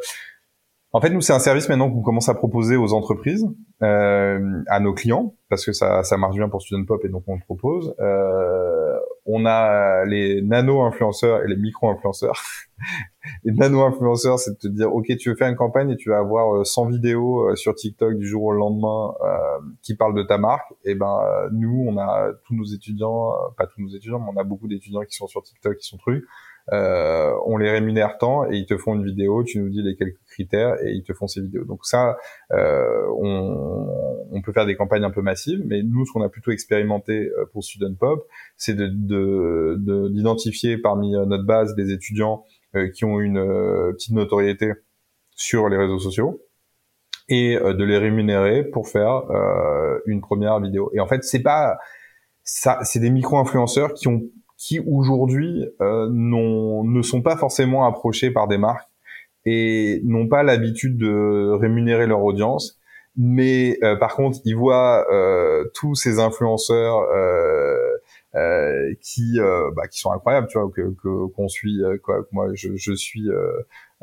en 0.96 1.02
fait, 1.02 1.10
nous, 1.10 1.22
c'est 1.22 1.34
un 1.34 1.40
service 1.40 1.68
maintenant 1.70 1.90
qu'on 1.92 2.04
commence 2.04 2.30
à 2.30 2.36
proposer 2.36 2.78
aux 2.78 2.94
entreprises, 2.94 3.48
euh, 3.82 4.64
à 4.68 4.80
nos 4.80 4.94
clients, 4.94 5.34
parce 5.50 5.66
que 5.66 5.74
ça, 5.74 6.04
ça 6.04 6.18
marche 6.18 6.36
bien 6.36 6.50
pour 6.50 6.62
Student 6.62 6.86
Pop 6.86 7.04
et 7.04 7.10
donc 7.10 7.24
on 7.26 7.34
le 7.34 7.42
propose. 7.42 7.96
Euh, 8.00 9.00
on 9.26 9.46
a 9.46 10.06
les 10.06 10.44
nano-influenceurs 10.44 11.44
et 11.44 11.48
les 11.48 11.56
micro-influenceurs. 11.56 12.44
les 13.44 13.54
nano-influenceurs, 13.54 14.38
c'est 14.38 14.52
de 14.52 14.58
te 14.58 14.68
dire, 14.68 14.94
OK, 14.94 15.06
tu 15.18 15.30
veux 15.30 15.36
faire 15.36 15.48
une 15.48 15.56
campagne 15.56 15.90
et 15.90 15.98
tu 15.98 16.10
vas 16.10 16.20
avoir 16.20 16.66
100 16.66 16.86
euh, 16.86 16.90
vidéos 16.92 17.50
euh, 17.50 17.56
sur 17.56 17.74
TikTok 17.74 18.16
du 18.16 18.28
jour 18.28 18.44
au 18.44 18.52
lendemain 18.52 19.16
euh, 19.24 19.66
qui 19.82 19.96
parlent 19.96 20.16
de 20.16 20.24
ta 20.24 20.38
marque. 20.38 20.72
Et 20.84 20.94
ben, 20.94 21.22
nous, 21.52 21.86
on 21.88 21.98
a 21.98 22.28
tous 22.46 22.54
nos 22.54 22.66
étudiants, 22.66 23.34
pas 23.58 23.66
tous 23.66 23.82
nos 23.82 23.90
étudiants, 23.90 24.20
mais 24.20 24.32
on 24.36 24.40
a 24.40 24.44
beaucoup 24.44 24.68
d'étudiants 24.68 25.04
qui 25.04 25.16
sont 25.16 25.28
sur 25.28 25.42
TikTok, 25.42 25.78
qui 25.78 25.88
sont 25.88 25.98
trucs 25.98 26.24
euh, 26.72 27.34
on 27.46 27.58
les 27.58 27.70
rémunère 27.70 28.18
tant 28.18 28.50
et 28.50 28.56
ils 28.56 28.66
te 28.66 28.78
font 28.78 28.96
une 28.96 29.04
vidéo, 29.04 29.44
tu 29.44 29.60
nous 29.60 29.70
dis 29.70 29.82
les 29.82 29.96
quelques 29.96 30.22
critères 30.30 30.76
et 30.82 30.92
ils 30.92 31.04
te 31.04 31.14
font 31.14 31.28
ces 31.28 31.42
vidéos. 31.42 31.66
Donc 31.66 31.86
ça, 31.86 32.18
euh, 32.52 33.06
on, 33.20 33.88
on, 34.32 34.42
peut 34.42 34.54
faire 34.54 34.66
des 34.66 34.76
campagnes 34.76 35.04
un 35.04 35.12
peu 35.12 35.22
massives, 35.22 35.62
mais 35.66 35.84
nous, 35.84 36.06
ce 36.06 36.14
qu'on 36.14 36.22
a 36.22 36.30
plutôt 36.30 36.52
expérimenté 36.52 37.30
euh, 37.38 37.46
pour 37.52 37.64
Student 37.64 37.96
Pop, 38.00 38.26
c'est 38.56 38.76
de, 38.76 38.88
de, 38.88 40.10
d'identifier 40.10 40.78
parmi 40.78 41.16
euh, 41.16 41.26
notre 41.26 41.46
base 41.46 41.76
des 41.76 41.92
étudiants 41.92 42.46
euh, 42.76 42.90
qui 42.90 43.04
ont 43.04 43.20
une 43.20 43.44
petite 43.94 44.14
notoriété 44.14 44.72
sur 45.36 45.68
les 45.68 45.78
réseaux 45.78 46.00
sociaux 46.00 46.42
et 47.28 47.56
de 47.56 47.84
les 47.84 47.98
rémunérer 47.98 48.66
pour 48.66 48.90
faire 48.90 49.24
une 50.06 50.20
première 50.20 50.60
vidéo. 50.60 50.92
Et 50.94 51.00
en 51.00 51.08
fait, 51.08 51.24
c'est 51.24 51.42
pas 51.42 51.78
ça, 52.44 52.80
c'est 52.84 53.00
des 53.00 53.10
micro-influenceurs 53.10 53.94
qui 53.94 54.10
ont 54.10 54.24
qui 54.64 54.80
aujourd'hui 54.80 55.68
euh, 55.82 56.08
ne 56.10 57.02
sont 57.02 57.22
pas 57.22 57.36
forcément 57.36 57.86
approchés 57.86 58.32
par 58.32 58.48
des 58.48 58.58
marques 58.58 58.90
et 59.46 60.00
n'ont 60.06 60.30
pas 60.30 60.42
l'habitude 60.42 60.98
de 60.98 61.52
rémunérer 61.60 62.08
leur 62.08 62.24
audience. 62.24 62.80
Mais 63.18 63.78
euh, 63.84 63.98
par 63.98 64.16
contre, 64.16 64.40
ils 64.46 64.56
voient 64.56 65.06
euh, 65.12 65.66
tous 65.76 65.96
ces 65.96 66.20
influenceurs 66.20 67.00
euh, 67.00 67.76
euh, 68.36 68.94
qui 69.02 69.38
bah, 69.76 69.88
qui 69.90 70.00
sont 70.00 70.14
incroyables, 70.14 70.48
tu 70.48 70.58
vois, 70.58 70.72
que 70.72 71.28
qu'on 71.28 71.50
suit. 71.50 71.82
quoi, 72.02 72.26
moi, 72.32 72.48
je, 72.54 72.70
je 72.76 72.94
suis 72.94 73.28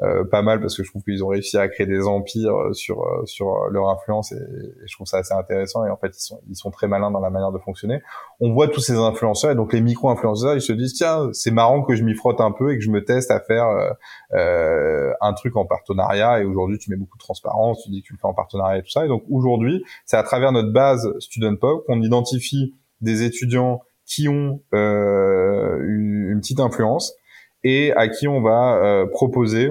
euh, 0.02 0.24
pas 0.24 0.42
mal 0.42 0.60
parce 0.60 0.76
que 0.76 0.82
je 0.82 0.90
trouve 0.90 1.02
qu'ils 1.02 1.22
ont 1.22 1.28
réussi 1.28 1.58
à 1.58 1.68
créer 1.68 1.86
des 1.86 2.06
empires 2.06 2.56
sur 2.72 3.04
sur 3.24 3.68
leur 3.70 3.88
influence 3.88 4.32
et, 4.32 4.38
je 4.86 4.94
trouve 4.94 5.06
ça 5.06 5.18
assez 5.18 5.34
intéressant 5.34 5.84
et 5.84 5.90
en 5.90 5.96
fait 5.96 6.16
ils 6.16 6.22
sont 6.22 6.40
ils 6.48 6.56
sont 6.56 6.70
très 6.70 6.88
malins 6.88 7.10
dans 7.10 7.20
la 7.20 7.30
manière 7.30 7.52
de 7.52 7.58
fonctionner. 7.58 8.00
On 8.40 8.52
voit 8.52 8.68
tous 8.68 8.80
ces 8.80 8.96
influenceurs 8.96 9.50
et 9.50 9.54
donc 9.54 9.72
les 9.72 9.80
micro 9.80 10.08
influenceurs 10.08 10.54
ils 10.54 10.62
se 10.62 10.72
disent 10.72 10.94
tiens 10.94 11.28
c'est 11.32 11.50
marrant 11.50 11.82
que 11.82 11.94
je 11.94 12.02
m'y 12.02 12.14
frotte 12.14 12.40
un 12.40 12.52
peu 12.52 12.72
et 12.72 12.78
que 12.78 12.82
je 12.82 12.90
me 12.90 13.04
teste 13.04 13.30
à 13.30 13.40
faire 13.40 13.66
euh, 14.32 15.12
un 15.20 15.32
truc 15.34 15.56
en 15.56 15.66
partenariat 15.66 16.40
et 16.40 16.44
aujourd'hui 16.44 16.78
tu 16.78 16.90
mets 16.90 16.96
beaucoup 16.96 17.18
de 17.18 17.22
transparence, 17.22 17.82
tu 17.84 17.90
dis 17.90 18.02
que 18.02 18.06
tu 18.06 18.12
le 18.14 18.18
fais 18.18 18.28
en 18.28 18.34
partenariat 18.34 18.78
et 18.78 18.82
tout 18.82 18.90
ça 18.90 19.04
et 19.04 19.08
donc 19.08 19.24
aujourd'hui 19.30 19.84
c'est 20.04 20.16
à 20.16 20.22
travers 20.22 20.52
notre 20.52 20.72
base 20.72 21.12
Student 21.18 21.56
Pop 21.56 21.84
qu'on 21.86 22.00
identifie 22.00 22.74
des 23.00 23.22
étudiants 23.22 23.82
qui 24.06 24.28
ont 24.28 24.62
euh, 24.74 25.78
une, 25.86 26.40
petite 26.40 26.60
influence 26.60 27.14
et 27.62 27.92
à 27.92 28.08
qui 28.08 28.26
on 28.26 28.40
va 28.40 28.76
euh, 28.82 29.06
proposer 29.06 29.70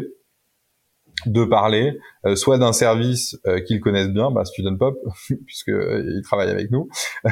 de 1.26 1.44
parler 1.44 1.98
euh, 2.26 2.36
soit 2.36 2.58
d'un 2.58 2.74
service 2.74 3.38
euh, 3.46 3.60
qu'ils 3.62 3.80
connaissent 3.80 4.10
bien, 4.10 4.32
bah, 4.32 4.46
Student 4.46 4.78
Pop, 4.78 4.98
puisque 5.46 5.70
ils 5.70 6.22
travaillent 6.24 6.52
avec 6.52 6.72
nous, 6.72 6.90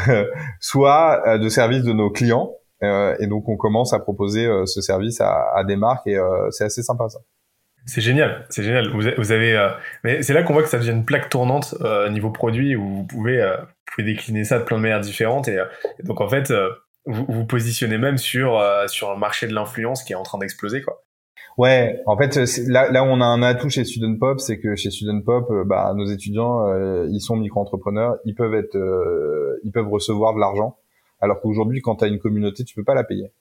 soit 0.59 1.37
de 1.37 1.49
services 1.49 1.83
de 1.83 1.93
nos 1.93 2.09
clients. 2.09 2.51
et 2.81 3.27
donc 3.27 3.49
on 3.49 3.57
commence 3.57 3.93
à 3.93 3.99
proposer 3.99 4.47
ce 4.65 4.81
service 4.81 5.19
à, 5.21 5.51
à, 5.55 5.63
des 5.63 5.75
marques 5.75 6.07
et 6.07 6.19
c'est 6.51 6.65
assez 6.65 6.83
sympa 6.83 7.09
ça. 7.09 7.19
C'est 7.85 8.01
génial, 8.01 8.45
c'est 8.49 8.63
génial. 8.63 8.89
Vous, 8.89 9.31
avez, 9.31 9.69
mais 10.03 10.21
c'est 10.21 10.33
là 10.33 10.43
qu'on 10.43 10.53
voit 10.53 10.61
que 10.61 10.69
ça 10.69 10.77
devient 10.77 10.91
une 10.91 11.05
plaque 11.05 11.29
tournante 11.29 11.73
niveau 12.11 12.29
produit 12.29 12.75
où 12.75 12.97
vous 12.97 13.03
pouvez, 13.03 13.41
vous 13.41 13.93
pouvez 13.95 14.05
décliner 14.05 14.43
ça 14.43 14.59
de 14.59 14.63
plein 14.63 14.77
de 14.77 14.83
manières 14.83 14.99
différentes 14.99 15.47
et, 15.47 15.57
donc 16.03 16.21
en 16.21 16.29
fait 16.29 16.51
vous 17.07 17.25
vous 17.27 17.45
positionnez 17.45 17.97
même 17.97 18.17
sur 18.17 18.59
euh, 18.59 18.87
sur 18.87 19.09
un 19.09 19.15
marché 19.15 19.47
de 19.47 19.53
l'influence 19.53 20.03
qui 20.03 20.13
est 20.13 20.15
en 20.15 20.23
train 20.23 20.37
d'exploser 20.37 20.81
quoi. 20.81 21.03
Ouais, 21.57 22.01
en 22.05 22.15
fait 22.15 22.35
là 22.67 22.91
là 22.91 23.03
où 23.03 23.07
on 23.07 23.19
a 23.19 23.25
un 23.25 23.41
atout 23.41 23.69
chez 23.69 23.83
Student 23.83 24.17
Pop, 24.19 24.39
c'est 24.39 24.59
que 24.59 24.75
chez 24.75 24.91
Student 24.91 25.21
Pop, 25.21 25.49
euh, 25.49 25.63
bah 25.63 25.91
nos 25.95 26.05
étudiants 26.05 26.67
euh, 26.67 27.07
ils 27.09 27.19
sont 27.19 27.35
micro-entrepreneurs, 27.35 28.17
ils 28.25 28.35
peuvent 28.35 28.53
être 28.53 28.77
ils 29.63 29.71
peuvent 29.71 29.89
recevoir 29.89 30.35
de 30.35 30.39
l'argent 30.39 30.77
alors 31.19 31.41
qu'aujourd'hui 31.41 31.81
quand 31.81 31.95
tu 31.95 32.05
as 32.05 32.07
une 32.07 32.19
communauté, 32.19 32.63
tu 32.63 32.75
peux 32.75 32.83
pas 32.83 32.93
la 32.93 33.03
payer. 33.03 33.31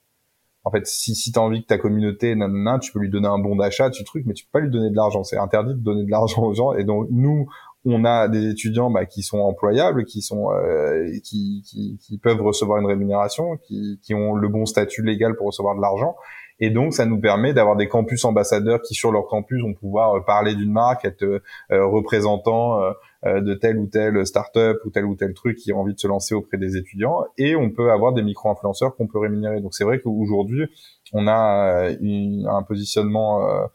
En 0.64 0.70
fait, 0.70 0.86
si 0.86 1.14
si 1.14 1.30
tu 1.30 1.38
as 1.38 1.42
envie 1.42 1.62
que 1.62 1.66
ta 1.66 1.78
communauté 1.78 2.34
nanana, 2.34 2.78
tu 2.78 2.90
peux 2.90 3.00
lui 3.00 3.10
donner 3.10 3.28
un 3.28 3.38
bon 3.38 3.54
d'achat, 3.54 3.90
tu 3.90 4.02
truc 4.02 4.24
mais 4.26 4.32
tu 4.32 4.46
peux 4.46 4.60
pas 4.60 4.60
lui 4.60 4.70
donner 4.70 4.90
de 4.90 4.96
l'argent, 4.96 5.22
c'est 5.22 5.36
interdit 5.36 5.74
de 5.74 5.80
donner 5.80 6.04
de 6.04 6.10
l'argent 6.10 6.42
aux 6.42 6.54
gens 6.54 6.72
et 6.72 6.84
donc 6.84 7.08
nous 7.10 7.46
on 7.86 8.04
a 8.04 8.28
des 8.28 8.48
étudiants 8.50 8.90
bah, 8.90 9.06
qui 9.06 9.22
sont 9.22 9.38
employables, 9.38 10.04
qui 10.04 10.20
sont 10.20 10.50
euh, 10.50 11.08
qui, 11.22 11.62
qui, 11.64 11.98
qui, 11.98 12.18
peuvent 12.18 12.42
recevoir 12.42 12.80
une 12.80 12.86
rémunération, 12.86 13.56
qui, 13.58 14.00
qui 14.02 14.12
ont 14.12 14.34
le 14.34 14.48
bon 14.48 14.66
statut 14.66 15.02
légal 15.02 15.36
pour 15.36 15.46
recevoir 15.46 15.76
de 15.76 15.80
l'argent. 15.80 16.16
Et 16.58 16.70
donc, 16.70 16.94
ça 16.94 17.04
nous 17.04 17.20
permet 17.20 17.52
d'avoir 17.52 17.76
des 17.76 17.88
campus 17.88 18.24
ambassadeurs 18.24 18.80
qui, 18.82 18.94
sur 18.94 19.12
leur 19.12 19.26
campus, 19.26 19.62
vont 19.62 19.74
pouvoir 19.74 20.16
euh, 20.16 20.20
parler 20.20 20.54
d'une 20.54 20.72
marque, 20.72 21.04
être 21.04 21.22
euh, 21.22 21.40
représentant 21.70 22.80
de 23.24 23.54
telle 23.54 23.78
ou 23.78 23.86
telle 23.86 24.24
start-up 24.24 24.76
ou 24.84 24.90
tel 24.90 25.04
ou 25.04 25.16
tel 25.16 25.34
truc 25.34 25.56
qui 25.56 25.72
a 25.72 25.74
envie 25.74 25.94
de 25.94 25.98
se 25.98 26.06
lancer 26.06 26.34
auprès 26.34 26.58
des 26.58 26.76
étudiants. 26.76 27.24
Et 27.36 27.56
on 27.56 27.70
peut 27.70 27.90
avoir 27.90 28.12
des 28.12 28.22
micro-influenceurs 28.22 28.94
qu'on 28.94 29.08
peut 29.08 29.18
rémunérer. 29.18 29.60
Donc, 29.60 29.74
c'est 29.74 29.84
vrai 29.84 29.98
qu'aujourd'hui, 29.98 30.66
on 31.12 31.26
a 31.26 31.88
un 31.90 32.62
positionnement 32.62 33.68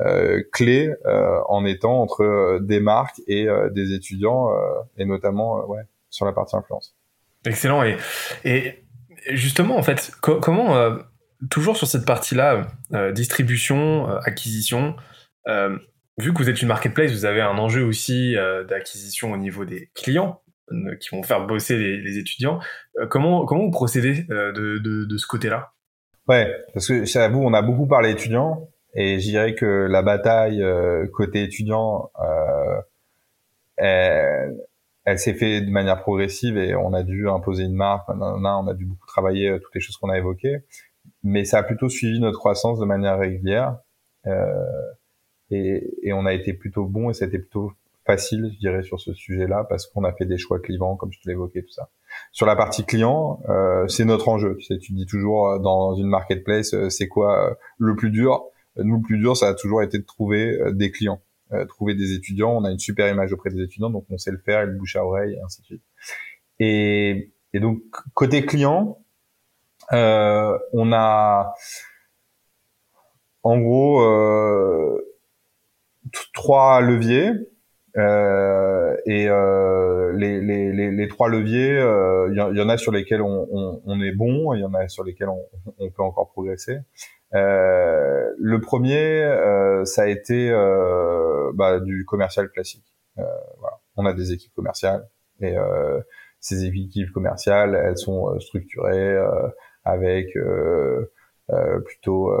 euh, 0.00 0.44
clé 0.52 0.94
euh, 1.06 1.40
en 1.48 1.64
étant 1.64 2.00
entre 2.00 2.22
euh, 2.22 2.60
des 2.60 2.78
marques 2.78 3.20
et 3.26 3.48
des 3.72 3.94
étudiants 3.94 4.48
et 4.96 5.04
notamment 5.04 5.66
ouais 5.66 5.82
sur 6.08 6.24
la 6.24 6.32
partie 6.32 6.54
influence. 6.54 6.94
Excellent 7.44 7.82
et 7.82 7.96
et 8.44 8.84
justement 9.30 9.76
en 9.76 9.82
fait 9.82 10.12
comment 10.20 10.76
toujours 11.50 11.76
sur 11.76 11.86
cette 11.86 12.04
partie-là 12.04 12.66
distribution 13.12 14.06
acquisition. 14.24 14.96
Vu 15.46 16.32
que 16.32 16.42
vous 16.42 16.50
êtes 16.50 16.60
une 16.62 16.68
marketplace, 16.68 17.12
vous 17.12 17.24
avez 17.24 17.40
un 17.40 17.58
enjeu 17.58 17.84
aussi 17.84 18.34
d'acquisition 18.68 19.32
au 19.32 19.36
niveau 19.36 19.64
des 19.64 19.90
clients 19.94 20.42
qui 21.00 21.14
vont 21.14 21.22
faire 21.22 21.46
bosser 21.46 21.76
les, 21.76 22.18
étudiants. 22.18 22.60
comment, 23.08 23.46
comment 23.46 23.64
vous 23.64 23.70
procédez 23.70 24.24
de, 24.24 24.78
de, 24.78 25.16
ce 25.16 25.26
côté-là? 25.26 25.72
Ouais, 26.26 26.52
parce 26.74 26.88
que 26.88 27.28
vous 27.30 27.42
on 27.42 27.54
a 27.54 27.62
beaucoup 27.62 27.86
parlé 27.86 28.10
étudiants, 28.10 28.68
et 28.94 29.20
je 29.20 29.28
dirais 29.30 29.54
que 29.54 29.86
la 29.88 30.02
bataille 30.02 30.62
euh, 30.62 31.06
côté 31.12 31.42
étudiant, 31.42 32.10
euh, 32.20 32.80
elle, 35.04 35.18
s'est 35.18 35.34
fait 35.34 35.60
de 35.60 35.70
manière 35.70 36.00
progressive 36.00 36.56
et 36.56 36.74
on 36.74 36.92
a 36.92 37.02
dû 37.02 37.28
imposer 37.28 37.64
une 37.64 37.74
marque, 37.74 38.08
on 38.08 38.66
a 38.66 38.74
dû 38.74 38.86
beaucoup 38.86 39.06
travailler 39.06 39.50
euh, 39.50 39.58
toutes 39.58 39.74
les 39.74 39.80
choses 39.80 39.96
qu'on 39.98 40.10
a 40.10 40.18
évoquées, 40.18 40.58
mais 41.22 41.44
ça 41.44 41.58
a 41.58 41.62
plutôt 41.62 41.88
suivi 41.88 42.20
notre 42.20 42.38
croissance 42.38 42.78
de 42.78 42.84
manière 42.84 43.18
régulière 43.18 43.78
euh, 44.26 44.64
et, 45.50 45.94
et, 46.02 46.12
on 46.12 46.26
a 46.26 46.34
été 46.34 46.52
plutôt 46.52 46.84
bon 46.84 47.10
et 47.10 47.16
été 47.16 47.38
plutôt 47.38 47.72
facile, 48.04 48.50
je 48.52 48.58
dirais, 48.58 48.82
sur 48.82 49.00
ce 49.00 49.14
sujet-là 49.14 49.64
parce 49.68 49.86
qu'on 49.86 50.04
a 50.04 50.12
fait 50.12 50.26
des 50.26 50.36
choix 50.36 50.58
clivants, 50.60 50.96
comme 50.96 51.12
je 51.12 51.20
te 51.20 51.28
l'évoquais, 51.28 51.62
tout 51.62 51.72
ça. 51.72 51.88
Sur 52.32 52.46
la 52.46 52.56
partie 52.56 52.84
client, 52.84 53.40
euh, 53.48 53.86
c'est 53.88 54.04
notre 54.04 54.28
enjeu. 54.28 54.56
Tu, 54.58 54.64
sais, 54.66 54.78
tu 54.78 54.92
dis 54.92 55.06
toujours 55.06 55.58
dans 55.60 55.94
une 55.94 56.08
marketplace, 56.08 56.74
c'est 56.88 57.08
quoi 57.08 57.56
le 57.78 57.96
plus 57.96 58.10
dur? 58.10 58.50
Nous, 58.84 58.96
le 58.96 59.02
plus 59.02 59.18
dur, 59.18 59.36
ça 59.36 59.48
a 59.48 59.54
toujours 59.54 59.82
été 59.82 59.98
de 59.98 60.04
trouver 60.04 60.58
euh, 60.60 60.72
des 60.72 60.90
clients, 60.90 61.20
euh, 61.52 61.64
trouver 61.66 61.94
des 61.94 62.14
étudiants. 62.14 62.56
On 62.56 62.64
a 62.64 62.70
une 62.70 62.78
super 62.78 63.08
image 63.12 63.32
auprès 63.32 63.50
des 63.50 63.62
étudiants, 63.62 63.90
donc 63.90 64.06
on 64.10 64.18
sait 64.18 64.30
le 64.30 64.38
faire, 64.38 64.62
et 64.62 64.66
le 64.66 64.72
bouche 64.72 64.96
à 64.96 65.04
oreille, 65.04 65.34
et 65.34 65.40
ainsi 65.40 65.60
de 65.62 65.66
suite. 65.66 65.82
Et, 66.60 67.32
et 67.52 67.60
donc, 67.60 67.80
côté 68.14 68.44
client, 68.44 68.98
euh, 69.92 70.58
on 70.72 70.92
a 70.92 71.54
en 73.42 73.58
gros 73.58 74.02
euh, 74.02 74.98
trois 76.34 76.80
leviers. 76.80 77.30
Euh, 77.96 78.96
et 79.06 79.28
euh, 79.28 80.12
les, 80.12 80.40
les, 80.40 80.72
les, 80.72 80.90
les, 80.92 81.08
trois 81.08 81.28
leviers, 81.28 81.80
il 82.28 82.32
y, 82.32 82.58
y, 82.58 82.62
en 82.62 82.68
a 82.68 82.76
sur 82.76 82.92
lesquels 82.92 83.22
on, 83.22 83.48
on, 83.50 83.82
on 83.84 84.00
est 84.00 84.12
bon, 84.12 84.52
il 84.54 84.60
y 84.60 84.64
en 84.64 84.74
a 84.74 84.86
sur 84.88 85.02
lesquels 85.02 85.28
on, 85.28 85.42
on 85.78 85.90
peut 85.90 86.02
encore 86.02 86.30
progresser. 86.30 86.78
Euh, 87.34 88.30
le 88.38 88.60
premier, 88.60 89.22
euh, 89.24 89.84
ça 89.84 90.02
a 90.02 90.06
été 90.06 90.50
euh, 90.50 91.50
bah, 91.54 91.80
du 91.80 92.04
commercial 92.04 92.50
classique. 92.50 92.84
Voilà. 93.16 93.80
On 93.96 94.06
a 94.06 94.12
des 94.12 94.32
équipes 94.32 94.54
commerciales 94.54 95.08
et 95.40 95.56
ces 96.38 96.64
équipes 96.66 97.10
commerciales, 97.10 97.74
elles 97.74 97.98
sont 97.98 98.38
structurées 98.38 99.16
avec 99.84 100.26
plutôt 101.84 102.32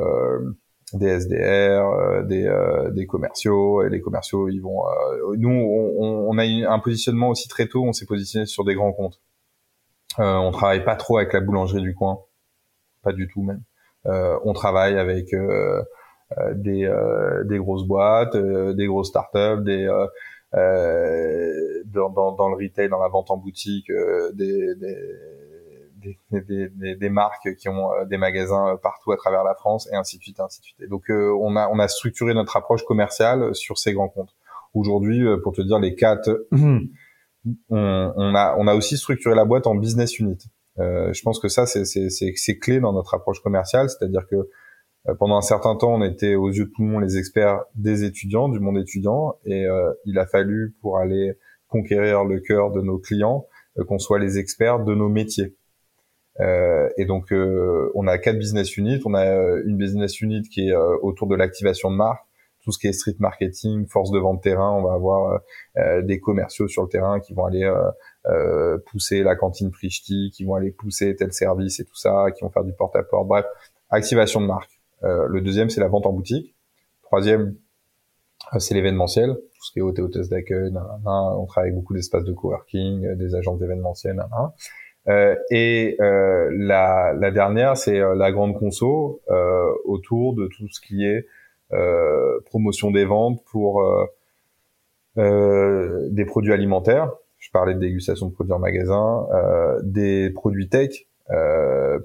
des 0.92 1.06
SDR, 1.06 2.24
des, 2.24 2.50
des 2.92 3.06
commerciaux, 3.06 3.82
et 3.82 3.88
les 3.90 4.00
commerciaux, 4.00 4.48
ils 4.48 4.60
vont. 4.60 4.82
nous, 5.36 5.50
on, 5.50 6.30
on, 6.30 6.38
a 6.38 6.44
un 6.44 6.78
positionnement 6.78 7.30
aussi 7.30 7.48
très 7.48 7.66
tôt. 7.66 7.84
On 7.84 7.92
s'est 7.92 8.06
positionné 8.06 8.46
sur 8.46 8.64
des 8.64 8.74
grands 8.74 8.92
comptes. 8.92 9.20
Euh, 10.18 10.36
on 10.36 10.50
travaille 10.50 10.84
pas 10.84 10.96
trop 10.96 11.18
avec 11.18 11.32
la 11.32 11.40
boulangerie 11.40 11.82
du 11.82 11.94
coin, 11.94 12.20
pas 13.02 13.12
du 13.12 13.28
tout 13.28 13.42
même. 13.42 13.62
Euh, 14.06 14.38
on 14.44 14.52
travaille 14.52 14.98
avec 14.98 15.32
euh, 15.32 15.82
euh, 16.38 16.54
des, 16.54 16.90
des 17.44 17.58
grosses 17.58 17.86
boîtes, 17.86 18.36
des 18.36 18.86
grosses 18.86 19.08
startups, 19.08 19.62
des 19.64 19.86
dans, 21.84 22.10
dans, 22.10 22.32
dans, 22.32 22.48
le 22.48 22.56
retail, 22.56 22.88
dans 22.88 23.00
la 23.00 23.08
vente 23.08 23.30
en 23.30 23.36
boutique, 23.36 23.92
des, 24.34 24.74
des, 24.74 24.96
des, 26.30 26.68
des, 26.68 26.96
des, 26.96 27.08
marques 27.10 27.54
qui 27.56 27.68
ont 27.68 27.90
des 28.08 28.16
magasins 28.16 28.78
partout 28.82 29.12
à 29.12 29.16
travers 29.16 29.44
la 29.44 29.54
France 29.54 29.88
et 29.92 29.96
ainsi 29.96 30.18
de 30.18 30.22
suite, 30.22 30.40
ainsi 30.40 30.60
de 30.60 30.64
suite. 30.64 30.80
Et 30.80 30.86
donc 30.86 31.04
on 31.08 31.56
a 31.56 31.68
on 31.68 31.78
a 31.78 31.88
structuré 31.88 32.34
notre 32.34 32.56
approche 32.56 32.84
commerciale 32.84 33.54
sur 33.54 33.78
ces 33.78 33.92
grands 33.92 34.08
comptes. 34.08 34.34
Aujourd'hui, 34.74 35.24
pour 35.42 35.52
te 35.52 35.62
dire 35.62 35.78
les 35.78 35.94
quatre, 35.94 36.46
on, 36.52 36.88
on, 37.70 38.34
a 38.34 38.56
on 38.58 38.66
a 38.66 38.74
aussi 38.74 38.96
structuré 38.96 39.34
la 39.34 39.44
boîte 39.44 39.66
en 39.66 39.74
business 39.74 40.18
unit. 40.18 40.38
Euh, 40.80 41.12
je 41.12 41.22
pense 41.22 41.40
que 41.40 41.48
ça, 41.48 41.66
c'est 41.66 42.58
clé 42.58 42.80
dans 42.80 42.92
notre 42.92 43.14
approche 43.14 43.40
commerciale, 43.40 43.88
c'est-à-dire 43.90 44.26
que 44.28 44.36
euh, 44.36 45.14
pendant 45.18 45.36
un 45.36 45.42
certain 45.42 45.76
temps, 45.76 45.94
on 45.94 46.02
était 46.02 46.34
aux 46.34 46.50
yeux 46.50 46.66
de 46.66 46.70
tout 46.70 46.82
le 46.82 46.88
monde 46.88 47.02
les 47.02 47.18
experts 47.18 47.60
des 47.74 48.04
étudiants, 48.04 48.48
du 48.48 48.60
monde 48.60 48.78
étudiant, 48.78 49.36
et 49.44 49.66
euh, 49.66 49.92
il 50.04 50.18
a 50.18 50.26
fallu 50.26 50.76
pour 50.80 50.98
aller 50.98 51.34
conquérir 51.68 52.24
le 52.24 52.40
cœur 52.40 52.70
de 52.70 52.80
nos 52.80 52.98
clients 52.98 53.46
qu'on 53.86 53.98
soit 53.98 54.18
les 54.18 54.38
experts 54.38 54.80
de 54.80 54.94
nos 54.94 55.08
métiers. 55.08 55.54
Euh, 56.40 56.88
et 56.96 57.04
donc, 57.04 57.32
on 57.32 58.06
a 58.06 58.18
quatre 58.18 58.38
business 58.38 58.76
units. 58.76 59.00
On 59.04 59.14
a 59.14 59.24
une 59.64 59.76
business 59.76 60.20
unit 60.20 60.42
qui 60.42 60.68
est 60.68 60.74
autour 61.02 61.26
de 61.26 61.34
l'activation 61.34 61.90
de 61.90 61.96
marque, 61.96 62.24
tout 62.62 62.72
ce 62.72 62.78
qui 62.78 62.86
est 62.86 62.92
street 62.92 63.16
marketing, 63.18 63.86
force 63.86 64.10
de 64.10 64.18
vente 64.18 64.42
terrain. 64.42 64.72
On 64.72 64.82
va 64.82 64.94
avoir 64.94 65.40
des 66.02 66.20
commerciaux 66.20 66.68
sur 66.68 66.82
le 66.82 66.88
terrain 66.88 67.20
qui 67.20 67.34
vont 67.34 67.44
aller 67.44 67.70
euh, 68.28 68.76
pousser 68.86 69.22
la 69.22 69.36
cantine 69.36 69.70
Prishti, 69.70 70.30
qui 70.34 70.44
vont 70.44 70.54
aller 70.54 70.70
pousser 70.70 71.16
tel 71.16 71.32
service 71.32 71.80
et 71.80 71.84
tout 71.84 71.96
ça, 71.96 72.26
qui 72.36 72.44
vont 72.44 72.50
faire 72.50 72.64
du 72.64 72.74
porte-à-porte. 72.74 73.26
Bref, 73.26 73.46
activation 73.88 74.40
de 74.40 74.46
marque. 74.46 74.80
Euh, 75.04 75.26
le 75.28 75.40
deuxième, 75.40 75.70
c'est 75.70 75.80
la 75.80 75.88
vente 75.88 76.04
en 76.04 76.12
boutique. 76.12 76.54
Troisième, 77.04 77.56
euh, 78.52 78.58
c'est 78.58 78.74
l'événementiel, 78.74 79.34
tout 79.34 79.64
ce 79.64 79.72
qui 79.72 79.78
est 79.78 79.82
hôtel, 79.82 80.04
hôtesse 80.04 80.28
d'accueil, 80.28 80.70
on 81.06 81.46
travaille 81.46 81.70
avec 81.70 81.74
beaucoup 81.74 81.94
d'espaces 81.94 82.24
de 82.24 82.32
coworking, 82.32 83.14
des 83.16 83.34
agences 83.34 83.58
d'événementiel, 83.58 84.18
euh, 84.20 84.46
et 85.50 85.96
la, 85.98 87.12
la, 87.14 87.30
dernière, 87.30 87.76
c'est 87.76 87.98
la 87.98 88.32
grande 88.32 88.58
conso 88.58 89.20
autour 89.84 90.34
de 90.34 90.46
tout 90.46 90.68
ce 90.68 90.80
qui 90.80 91.04
est 91.04 91.26
promotion 92.46 92.90
des 92.90 93.04
ventes 93.04 93.42
pour 93.50 93.82
des 95.16 96.24
produits 96.26 96.52
alimentaires. 96.52 97.10
Je 97.38 97.50
parlais 97.50 97.74
de 97.74 97.80
dégustation 97.80 98.26
de 98.26 98.32
produits 98.32 98.52
en 98.52 98.58
magasin, 98.58 99.26
des 99.82 100.30
produits 100.30 100.68
tech, 100.68 101.06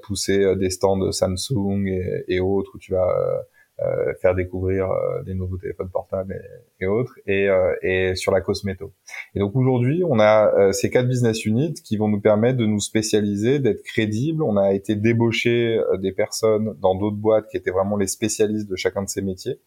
pousser 0.03 0.55
des 0.55 0.69
stands 0.69 1.11
Samsung 1.11 1.87
et, 1.87 2.23
et 2.27 2.39
autres 2.39 2.71
où 2.75 2.77
tu 2.77 2.93
vas 2.93 3.43
euh, 3.81 4.13
faire 4.21 4.35
découvrir 4.35 4.91
euh, 4.91 5.23
des 5.23 5.33
nouveaux 5.33 5.57
téléphones 5.57 5.89
portables 5.89 6.39
et, 6.79 6.85
autres, 6.85 7.17
et, 7.25 7.49
euh, 7.49 7.73
et, 7.81 8.15
sur 8.15 8.31
la 8.31 8.39
cosméto. 8.41 8.93
Et 9.33 9.39
donc 9.39 9.55
aujourd'hui, 9.55 10.03
on 10.07 10.19
a 10.19 10.71
ces 10.73 10.89
quatre 10.89 11.07
business 11.07 11.45
units 11.45 11.73
qui 11.73 11.97
vont 11.97 12.07
nous 12.07 12.21
permettre 12.21 12.57
de 12.57 12.65
nous 12.65 12.79
spécialiser, 12.79 13.59
d'être 13.59 13.81
crédibles. 13.83 14.43
On 14.43 14.57
a 14.57 14.73
été 14.73 14.95
débauché 14.95 15.81
des 15.99 16.11
personnes 16.11 16.75
dans 16.81 16.95
d'autres 16.95 17.17
boîtes 17.17 17.47
qui 17.49 17.57
étaient 17.57 17.71
vraiment 17.71 17.97
les 17.97 18.07
spécialistes 18.07 18.69
de 18.69 18.75
chacun 18.75 19.03
de 19.03 19.09
ces 19.09 19.21
métiers. 19.21 19.59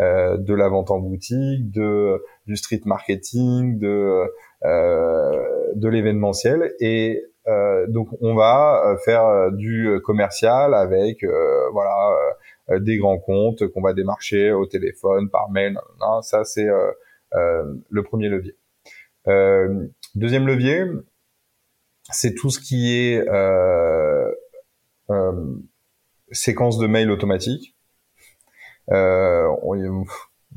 Euh, 0.00 0.38
de 0.38 0.54
la 0.54 0.70
vente 0.70 0.90
en 0.90 0.98
boutique, 0.98 1.70
de 1.70 2.24
du 2.46 2.56
street 2.56 2.80
marketing, 2.86 3.78
de 3.78 4.24
euh, 4.64 5.44
de 5.74 5.88
l'événementiel 5.88 6.72
et 6.80 7.22
euh, 7.46 7.86
donc 7.88 8.08
on 8.22 8.34
va 8.34 8.96
faire 9.04 9.50
du 9.52 10.00
commercial 10.02 10.72
avec 10.72 11.22
voilà 11.72 12.10
euh, 12.10 12.30
des 12.68 12.98
grands 12.98 13.18
comptes 13.18 13.66
qu'on 13.68 13.82
va 13.82 13.92
démarcher 13.92 14.52
au 14.52 14.66
téléphone, 14.66 15.28
par 15.30 15.50
mail. 15.50 15.78
ça, 16.22 16.44
c'est 16.44 16.68
euh, 16.68 16.90
euh, 17.34 17.74
le 17.90 18.02
premier 18.02 18.28
levier. 18.28 18.56
deuxième 20.14 20.46
levier, 20.46 20.84
c'est 22.10 22.34
tout 22.34 22.50
ce 22.50 22.60
qui 22.60 22.92
est 22.92 23.26
séquence 26.32 26.78
de 26.78 26.86
mails 26.86 27.10
automatique. 27.10 27.76
Euh, 28.90 29.46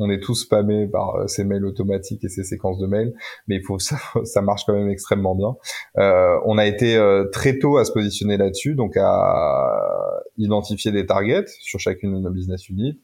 est 0.09 0.19
tous 0.19 0.35
spammés 0.35 0.87
par 0.87 1.15
euh, 1.15 1.27
ces 1.27 1.43
mails 1.43 1.65
automatiques 1.65 2.23
et 2.23 2.29
ces 2.29 2.43
séquences 2.43 2.77
de 2.79 2.87
mails, 2.87 3.13
mais 3.47 3.55
il 3.55 3.63
faut 3.63 3.79
ça, 3.79 3.97
ça 4.23 4.41
marche 4.41 4.63
quand 4.65 4.73
même 4.73 4.89
extrêmement 4.89 5.35
bien. 5.35 5.55
Euh, 5.97 6.37
on 6.45 6.57
a 6.57 6.65
été 6.65 6.97
euh, 6.97 7.25
très 7.31 7.57
tôt 7.57 7.77
à 7.77 7.85
se 7.85 7.91
positionner 7.91 8.37
là-dessus, 8.37 8.75
donc 8.75 8.97
à 8.97 10.21
identifier 10.37 10.91
des 10.91 11.05
targets 11.05 11.47
sur 11.61 11.79
chacune 11.79 12.13
de 12.13 12.19
nos 12.19 12.31
business 12.31 12.69
units, 12.69 12.99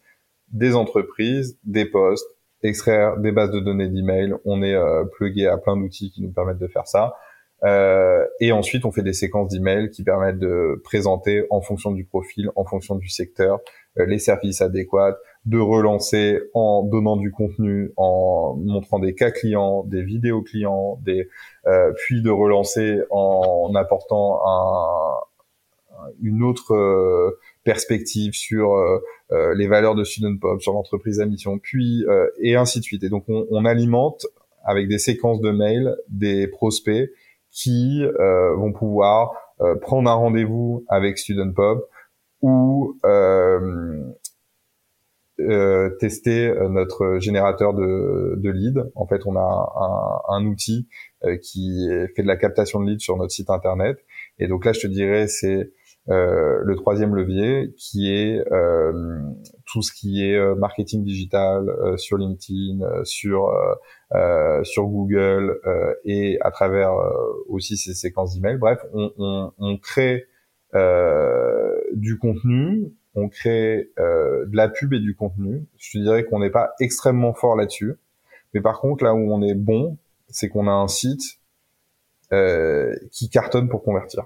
des 0.51 0.75
entreprises, 0.75 1.57
des 1.63 1.85
postes, 1.85 2.27
extraire 2.63 3.17
des 3.17 3.31
bases 3.31 3.51
de 3.51 3.59
données 3.59 3.87
d'email. 3.87 4.33
On 4.45 4.61
est 4.61 4.75
euh, 4.75 5.03
plugué 5.05 5.47
à 5.47 5.57
plein 5.57 5.77
d'outils 5.77 6.11
qui 6.11 6.21
nous 6.21 6.31
permettent 6.31 6.59
de 6.59 6.67
faire 6.67 6.87
ça. 6.87 7.15
Euh, 7.63 8.25
et 8.39 8.51
ensuite, 8.51 8.85
on 8.85 8.91
fait 8.91 9.03
des 9.03 9.13
séquences 9.13 9.49
d'emails 9.49 9.91
qui 9.91 10.03
permettent 10.03 10.39
de 10.39 10.81
présenter 10.83 11.45
en 11.49 11.61
fonction 11.61 11.91
du 11.91 12.05
profil, 12.05 12.49
en 12.55 12.65
fonction 12.65 12.95
du 12.95 13.07
secteur, 13.07 13.59
euh, 13.99 14.05
les 14.05 14.17
services 14.17 14.61
adéquats, 14.61 15.17
de 15.45 15.57
relancer 15.57 16.39
en 16.53 16.83
donnant 16.83 17.17
du 17.17 17.31
contenu, 17.31 17.91
en 17.97 18.55
montrant 18.57 18.99
des 18.99 19.15
cas 19.15 19.31
clients, 19.31 19.83
des 19.83 20.03
vidéos 20.03 20.41
clients, 20.43 20.99
des, 21.03 21.29
euh, 21.65 21.91
puis 21.97 22.21
de 22.21 22.29
relancer 22.29 22.99
en, 23.09 23.73
apportant 23.73 24.39
un, 24.45 26.05
une 26.21 26.43
autre 26.43 26.75
euh, 26.75 27.39
perspective 27.63 28.33
sur 28.33 28.73
euh, 28.73 28.99
les 29.55 29.67
valeurs 29.67 29.95
de 29.95 30.03
Student 30.03 30.37
Pop, 30.39 30.61
sur 30.61 30.73
l'entreprise 30.73 31.19
à 31.19 31.25
mission, 31.25 31.57
puis 31.57 32.05
et 32.39 32.55
ainsi 32.55 32.79
de 32.79 32.83
suite. 32.83 33.03
Et 33.03 33.09
donc 33.09 33.23
on, 33.27 33.47
on 33.49 33.65
alimente 33.65 34.27
avec 34.63 34.87
des 34.87 34.99
séquences 34.99 35.41
de 35.41 35.49
mails 35.49 35.95
des 36.07 36.47
prospects 36.47 37.09
qui 37.51 38.03
vont 38.57 38.71
pouvoir 38.71 39.31
prendre 39.81 40.09
un 40.09 40.13
rendez-vous 40.13 40.85
avec 40.87 41.17
Student 41.17 41.51
Pop 41.53 41.89
ou 42.41 42.97
euh, 43.05 43.59
euh, 43.61 44.13
tester 45.99 46.49
euh, 46.49 46.69
notre 46.69 47.17
générateur 47.19 47.73
de, 47.73 48.35
de 48.37 48.49
leads. 48.49 48.83
En 48.95 49.05
fait, 49.07 49.21
on 49.25 49.35
a 49.35 50.21
un, 50.29 50.35
un 50.35 50.45
outil 50.45 50.87
euh, 51.23 51.37
qui 51.37 51.87
fait 52.15 52.23
de 52.23 52.27
la 52.27 52.37
captation 52.37 52.79
de 52.79 52.89
leads 52.89 53.03
sur 53.03 53.17
notre 53.17 53.31
site 53.31 53.49
internet. 53.49 53.97
Et 54.39 54.47
donc 54.47 54.65
là, 54.65 54.73
je 54.73 54.81
te 54.81 54.87
dirais, 54.87 55.27
c'est 55.27 55.71
euh, 56.09 56.59
le 56.63 56.75
troisième 56.75 57.13
levier 57.15 57.73
qui 57.77 58.11
est 58.11 58.41
euh, 58.51 59.19
tout 59.71 59.83
ce 59.83 59.93
qui 59.93 60.25
est 60.25 60.55
marketing 60.55 61.03
digital 61.03 61.71
sur 61.97 62.17
LinkedIn, 62.17 63.03
sur 63.03 63.51
sur 64.63 64.85
Google 64.87 65.59
et 66.03 66.37
à 66.41 66.51
travers 66.51 66.91
aussi 67.47 67.77
ces 67.77 67.93
séquences 67.93 68.35
d'emails. 68.35 68.57
Bref, 68.57 68.79
on, 68.93 69.11
on, 69.17 69.51
on 69.59 69.77
crée 69.77 70.25
du 71.93 72.17
contenu 72.17 72.93
on 73.15 73.29
crée 73.29 73.91
euh, 73.99 74.45
de 74.45 74.55
la 74.55 74.69
pub 74.69 74.93
et 74.93 74.99
du 74.99 75.15
contenu. 75.15 75.65
Je 75.77 75.91
te 75.91 76.03
dirais 76.03 76.23
qu'on 76.23 76.39
n'est 76.39 76.49
pas 76.49 76.71
extrêmement 76.79 77.33
fort 77.33 77.55
là-dessus. 77.55 77.95
Mais 78.53 78.61
par 78.61 78.79
contre, 78.79 79.03
là 79.03 79.13
où 79.13 79.31
on 79.31 79.41
est 79.41 79.55
bon, 79.55 79.97
c'est 80.29 80.49
qu'on 80.49 80.67
a 80.67 80.71
un 80.71 80.87
site 80.87 81.39
euh, 82.31 82.93
qui 83.11 83.29
cartonne 83.29 83.69
pour 83.69 83.83
convertir. 83.83 84.25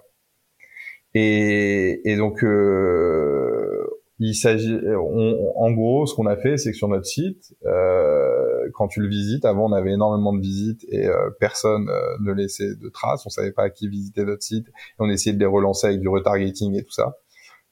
Et, 1.14 2.02
et 2.10 2.18
donc, 2.18 2.44
euh, 2.44 3.86
il 4.20 4.34
s'agit, 4.34 4.80
en 4.96 5.72
gros, 5.72 6.06
ce 6.06 6.16
qu'on 6.16 6.26
a 6.26 6.38
fait, 6.38 6.58
c'est 6.58 6.72
que 6.72 6.78
sur 6.78 6.88
notre 6.88 7.06
site, 7.06 7.54
euh, 7.66 8.70
quand 8.74 8.88
tu 8.88 9.02
le 9.02 9.10
visites, 9.10 9.44
avant 9.44 9.70
on 9.70 9.74
avait 9.74 9.92
énormément 9.92 10.32
de 10.32 10.40
visites 10.40 10.86
et 10.90 11.06
euh, 11.06 11.30
personne 11.40 11.90
euh, 11.90 12.18
ne 12.22 12.32
laissait 12.32 12.76
de 12.76 12.90
traces, 12.90 13.26
on 13.26 13.30
savait 13.30 13.52
pas 13.52 13.64
à 13.64 13.70
qui 13.70 13.90
visiter 13.90 14.24
notre 14.24 14.44
site, 14.44 14.68
on 15.00 15.10
essayait 15.10 15.36
de 15.36 15.40
les 15.40 15.46
relancer 15.46 15.88
avec 15.88 16.00
du 16.00 16.08
retargeting 16.08 16.76
et 16.76 16.84
tout 16.84 16.94
ça. 16.94 17.18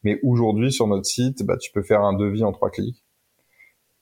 Mais 0.04 0.20
aujourd'hui, 0.24 0.72
sur 0.72 0.88
notre 0.88 1.06
site, 1.06 1.44
bah, 1.44 1.58
tu 1.58 1.72
peux 1.72 1.84
faire 1.84 2.02
un 2.02 2.14
devis 2.14 2.44
en 2.44 2.52
trois 2.52 2.70
clics. 2.70 3.04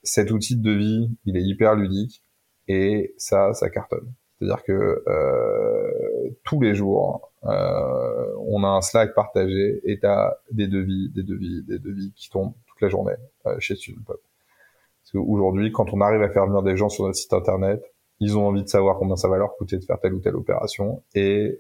Cet 0.04 0.32
outil 0.32 0.58
de 0.58 0.64
devis, 0.64 1.10
il 1.26 1.38
est 1.38 1.44
hyper 1.44 1.76
ludique 1.76 2.24
et 2.68 3.14
ça, 3.18 3.54
ça 3.54 3.70
cartonne. 3.70 4.12
C'est-à-dire 4.40 4.64
que 4.64 5.04
euh, 5.08 6.32
tous 6.44 6.60
les 6.62 6.74
jours, 6.74 7.32
euh, 7.44 8.34
on 8.48 8.64
a 8.64 8.68
un 8.68 8.82
Slack 8.82 9.14
partagé 9.14 9.80
et 9.84 10.00
tu 10.00 10.06
as 10.08 10.40
des 10.52 10.68
devis, 10.68 11.12
des 11.14 11.22
devis, 11.22 11.64
des 11.68 11.78
devis 11.78 12.12
qui 12.16 12.32
tombent 12.32 12.54
toute 12.66 12.82
la 12.82 12.90
journée 12.90 13.14
euh, 13.46 13.56
chez 13.60 13.76
Studentpop. 13.76 14.20
Parce 14.20 15.12
qu'aujourd'hui, 15.12 15.72
quand 15.72 15.94
on 15.94 16.02
arrive 16.02 16.24
à 16.24 16.30
faire 16.30 16.48
venir 16.48 16.64
des 16.64 16.76
gens 16.76 16.90
sur 16.90 17.04
notre 17.04 17.18
site 17.18 17.34
internet, 17.34 17.84
ils 18.20 18.36
ont 18.36 18.48
envie 18.48 18.64
de 18.64 18.68
savoir 18.68 18.98
combien 18.98 19.16
ça 19.16 19.28
va 19.28 19.38
leur 19.38 19.56
coûter 19.58 19.78
de 19.78 19.84
faire 19.84 20.00
telle 20.00 20.16
ou 20.16 20.20
telle 20.20 20.36
opération 20.36 21.04
et 21.14 21.60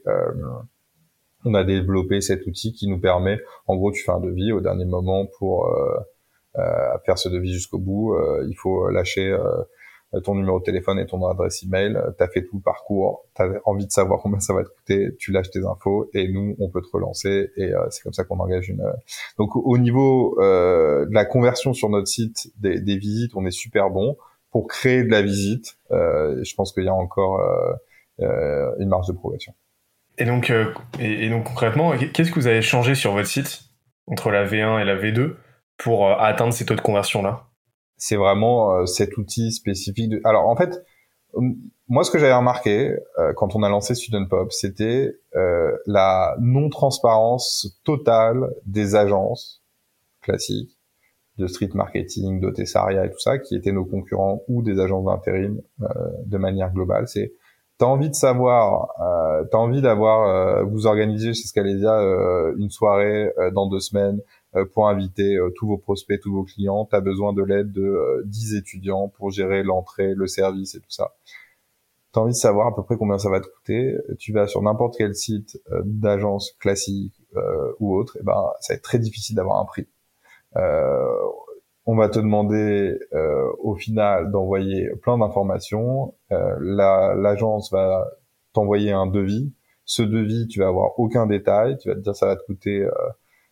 on 1.46 1.54
a 1.54 1.64
développé 1.64 2.22
cet 2.22 2.46
outil 2.46 2.74
qui 2.74 2.88
nous 2.88 3.00
permet, 3.00 3.39
en 3.68 3.76
gros, 3.76 3.92
tu 3.92 4.04
fais 4.04 4.12
un 4.12 4.20
devis 4.20 4.52
au 4.52 4.62
dernier 4.62 4.86
moment 4.86 5.26
pour 5.39 5.68
euh, 5.68 5.98
euh, 6.58 6.98
faire 7.06 7.18
ce 7.18 7.30
devis 7.30 7.54
jusqu'au 7.54 7.80
bout. 7.80 8.14
Euh, 8.16 8.46
il 8.50 8.56
faut 8.56 8.89
lâcher 8.89 9.36
ton 10.26 10.36
numéro 10.36 10.60
de 10.60 10.66
téléphone 10.66 11.00
et 11.00 11.06
ton 11.06 11.26
adresse 11.26 11.64
email. 11.64 11.98
Tu 12.18 12.24
as 12.24 12.28
fait 12.28 12.44
tout 12.44 12.58
le 12.58 12.62
parcours, 12.62 13.26
tu 13.36 13.44
as 13.44 13.50
envie 13.66 13.86
de 13.86 13.92
savoir 13.92 14.20
combien 14.24 14.39
ça 14.39 14.54
va 14.54 14.64
te 14.64 14.70
coûter, 14.70 15.16
tu 15.18 15.32
lâches 15.32 15.52
tes 15.52 15.66
infos 15.66 16.10
et 16.14 16.28
nous, 16.28 16.56
on 16.60 16.70
peut 16.70 16.82
te 16.82 16.89
relancer 16.92 17.52
et 17.56 17.72
c'est 17.89 18.04
comme 18.04 18.14
ça 18.14 18.24
qu'on 18.24 18.39
engage 18.39 18.70
une... 18.70 18.84
Donc 19.38 19.56
au 19.56 19.78
niveau 19.78 20.36
de 20.39 21.14
la 21.14 21.26
conversion 21.26 21.74
sur 21.74 21.89
notre 21.89 22.08
site 22.08 22.52
des, 22.58 22.80
des, 22.82 22.98
visites, 22.98 23.32
on 23.36 23.46
est 23.46 23.52
super 23.52 23.89
bon. 23.89 24.18
Pour 24.52 24.68
créer 24.68 25.06
de 25.06 25.10
la 25.10 25.22
visite, 25.22 25.78
je 25.89 26.56
pense 26.56 26.74
qu'il 26.74 26.84
y 26.84 26.89
a 26.89 26.94
encore 26.94 27.39
une 28.20 28.89
marge 28.89 29.08
de 29.08 29.14
progression. 29.14 29.54
Et 30.22 30.26
donc, 30.26 30.51
euh, 30.51 30.72
et, 30.99 31.32
donc 31.32 31.45
concrètement, 31.45 31.97
qu'est-ce 31.97 32.30
que 32.30 32.36
vous 32.36 32.45
avez 32.45 32.61
changé 32.61 32.93
sur 32.93 33.11
votre 33.13 33.28
site 33.28 33.63
entre 34.05 34.30
la 34.30 34.45
V1 34.45 34.80
et 34.80 34.86
la 34.86 34.95
V2 34.95 35.34
pour 35.78 36.07
euh, 36.07 36.13
atteindre 36.15 36.53
ces 36.53 36.63
taux 36.63 36.76
de 36.76 36.82
conversion-là? 36.82 37.47
C'est 37.97 38.17
vraiment 38.17 38.76
euh, 38.76 38.86
cet 38.86 39.17
outil 39.17 39.51
spécifique. 39.51 40.13
Alors 40.24 40.47
en 40.47 40.55
fait, 40.55 40.86
moi 41.88 42.03
ce 42.03 42.11
que 42.11 42.19
j'avais 42.19 42.36
remarqué 42.36 42.93
quand 43.36 43.55
on 43.55 43.63
a 43.63 43.69
lancé 43.69 43.95
Student 43.95 44.28
Pop, 44.28 44.51
c'était 44.51 45.11
la 45.88 46.36
non-transparence 46.39 47.80
totale 47.84 48.53
des 48.65 48.95
agences 48.95 49.63
classiques 50.22 50.78
de 51.38 51.47
street 51.47 51.69
marketing, 51.74 52.41
de 52.41 52.51
Tessaria 52.51 53.05
et 53.05 53.09
tout 53.09 53.19
ça, 53.19 53.39
qui 53.39 53.55
étaient 53.55 53.72
nos 53.72 53.86
concurrents 53.86 54.43
ou 54.49 54.61
des 54.61 54.80
agences 54.80 55.05
d'intérim 55.05 55.61
de 56.26 56.38
manière 56.38 56.74
globale. 56.74 57.07
C'est 57.07 57.32
t'as 57.82 57.88
envie 57.88 58.09
de 58.09 58.15
savoir, 58.15 58.93
euh, 59.01 59.43
t'as 59.49 59.57
envie 59.57 59.82
d'avoir, 59.82 60.29
euh, 60.29 60.63
vous 60.65 60.86
organiser 60.86 61.34
chez 61.34 61.47
Scalesia 61.47 61.99
euh, 61.99 62.53
une 62.59 62.69
soirée 62.69 63.34
euh, 63.39 63.49
dans 63.49 63.67
deux 63.67 63.79
semaines 63.79 64.21
euh, 64.55 64.65
pour 64.71 64.88
inviter 64.88 65.39
tous 65.55 65.65
vos 65.65 65.79
prospects, 65.79 66.21
tous 66.21 66.32
vos 66.32 66.43
clients. 66.43 66.86
T'as 66.86 67.01
besoin 67.01 67.34
de 67.34 67.41
l'aide 67.41 67.71
de 67.71 68.21
10 68.27 68.53
étudiants 68.53 69.07
pour 69.07 69.32
gérer 69.32 69.63
l'entrée, 69.63 70.13
le 70.13 70.27
service 70.27 70.75
et 70.75 70.79
tout 70.79 70.91
ça. 70.91 71.15
T'as 72.11 72.21
envie 72.21 72.34
de 72.34 72.38
savoir 72.38 72.67
à 72.67 72.75
peu 72.75 72.84
près 72.84 72.97
combien 72.97 73.17
ça 73.17 73.32
va 73.32 73.39
te 73.39 73.47
coûter. 73.47 73.97
Tu 74.19 74.32
vas 74.32 74.45
sur 74.45 74.61
n'importe 74.61 74.93
quel 74.95 75.15
site 75.15 75.59
d'agence 75.84 76.51
classique 76.59 77.19
ou 77.79 77.95
autre, 77.95 78.15
et 78.19 78.23
ben 78.23 78.45
ça 78.59 78.73
va 78.73 78.75
être 78.75 78.84
très 78.84 78.99
difficile 78.99 79.36
d'avoir 79.36 79.59
un 79.59 79.65
prix. 79.65 79.88
Euh, 80.57 81.07
on 81.86 81.95
va 81.95 82.09
te 82.09 82.19
demander 82.19 82.97
euh, 83.13 83.51
au 83.59 83.75
final 83.75 84.32
d'envoyer 84.32 84.89
plein 85.01 85.17
d'informations. 85.17 86.13
Euh, 86.32 86.55
L'agence 86.59 87.71
va 87.71 88.07
t'envoyer 88.53 88.91
un 88.91 89.07
devis. 89.07 89.51
Ce 89.86 90.03
devis, 90.03 90.47
tu 90.47 90.59
vas 90.59 90.67
avoir 90.67 90.99
aucun 90.99 91.25
détail. 91.25 91.77
Tu 91.79 91.89
vas 91.89 91.95
te 91.95 91.99
dire 91.99 92.15
ça 92.15 92.27
va 92.27 92.36
te 92.36 92.43
coûter 92.45 92.88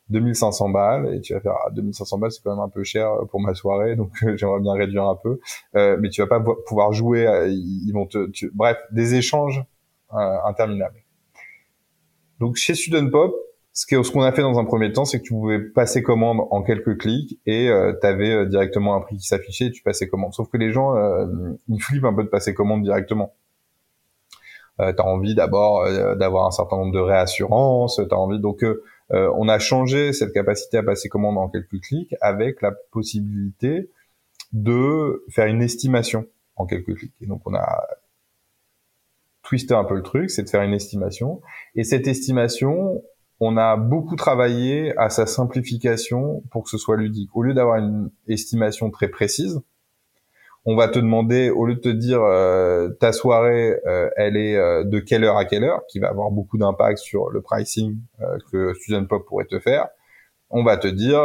2500 0.10 0.70
balles 0.70 1.14
et 1.14 1.22
tu 1.22 1.34
vas 1.34 1.40
faire 1.40 1.56
ah, 1.66 1.70
2500 1.72 2.18
balles 2.18 2.32
c'est 2.32 2.42
quand 2.44 2.56
même 2.56 2.64
un 2.64 2.70
peu 2.70 2.84
cher 2.84 3.12
pour 3.30 3.40
ma 3.40 3.54
soirée 3.54 3.96
donc 3.96 4.12
j'aimerais 4.38 4.60
bien 4.60 4.74
réduire 4.74 5.04
un 5.04 5.16
peu 5.16 5.40
euh, 5.76 5.98
mais 6.00 6.10
tu 6.10 6.22
vas 6.22 6.28
pas 6.28 6.44
pouvoir 6.66 6.94
jouer 6.94 7.28
ils 7.48 7.92
vont 7.94 8.08
te 8.08 8.28
bref 8.56 8.78
des 8.92 9.14
échanges 9.14 9.64
interminables 10.10 11.04
donc 12.40 12.56
chez 12.56 12.74
Student 12.74 13.12
Pop 13.12 13.36
ce 13.74 14.12
qu'on 14.12 14.22
a 14.22 14.32
fait 14.32 14.42
dans 14.42 14.60
un 14.60 14.66
premier 14.66 14.92
temps, 14.92 15.06
c'est 15.06 15.20
que 15.20 15.24
tu 15.24 15.34
pouvais 15.34 15.60
passer 15.60 16.04
commande 16.04 16.40
en 16.52 16.64
quelques 16.64 16.98
clics 16.98 17.40
et 17.46 17.70
euh, 17.70 17.94
tu 18.00 18.06
avais 18.08 18.32
euh, 18.32 18.46
directement 18.46 18.96
un 18.96 19.02
prix 19.02 19.18
qui 19.18 19.28
s'affichait 19.28 19.68
et 19.68 19.72
tu 19.72 19.84
passais 19.84 20.08
commande. 20.08 20.34
Sauf 20.34 20.50
que 20.50 20.58
les 20.58 20.72
gens, 20.72 20.96
euh, 20.98 21.28
ils 21.68 21.82
flippent 21.82 22.06
un 22.06 22.14
peu 22.14 22.24
de 22.24 22.30
passer 22.30 22.54
commande 22.54 22.84
directement. 22.84 23.34
Euh, 24.80 24.92
tu 24.94 25.02
as 25.02 25.06
envie 25.06 25.36
d'abord 25.36 25.86
d'avoir 26.18 26.48
un 26.48 26.52
certain 26.52 26.78
nombre 26.78 26.94
de 26.94 27.00
réassurances, 27.00 28.02
tu 28.08 28.16
envie... 28.16 28.40
Donc, 28.40 28.66
on 29.12 29.50
a 29.50 29.60
changé 29.60 30.14
cette 30.14 30.34
capacité 30.34 30.78
à 30.78 30.84
passer 30.84 31.10
commande 31.10 31.38
en 31.38 31.50
quelques 31.50 31.82
clics 31.82 32.16
avec 32.22 32.62
la 32.62 32.72
possibilité 32.92 33.90
de 34.54 35.26
faire 35.30 35.48
une 35.48 35.62
estimation 35.62 36.28
en 36.56 36.66
quelques 36.66 36.96
clics. 36.96 37.14
Et 37.22 37.26
donc, 37.26 37.42
on 37.46 37.56
a 37.56 37.88
twisté 39.42 39.74
un 39.74 39.84
peu 39.84 39.96
le 39.96 40.04
truc, 40.04 40.30
c'est 40.30 40.44
de 40.44 40.50
faire 40.50 40.62
une 40.62 40.74
estimation. 40.74 41.42
Et 41.76 41.84
cette 41.84 42.08
estimation, 42.08 43.02
on 43.40 43.58
a 43.58 43.78
beaucoup 43.78 44.16
travaillé 44.16 44.98
à 44.98 45.10
sa 45.10 45.26
simplification 45.26 46.44
pour 46.52 46.64
que 46.64 46.70
ce 46.70 46.78
soit 46.78 46.98
ludique. 46.98 47.30
Au 47.36 47.44
lieu 47.44 47.54
d'avoir 47.54 47.78
une 47.78 48.10
estimation 48.28 48.90
très 48.92 49.08
précise, 49.08 49.62
on 50.66 50.76
va 50.76 50.90
te 50.90 51.00
demander, 51.00 51.50
au 51.50 51.66
lieu 51.66 51.76
de 51.76 51.80
te 51.80 51.90
dire 51.90 52.22
euh, 52.22 52.90
ta 53.00 53.14
soirée, 53.14 53.80
euh, 53.88 54.10
elle 54.18 54.36
est 54.36 54.58
euh, 54.58 54.84
de 54.84 55.00
quelle 55.00 55.24
heure 55.24 55.38
à 55.38 55.46
quelle 55.46 55.64
heure, 55.64 55.82
qui 55.88 56.00
va 56.00 56.10
avoir 56.10 56.32
beaucoup 56.32 56.58
d'impact 56.58 57.00
sur 57.00 57.30
le 57.30 57.42
pricing 57.42 57.98
que 58.52 58.74
Student 58.74 59.06
Pop 59.06 59.26
pourrait 59.26 59.46
te 59.46 59.60
faire, 59.60 59.88
on 60.52 60.64
va 60.64 60.78
te 60.78 60.88
dire, 60.88 61.22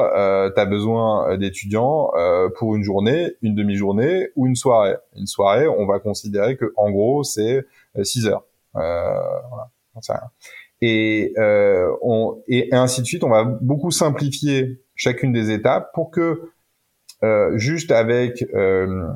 tu 0.55 0.61
as 0.61 0.67
besoin 0.67 1.37
d'étudiants 1.39 2.11
pour 2.57 2.77
une 2.77 2.83
journée, 2.83 3.33
une 3.41 3.55
demi-journée 3.55 4.29
ou 4.37 4.47
une 4.47 4.55
soirée. 4.55 4.97
Une 5.17 5.27
soirée, 5.27 5.67
on 5.67 5.87
va 5.87 5.99
considérer 5.99 6.59
que 6.59 6.75
en 6.77 6.91
gros, 6.91 7.25
c'est 7.25 7.65
6 8.03 8.27
heures. 8.27 8.45
voilà, 8.75 9.71
rien 9.95 10.21
et, 10.81 11.33
euh, 11.39 11.91
on, 12.03 12.43
et 12.49 12.69
ainsi 12.73 13.01
de 13.01 13.07
suite. 13.07 13.25
On 13.25 13.31
va 13.31 13.45
beaucoup 13.45 13.91
simplifier 13.91 14.81
chacune 14.95 15.33
des 15.33 15.51
étapes 15.51 15.91
pour 15.95 16.11
que 16.11 16.43
euh, 17.23 17.57
juste 17.57 17.91
avec 17.91 18.45
euh, 18.55 19.07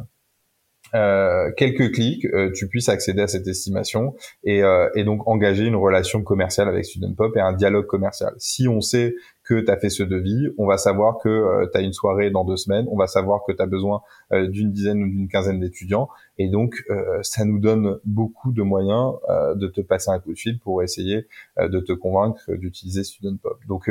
euh, 0.95 1.51
quelques 1.57 1.93
clics, 1.93 2.24
euh, 2.26 2.51
tu 2.55 2.68
puisses 2.68 2.89
accéder 2.89 3.22
à 3.22 3.26
cette 3.26 3.47
estimation 3.47 4.14
et, 4.45 4.62
euh, 4.62 4.89
et, 4.95 5.05
donc 5.05 5.26
engager 5.28 5.66
une 5.66 5.76
relation 5.76 6.22
commerciale 6.22 6.68
avec 6.68 6.84
Student 6.84 7.14
Pop 7.14 7.36
et 7.36 7.41
un 7.41 7.53
dialogue 7.53 7.86
commercial. 7.86 8.32
Si 8.39 8.68
on 8.68 8.80
sait 8.80 9.14
que 9.45 9.61
tu 9.61 9.70
as 9.70 9.76
fait 9.76 9.91
ce 9.91 10.03
devis, 10.03 10.49
on 10.59 10.66
va 10.66 10.76
savoir 10.76 11.18
que 11.18 11.68
tu 11.72 11.78
as 11.78 11.80
une 11.80 11.93
soirée 11.93 12.30
dans 12.30 12.45
deux 12.45 12.57
semaines, 12.57 12.86
on 12.91 12.97
va 12.97 13.07
savoir 13.07 13.41
que 13.47 13.53
tu 13.53 13.62
as 13.62 13.66
besoin 13.66 14.03
d'une 14.30 14.72
dizaine 14.72 15.03
ou 15.03 15.09
d'une 15.09 15.26
quinzaine 15.26 15.59
d'étudiants 15.59 16.11
et 16.36 16.51
donc 16.51 16.84
ça 17.22 17.47
nous 17.47 17.59
donne 17.59 17.99
beaucoup 18.05 18.53
de 18.53 18.61
moyens 18.61 19.14
de 19.57 19.66
te 19.68 19.80
passer 19.80 20.11
un 20.11 20.18
coup 20.18 20.34
de 20.34 20.39
fil 20.39 20.59
pour 20.59 20.82
essayer 20.82 21.26
de 21.59 21.80
te 21.80 21.95
convaincre 21.95 22.43
d'utiliser 22.57 23.05
Student 23.05 23.39
Pop. 23.43 23.59
Donc 23.66 23.89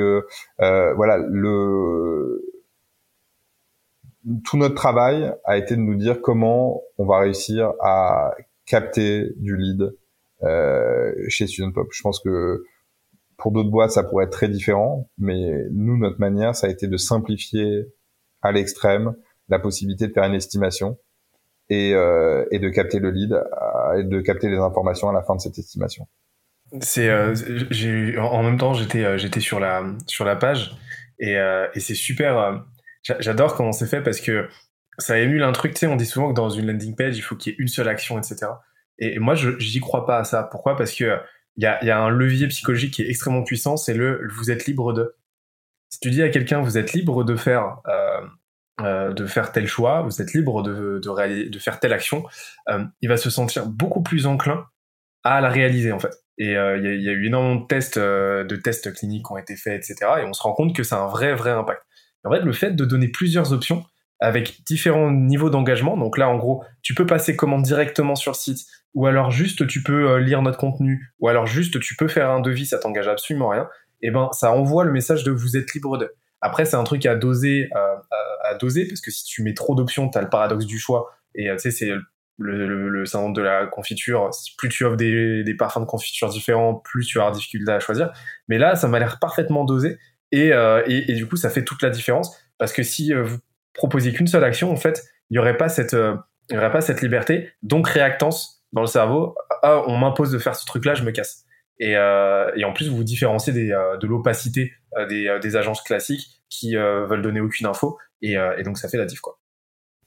voilà, 0.60 1.18
le 1.18 2.57
tout 4.44 4.58
notre 4.58 4.76
travail 4.76 5.34
a 5.46 5.58
été 5.58 5.76
de 5.76 5.82
nous 5.82 5.96
dire 5.96 6.22
comment 6.22 6.82
on 6.98 7.06
va 7.06 7.20
réussir 7.20 7.74
à 7.82 8.32
capter 8.66 9.32
du 9.38 9.56
lead 9.56 9.94
euh, 10.44 11.14
chez 11.30 11.48
Student 11.48 11.72
Pop. 11.72 11.88
Je 11.92 12.02
pense 12.02 12.20
que 12.20 12.64
pour 13.38 13.52
d'autres 13.52 13.70
boîtes, 13.70 13.92
ça 13.92 14.04
pourrait 14.04 14.26
être 14.26 14.32
très 14.32 14.50
différent, 14.50 15.10
mais 15.18 15.66
nous, 15.72 15.98
notre 15.98 16.20
manière, 16.20 16.56
ça 16.56 16.68
a 16.68 16.70
été 16.70 16.88
de 16.88 16.98
simplifier 16.98 17.86
à 18.42 18.52
l'extrême 18.52 19.16
la 19.50 19.60
possibilité 19.60 20.08
de 20.08 20.14
faire 20.14 20.24
une 20.24 20.34
estimation 20.34 20.98
et, 21.70 21.94
euh, 21.94 22.46
et 22.52 22.60
de 22.60 22.70
capter 22.70 23.00
le 23.00 23.12
lead 23.12 23.34
euh, 23.34 24.00
et 24.00 24.04
de 24.04 24.22
capter 24.22 24.50
les 24.50 24.58
informations 24.58 25.10
à 25.10 25.14
la 25.14 25.22
fin 25.22 25.36
de 25.36 25.42
cette 25.42 25.58
estimation. 25.58 26.08
C'est, 26.82 27.10
euh, 27.10 27.34
en 28.20 28.44
même 28.44 28.58
temps, 28.58 28.74
j'étais, 28.74 29.06
euh, 29.06 29.18
j'étais 29.18 29.40
sur 29.40 29.60
la 29.60 29.84
sur 30.06 30.26
la 30.26 30.36
page 30.36 30.76
et, 31.20 31.38
euh, 31.38 31.68
et 31.74 31.80
c'est 31.80 31.96
super 31.96 32.66
J'adore 33.20 33.56
comment 33.56 33.72
c'est 33.72 33.88
fait 33.88 34.02
parce 34.02 34.20
que 34.20 34.48
ça 34.98 35.20
émule 35.20 35.44
un 35.44 35.52
truc, 35.52 35.74
tu 35.74 35.80
sais, 35.80 35.88
on 35.88 35.96
dit 35.96 36.06
souvent 36.06 36.30
que 36.30 36.36
dans 36.36 36.50
une 36.50 36.68
landing 36.68 36.96
page, 36.96 37.18
il 37.18 37.22
faut 37.22 37.36
qu'il 37.36 37.54
y 37.54 37.56
ait 37.56 37.58
une 37.60 37.68
seule 37.68 37.88
action, 37.88 38.18
etc. 38.18 38.48
Et, 39.00 39.20
moi, 39.20 39.36
je 39.36 39.58
j'y 39.60 39.80
crois 39.80 40.06
pas 40.06 40.20
à 40.20 40.24
ça. 40.24 40.44
Pourquoi? 40.44 40.76
Parce 40.76 40.94
que 40.94 41.20
il 41.56 41.64
y 41.64 41.66
a, 41.68 41.84
y 41.84 41.90
a, 41.90 42.00
un 42.00 42.10
levier 42.10 42.48
psychologique 42.48 42.94
qui 42.94 43.04
est 43.04 43.10
extrêmement 43.10 43.44
puissant, 43.44 43.78
c'est 43.78 43.94
le 43.94 44.28
vous 44.32 44.52
êtes 44.52 44.66
libre 44.66 44.94
de. 44.94 45.16
Si 45.90 46.00
tu 46.00 46.10
dis 46.12 46.22
à 46.22 46.30
quelqu'un 46.30 46.60
vous 46.62 46.78
êtes 46.78 46.94
libre 46.94 47.24
de 47.24 47.36
faire 47.36 47.78
euh, 47.88 48.22
euh, 48.82 49.14
de 49.14 49.26
faire 49.26 49.52
tel 49.52 49.68
choix, 49.68 50.02
vous 50.02 50.22
êtes 50.22 50.34
libre 50.34 50.62
de, 50.64 51.00
de, 51.00 51.50
de 51.50 51.60
faire 51.60 51.80
telle 51.80 51.94
action, 51.94 52.26
euh, 52.70 52.84
il 53.02 53.10
va 53.10 53.18
se 53.18 53.30
sentir 53.30 53.68
beaucoup 53.68 54.04
plus 54.04 54.26
enclin 54.28 54.66
à 55.24 55.42
la 55.42 55.50
réaliser 55.50 55.92
en 55.92 56.00
fait. 56.00 56.14
Et 56.38 56.56
euh, 56.56 56.78
il 56.78 57.02
y, 57.02 57.06
y, 57.06 57.10
a 57.10 57.14
eu 57.14 57.26
énormément 57.26 57.62
de 57.62 57.68
tests, 57.68 57.98
euh, 57.98 58.44
de 58.44 58.56
tests 58.56 58.94
cliniques 58.94 59.26
qui 59.26 59.32
ont 59.32 59.38
été 59.38 59.56
faits, 59.56 59.90
etc. 59.90 60.12
Et 60.22 60.26
on 60.26 60.34
se 60.34 60.42
rend 60.44 60.54
compte 60.54 60.76
que 60.76 60.84
a 60.94 60.98
un 60.98 61.08
vrai, 61.08 61.34
vrai 61.34 61.52
impact. 61.52 61.82
En 62.24 62.32
fait, 62.32 62.42
le 62.42 62.52
fait 62.52 62.72
de 62.76 62.86
donner 62.86 63.08
plusieurs 63.08 63.54
options 63.54 63.86
avec 64.20 64.64
différents 64.66 65.12
niveaux 65.12 65.50
d'engagement, 65.50 65.96
donc 65.96 66.18
là, 66.18 66.28
en 66.30 66.38
gros, 66.38 66.64
tu 66.82 66.96
peux 66.96 67.06
passer 67.06 67.36
commande 67.36 67.62
directement 67.62 68.16
sur 68.16 68.32
le 68.32 68.38
site, 68.38 68.66
ou 68.96 69.06
alors 69.06 69.30
juste 69.30 69.68
tu 69.68 69.84
peux 69.84 70.10
euh, 70.10 70.20
lire 70.20 70.42
notre 70.42 70.58
contenu, 70.58 71.14
ou 71.20 71.28
alors 71.28 71.46
juste 71.46 71.80
tu 71.80 71.96
peux 71.96 72.08
faire 72.08 72.32
un 72.32 72.40
devis, 72.40 72.66
ça 72.66 72.80
t'engage 72.80 73.08
absolument 73.08 73.50
rien, 73.50 73.70
et 74.02 74.08
eh 74.08 74.12
ben 74.12 74.30
ça 74.32 74.52
envoie 74.52 74.84
le 74.84 74.92
message 74.92 75.24
de 75.24 75.32
vous 75.32 75.56
êtes 75.58 75.74
libre 75.74 75.98
de. 75.98 76.12
Après, 76.42 76.66
c'est 76.66 76.76
un 76.76 76.84
truc 76.84 77.06
à 77.06 77.16
doser, 77.16 77.70
à, 78.44 78.54
doser, 78.56 78.88
parce 78.88 79.02
que 79.02 79.12
si 79.12 79.24
tu 79.24 79.44
mets 79.44 79.54
trop 79.54 79.76
d'options, 79.76 80.10
tu 80.10 80.18
as 80.18 80.22
le 80.22 80.30
paradoxe 80.30 80.66
du 80.66 80.80
choix, 80.80 81.12
et 81.36 81.50
euh, 81.50 81.56
tu 81.56 81.64
sais, 81.64 81.72
c'est 81.72 81.92
le, 82.40 82.90
le, 82.90 83.06
syndrome 83.06 83.34
de 83.34 83.42
la 83.42 83.66
confiture. 83.66 84.30
Plus 84.58 84.70
tu 84.70 84.86
offres 84.86 84.98
des, 84.98 85.56
parfums 85.58 85.82
de 85.82 85.86
confiture 85.86 86.30
différents, 86.30 86.76
plus 86.76 87.06
tu 87.06 87.20
auras 87.20 87.32
difficulté 87.32 87.72
à 87.72 87.80
choisir. 87.80 88.12
Mais 88.48 88.58
là, 88.58 88.76
ça 88.76 88.88
m'a 88.88 89.00
l'air 89.00 89.20
parfaitement 89.20 89.66
dosé. 89.66 89.98
Euh, 90.36 90.84
et, 90.88 91.12
et, 91.12 91.16
du 91.16 91.28
coup, 91.28 91.36
ça 91.36 91.50
fait 91.50 91.64
toute 91.64 91.82
la 91.82 91.90
différence 91.90 92.38
parce 92.58 92.74
que 92.74 92.84
si 92.84 93.14
euh, 93.14 93.24
vous 93.24 93.38
proposiez 93.74 94.12
qu'une 94.12 94.28
seule 94.28 94.44
action, 94.44 94.72
en 94.72 94.76
fait, 94.76 95.04
il 95.30 95.34
n'y 95.34 95.40
aurait 95.40 95.58
pas 95.58 95.70
cette, 95.70 95.94
euh, 95.94 96.16
il 96.50 96.56
y 96.56 96.58
aurait 96.58 96.72
pas 96.72 96.82
cette 96.82 97.02
liberté, 97.02 97.52
donc 97.64 97.88
réactance 97.88 98.64
dans 98.74 98.82
le 98.82 98.88
cerveau. 98.88 99.36
Ah, 99.64 99.84
on 99.88 99.98
m'impose 99.98 100.32
de 100.32 100.38
faire 100.38 100.56
ce 100.56 100.66
truc-là, 100.66 100.94
je 100.94 101.04
me 101.04 101.12
casse. 101.12 101.46
Et, 101.80 101.92
et 101.92 102.66
en 102.66 102.74
plus, 102.74 102.90
vous 102.90 102.98
vous 102.98 103.04
différenciez 103.04 103.54
des, 103.54 103.68
de 103.68 104.08
l'opacité 104.08 104.74
des, 105.10 105.38
des, 105.40 105.56
agences 105.56 105.84
classiques 105.84 106.42
qui 106.50 106.76
veulent 106.76 107.22
donner 107.22 107.40
aucune 107.40 107.68
info, 107.68 108.00
et, 108.24 108.34
et, 108.58 108.64
donc 108.64 108.80
ça 108.80 108.90
fait 108.90 108.98
la 108.98 109.06
diff, 109.06 109.20
quoi. 109.20 109.38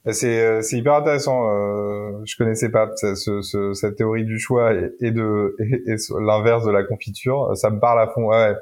C'est 0.09 0.63
hyper 0.71 0.95
intéressant. 0.95 1.47
Euh, 1.49 2.21
je 2.25 2.35
connaissais 2.35 2.69
pas 2.69 2.89
ce, 2.95 3.13
ce, 3.15 3.73
cette 3.73 3.95
théorie 3.97 4.25
du 4.25 4.39
choix 4.39 4.73
et, 4.73 4.89
et 4.99 5.11
de 5.11 5.55
et, 5.59 5.95
l'inverse 6.19 6.65
de 6.65 6.71
la 6.71 6.83
confiture. 6.83 7.55
Ça 7.55 7.69
me 7.69 7.79
parle 7.79 8.01
à 8.01 8.07
fond. 8.07 8.25
Ouais, 8.25 8.55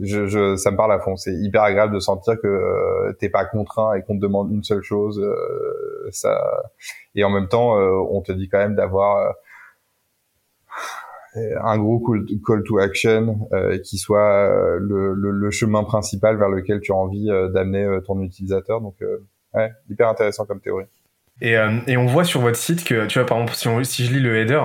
je, 0.00 0.26
je, 0.26 0.56
ça 0.56 0.70
me 0.70 0.76
parle 0.76 0.92
à 0.92 1.00
fond. 1.00 1.16
C'est 1.16 1.34
hyper 1.34 1.62
agréable 1.62 1.94
de 1.94 1.98
sentir 1.98 2.40
que 2.40 2.46
euh, 2.46 3.12
t'es 3.18 3.28
pas 3.28 3.44
contraint 3.44 3.94
et 3.94 4.02
qu'on 4.02 4.16
te 4.16 4.20
demande 4.20 4.52
une 4.52 4.62
seule 4.62 4.82
chose. 4.82 5.20
Euh, 5.20 6.08
ça 6.10 6.40
et 7.14 7.24
en 7.24 7.30
même 7.30 7.48
temps, 7.48 7.78
euh, 7.78 7.90
on 8.10 8.20
te 8.20 8.32
dit 8.32 8.48
quand 8.48 8.58
même 8.58 8.76
d'avoir 8.76 9.34
euh, 11.36 11.54
un 11.62 11.78
gros 11.78 11.98
call 12.00 12.62
to 12.64 12.78
action 12.78 13.48
qui 13.84 13.98
soit 13.98 14.78
le, 14.80 15.50
chemin 15.50 15.84
principal 15.84 16.36
vers 16.36 16.48
lequel 16.48 16.80
tu 16.80 16.92
as 16.92 16.96
envie 16.96 17.26
d'amener 17.52 17.98
ton 18.06 18.20
utilisateur. 18.22 18.80
Donc, 18.80 18.96
ouais, 19.54 19.72
hyper 19.88 20.08
intéressant 20.08 20.46
comme 20.46 20.60
théorie. 20.60 20.86
Et, 21.40 21.54
et, 21.86 21.96
on 21.96 22.06
voit 22.06 22.24
sur 22.24 22.40
votre 22.40 22.56
site 22.56 22.82
que, 22.84 23.06
tu 23.06 23.20
vois, 23.20 23.26
par 23.26 23.38
exemple, 23.38 23.84
si, 23.84 24.04
je 24.04 24.12
lis 24.12 24.20
le 24.20 24.36
header, 24.36 24.62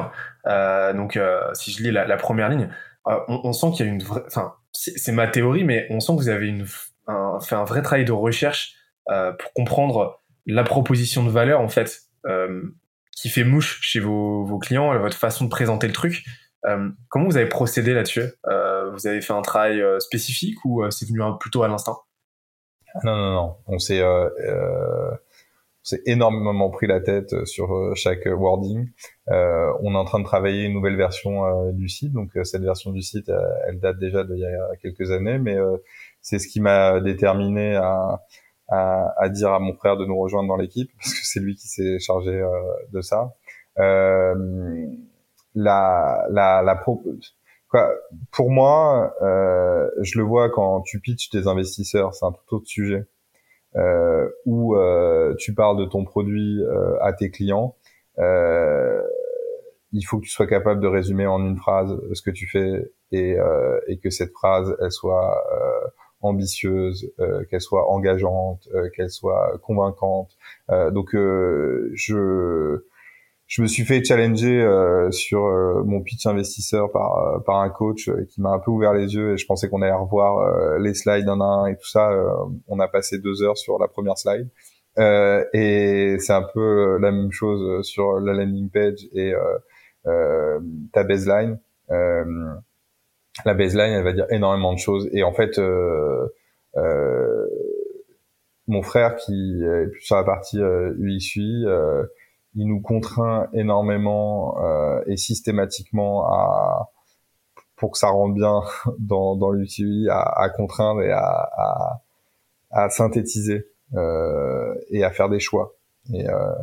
donc 0.95 1.19
si 1.53 1.71
je 1.71 1.83
lis 1.83 1.91
la, 1.91 2.07
la 2.07 2.17
première 2.17 2.49
ligne, 2.49 2.69
on, 3.05 3.41
on, 3.43 3.53
sent 3.53 3.67
qu'il 3.75 3.85
y 3.85 3.89
a 3.89 3.91
une 3.91 4.01
vraie, 4.01 4.23
enfin, 4.25 4.53
c'est 4.73 5.11
ma 5.11 5.27
théorie, 5.27 5.63
mais 5.63 5.87
on 5.89 5.99
sent 5.99 6.13
que 6.13 6.17
vous 6.17 6.29
avez 6.29 6.47
une, 6.47 6.65
un, 7.07 7.39
fait 7.39 7.55
un 7.55 7.63
vrai 7.63 7.81
travail 7.81 8.05
de 8.05 8.11
recherche 8.11 8.75
euh, 9.09 9.31
pour 9.33 9.53
comprendre 9.53 10.21
la 10.45 10.63
proposition 10.63 11.23
de 11.23 11.29
valeur 11.29 11.61
en 11.61 11.69
fait 11.69 12.01
euh, 12.25 12.61
qui 13.15 13.29
fait 13.29 13.43
mouche 13.43 13.79
chez 13.81 13.99
vos, 13.99 14.43
vos, 14.43 14.59
clients, 14.59 14.97
votre 14.99 15.17
façon 15.17 15.45
de 15.45 15.49
présenter 15.49 15.87
le 15.87 15.93
truc. 15.93 16.23
Euh, 16.65 16.89
comment 17.09 17.25
vous 17.25 17.37
avez 17.37 17.47
procédé 17.47 17.93
là-dessus? 17.93 18.23
Euh, 18.47 18.89
Vous 18.91 19.07
avez 19.07 19.21
fait 19.21 19.33
un 19.33 19.41
travail 19.41 19.81
euh, 19.81 19.99
spécifique 19.99 20.57
ou 20.65 20.83
euh, 20.83 20.91
c'est 20.91 21.07
venu 21.07 21.19
plutôt 21.39 21.63
à 21.63 21.67
l'instinct? 21.67 21.97
Non, 23.03 23.15
non, 23.15 23.33
non. 23.33 23.57
On 23.67 23.79
s'est 23.79 24.01
s'est 25.83 26.01
énormément 26.05 26.69
pris 26.69 26.87
la 26.87 27.01
tête 27.01 27.33
euh, 27.33 27.45
sur 27.45 27.75
euh, 27.75 27.93
chaque 27.95 28.25
wording. 28.25 28.89
Euh, 29.29 29.71
on 29.81 29.93
est 29.93 29.97
en 29.97 30.05
train 30.05 30.19
de 30.19 30.25
travailler 30.25 30.63
une 30.63 30.73
nouvelle 30.73 30.95
version 30.95 31.45
euh, 31.45 31.71
du 31.73 31.89
site, 31.89 32.13
donc 32.13 32.31
cette 32.43 32.63
version 32.63 32.91
du 32.91 33.01
site, 33.01 33.31
elle 33.67 33.79
date 33.79 33.99
déjà 33.99 34.23
d'il 34.23 34.39
y 34.39 34.45
a 34.45 34.75
quelques 34.81 35.11
années, 35.11 35.37
mais 35.37 35.57
c'est 36.21 36.39
ce 36.39 36.47
qui 36.47 36.61
m'a 36.61 36.99
déterminé 37.01 37.75
à, 37.75 38.21
à, 38.69 39.13
à, 39.17 39.29
dire 39.29 39.51
à 39.51 39.59
mon 39.59 39.73
frère 39.75 39.97
de 39.97 40.05
nous 40.05 40.17
rejoindre 40.17 40.47
dans 40.47 40.57
l'équipe, 40.57 40.89
parce 40.97 41.13
que 41.13 41.19
c'est 41.23 41.39
lui 41.39 41.55
qui 41.55 41.67
s'est 41.67 41.99
chargé 41.99 42.43
de 42.91 43.01
ça. 43.01 43.33
la, 43.77 44.33
la, 46.29 46.61
la 46.63 46.75
pour 48.31 48.51
moi, 48.51 49.13
euh, 49.21 49.89
je 50.01 50.19
le 50.19 50.23
vois 50.25 50.49
quand 50.49 50.81
tu 50.81 50.99
pitches 50.99 51.29
des 51.29 51.47
investisseurs, 51.47 52.13
c'est 52.13 52.25
un 52.25 52.31
tout 52.31 52.55
autre 52.55 52.67
sujet, 52.67 52.95
euh, 52.95 53.12
où 54.45 54.75
euh, 54.75 55.35
tu 55.37 55.53
parles 55.53 55.77
de 55.77 55.85
ton 55.85 56.05
produit 56.05 56.61
euh, 56.63 56.97
à 57.01 57.13
tes 57.13 57.29
clients. 57.29 57.75
Euh, 58.19 59.01
il 59.91 60.01
faut 60.03 60.17
que 60.19 60.23
tu 60.23 60.29
sois 60.29 60.47
capable 60.47 60.81
de 60.81 60.87
résumer 60.87 61.27
en 61.27 61.39
une 61.45 61.57
phrase 61.57 61.95
ce 62.13 62.21
que 62.21 62.31
tu 62.31 62.47
fais 62.47 62.91
et, 63.11 63.37
euh, 63.39 63.79
et 63.87 63.97
que 63.99 64.09
cette 64.09 64.31
phrase, 64.31 64.75
elle 64.81 64.91
soit 64.91 65.43
ambitieuse, 66.21 67.13
qu'elle 67.49 67.61
soit 67.61 67.91
engageante, 67.91 68.67
qu'elle 68.95 69.09
soit 69.09 69.59
convaincante. 69.61 70.35
donc, 70.69 71.09
je 71.13 72.85
je 73.47 73.61
me 73.61 73.67
suis 73.67 73.83
fait 73.83 74.03
challenger 74.03 74.61
euh, 74.61 75.11
sur 75.11 75.45
euh, 75.45 75.83
mon 75.83 76.01
pitch 76.01 76.25
investisseur 76.25 76.91
par 76.91 77.17
euh, 77.17 77.39
par 77.39 77.59
un 77.59 77.69
coach 77.69 78.09
qui 78.29 78.41
m'a 78.41 78.51
un 78.51 78.59
peu 78.59 78.71
ouvert 78.71 78.93
les 78.93 79.13
yeux 79.13 79.33
et 79.33 79.37
je 79.37 79.45
pensais 79.45 79.69
qu'on 79.69 79.81
allait 79.81 79.93
revoir 79.93 80.79
les 80.79 80.93
slides 80.93 81.27
un 81.27 81.41
à 81.41 81.43
un 81.43 81.67
et 81.67 81.75
tout 81.75 81.87
ça. 81.87 82.11
on 82.67 82.79
a 82.79 82.87
passé 82.87 83.19
deux 83.19 83.43
heures 83.43 83.57
sur 83.57 83.77
la 83.79 83.87
première 83.87 84.17
slide 84.17 84.49
et 84.97 86.15
c'est 86.19 86.33
un 86.33 86.47
peu 86.53 86.97
la 86.99 87.11
même 87.11 87.31
chose 87.31 87.85
sur 87.85 88.19
la 88.19 88.33
landing 88.33 88.69
page 88.69 89.07
et 89.13 89.33
ta 90.05 91.03
baseline. 91.03 91.59
la 91.89 93.53
baseline, 93.53 93.93
elle 93.93 94.03
va 94.03 94.13
dire 94.13 94.27
énormément 94.29 94.73
de 94.73 94.79
choses 94.79 95.09
et 95.11 95.23
en 95.23 95.33
fait 95.33 95.59
mon 98.67 98.81
frère 98.81 99.15
qui 99.15 99.61
est 99.61 100.01
sur 100.01 100.15
la 100.15 100.23
partie 100.23 100.59
UXUI, 100.59 101.65
euh, 101.65 102.03
il 102.55 102.67
nous 102.67 102.81
contraint 102.81 103.47
énormément 103.53 104.63
euh, 104.63 105.01
et 105.07 105.17
systématiquement 105.17 106.25
à 106.27 106.89
pour 107.75 107.91
que 107.91 107.97
ça 107.97 108.09
rentre 108.09 108.33
bien 108.33 108.61
dans, 108.99 109.35
dans 109.35 109.51
l'UTI, 109.51 110.07
à, 110.09 110.21
à, 110.21 110.49
contraindre 110.49 111.01
et 111.01 111.11
à, 111.11 111.19
à, 111.19 112.01
à 112.71 112.89
synthétiser 112.89 113.67
euh, 113.95 114.73
et 114.89 115.03
à 115.03 115.11
faire 115.11 115.29
des 115.29 115.39
choix. 115.39 115.75
Et, 116.13 116.29
euh, 116.29 116.53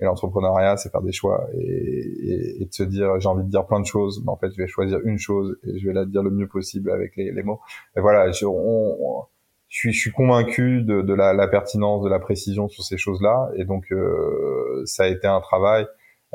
et 0.00 0.04
l'entrepreneuriat, 0.04 0.76
c'est 0.76 0.90
faire 0.90 1.02
des 1.02 1.12
choix 1.12 1.46
et, 1.54 1.60
et, 1.60 2.62
et, 2.62 2.64
de 2.64 2.72
se 2.72 2.82
dire, 2.82 3.20
j'ai 3.20 3.28
envie 3.28 3.44
de 3.44 3.50
dire 3.50 3.66
plein 3.66 3.80
de 3.80 3.86
choses, 3.86 4.22
mais 4.24 4.30
en 4.30 4.36
fait, 4.36 4.50
je 4.50 4.62
vais 4.62 4.66
choisir 4.66 4.98
une 5.04 5.18
chose 5.18 5.56
et 5.62 5.78
je 5.78 5.86
vais 5.86 5.92
la 5.92 6.04
dire 6.04 6.22
le 6.22 6.30
mieux 6.30 6.48
possible 6.48 6.90
avec 6.90 7.16
les, 7.16 7.30
les 7.30 7.42
mots. 7.42 7.60
Et 7.96 8.00
voilà, 8.00 8.32
je, 8.32 8.46
on, 8.46 9.24
je 9.72 9.78
suis, 9.78 9.92
je 9.94 10.00
suis 10.00 10.12
convaincu 10.12 10.82
de, 10.82 11.00
de 11.00 11.14
la, 11.14 11.32
la, 11.32 11.48
pertinence, 11.48 12.04
de 12.04 12.10
la 12.10 12.18
précision 12.18 12.68
sur 12.68 12.84
ces 12.84 12.98
choses-là, 12.98 13.50
et 13.56 13.64
donc 13.64 13.90
euh, 13.90 14.82
ça 14.84 15.04
a 15.04 15.06
été 15.06 15.26
un 15.26 15.40
travail 15.40 15.86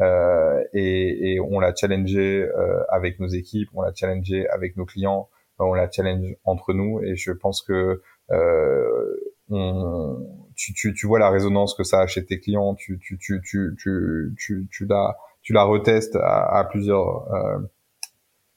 euh, 0.02 0.64
et, 0.74 1.34
et, 1.34 1.40
on 1.40 1.60
l'a 1.60 1.74
challengé 1.76 2.42
euh, 2.44 2.84
avec 2.90 3.20
nos 3.20 3.28
équipes, 3.28 3.70
on 3.76 3.84
l'a 3.84 3.94
challengé 3.94 4.50
avec 4.50 4.76
nos 4.76 4.86
clients, 4.86 5.30
on 5.60 5.76
l'a 5.76 5.88
challenge 5.90 6.36
entre 6.46 6.74
nous, 6.74 7.00
et 7.04 7.16
je 7.16 7.32
pense 7.32 7.62
que 7.62 8.02
euh, 8.32 9.16
on, 9.52 10.18
tu, 10.56 10.74
tu, 10.74 10.96
tu, 10.96 11.06
vois 11.06 11.20
la 11.20 11.30
résonance 11.30 11.76
que 11.76 11.84
ça 11.84 12.02
a 12.02 12.08
chez 12.08 12.26
tes 12.26 12.40
clients, 12.40 12.74
tu, 12.74 12.98
tu, 12.98 13.20
tu, 13.20 13.40
tu, 13.44 13.76
tu, 13.78 14.36
tu, 14.36 14.68
tu 14.72 14.86
la, 14.88 15.16
tu 15.44 15.54
la 15.54 15.62
retestes 15.62 16.16
à, 16.16 16.58
à 16.58 16.64
plusieurs 16.64 17.32
euh, 17.32 17.60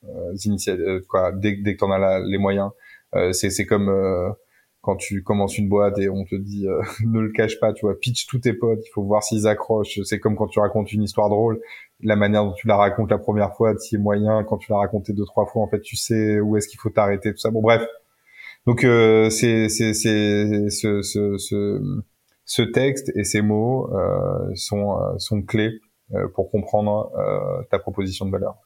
euh 0.05 0.35
initiatives, 0.47 1.03
quoi, 1.07 1.33
dès, 1.33 1.57
dès 1.57 1.75
que 1.75 1.81
tu 1.81 1.85
en 1.85 1.91
as 1.91 2.21
les 2.21 2.39
moyens. 2.39 2.71
c'est, 3.33 3.51
c'est 3.51 3.67
comme 3.67 3.91
quand 4.83 4.97
tu 4.97 5.23
commences 5.23 5.59
une 5.59 5.69
boîte 5.69 5.99
et 5.99 6.09
on 6.09 6.25
te 6.25 6.35
dit 6.35 6.67
euh, 6.67 6.83
ne 7.07 7.21
le 7.21 7.31
cache 7.33 7.59
pas, 7.61 7.73
tu 7.73 7.87
vois, 7.87 7.99
pitch 7.99 8.27
tous 8.27 8.41
tes 8.41 8.53
potes, 8.55 8.81
il 8.85 8.91
faut 8.91 9.03
voir 9.03 9.23
s'ils 9.23 9.47
accrochent. 9.47 10.01
C'est 10.05 10.19
comme 10.19 10.37
quand 10.37 10.49
tu 10.49 10.61
racontes 10.61 10.93
une 10.93 11.03
histoire 11.03 11.29
drôle, 11.29 11.61
la 12.01 12.17
manière 12.17 12.45
dont 12.45 12.53
tu 12.53 12.67
la 12.67 12.77
racontes 12.77 13.11
la 13.11 13.19
première 13.19 13.55
fois, 13.55 13.77
si 13.79 13.99
moyen, 13.99 14.45
quand 14.45 14.59
tu 14.59 14.73
l'as 14.73 14.79
raconté 14.79 15.13
deux 15.13 15.25
trois 15.27 15.47
fois, 15.47 15.63
en 15.63 15.69
fait, 15.69 15.81
tu 15.81 15.97
sais 15.97 16.41
où 16.41 16.57
est-ce 16.57 16.69
qu'il 16.69 16.81
faut 16.81 16.91
t'arrêter, 16.91 17.33
tout 17.33 17.39
ça. 17.39 17.51
Bon, 17.51 17.61
bref. 17.63 17.83
Donc 18.67 18.85
euh, 18.85 19.31
c'est 19.31 19.69
c'est 19.69 19.95
c'est 19.95 20.69
ce, 20.69 21.01
ce, 21.03 21.81
ce 22.51 22.63
texte 22.63 23.13
et 23.15 23.23
ces 23.23 23.43
mots 23.43 23.95
euh, 23.95 24.53
sont 24.57 24.99
euh, 24.99 25.17
sont 25.19 25.41
clés 25.41 25.81
euh, 26.15 26.27
pour 26.35 26.51
comprendre 26.51 27.13
ta 27.71 27.79
proposition 27.79 28.27
de 28.27 28.33
valeur. 28.33 28.57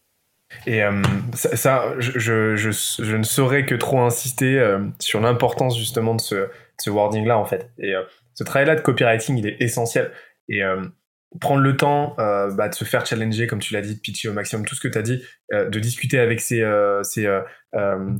Et 0.66 0.82
euh, 0.82 1.02
ça, 1.34 1.94
je, 1.98 2.18
je, 2.18 2.56
je, 2.56 3.16
ne 3.16 3.22
saurais 3.22 3.66
que 3.66 3.74
trop 3.74 4.00
insister 4.00 4.58
euh, 4.58 4.78
sur 4.98 5.20
l'importance 5.20 5.78
justement 5.78 6.14
de 6.14 6.20
ce, 6.20 6.48
ce 6.80 6.90
wording-là, 6.90 7.38
en 7.38 7.44
fait. 7.44 7.70
Et 7.78 7.94
euh, 7.94 8.02
ce 8.34 8.44
travail-là 8.44 8.76
de 8.76 8.80
copywriting, 8.80 9.36
il 9.36 9.46
est 9.46 9.56
essentiel. 9.60 10.10
Et 10.48 10.60
prendre 11.40 11.62
le 11.62 11.74
temps 11.74 12.14
bah, 12.18 12.68
de 12.68 12.74
se 12.74 12.84
faire 12.84 13.06
challenger, 13.06 13.46
comme 13.46 13.60
tu 13.60 13.72
l'as 13.72 13.80
dit, 13.80 13.94
de 13.94 14.00
pitcher 14.00 14.28
au 14.28 14.34
maximum 14.34 14.66
tout 14.66 14.74
ce 14.74 14.80
que 14.80 14.88
tu 14.88 14.98
as 14.98 15.02
dit, 15.02 15.24
de 15.52 15.78
discuter 15.78 16.18
avec 16.18 16.40
ses, 16.40 16.62
ses 17.02 17.26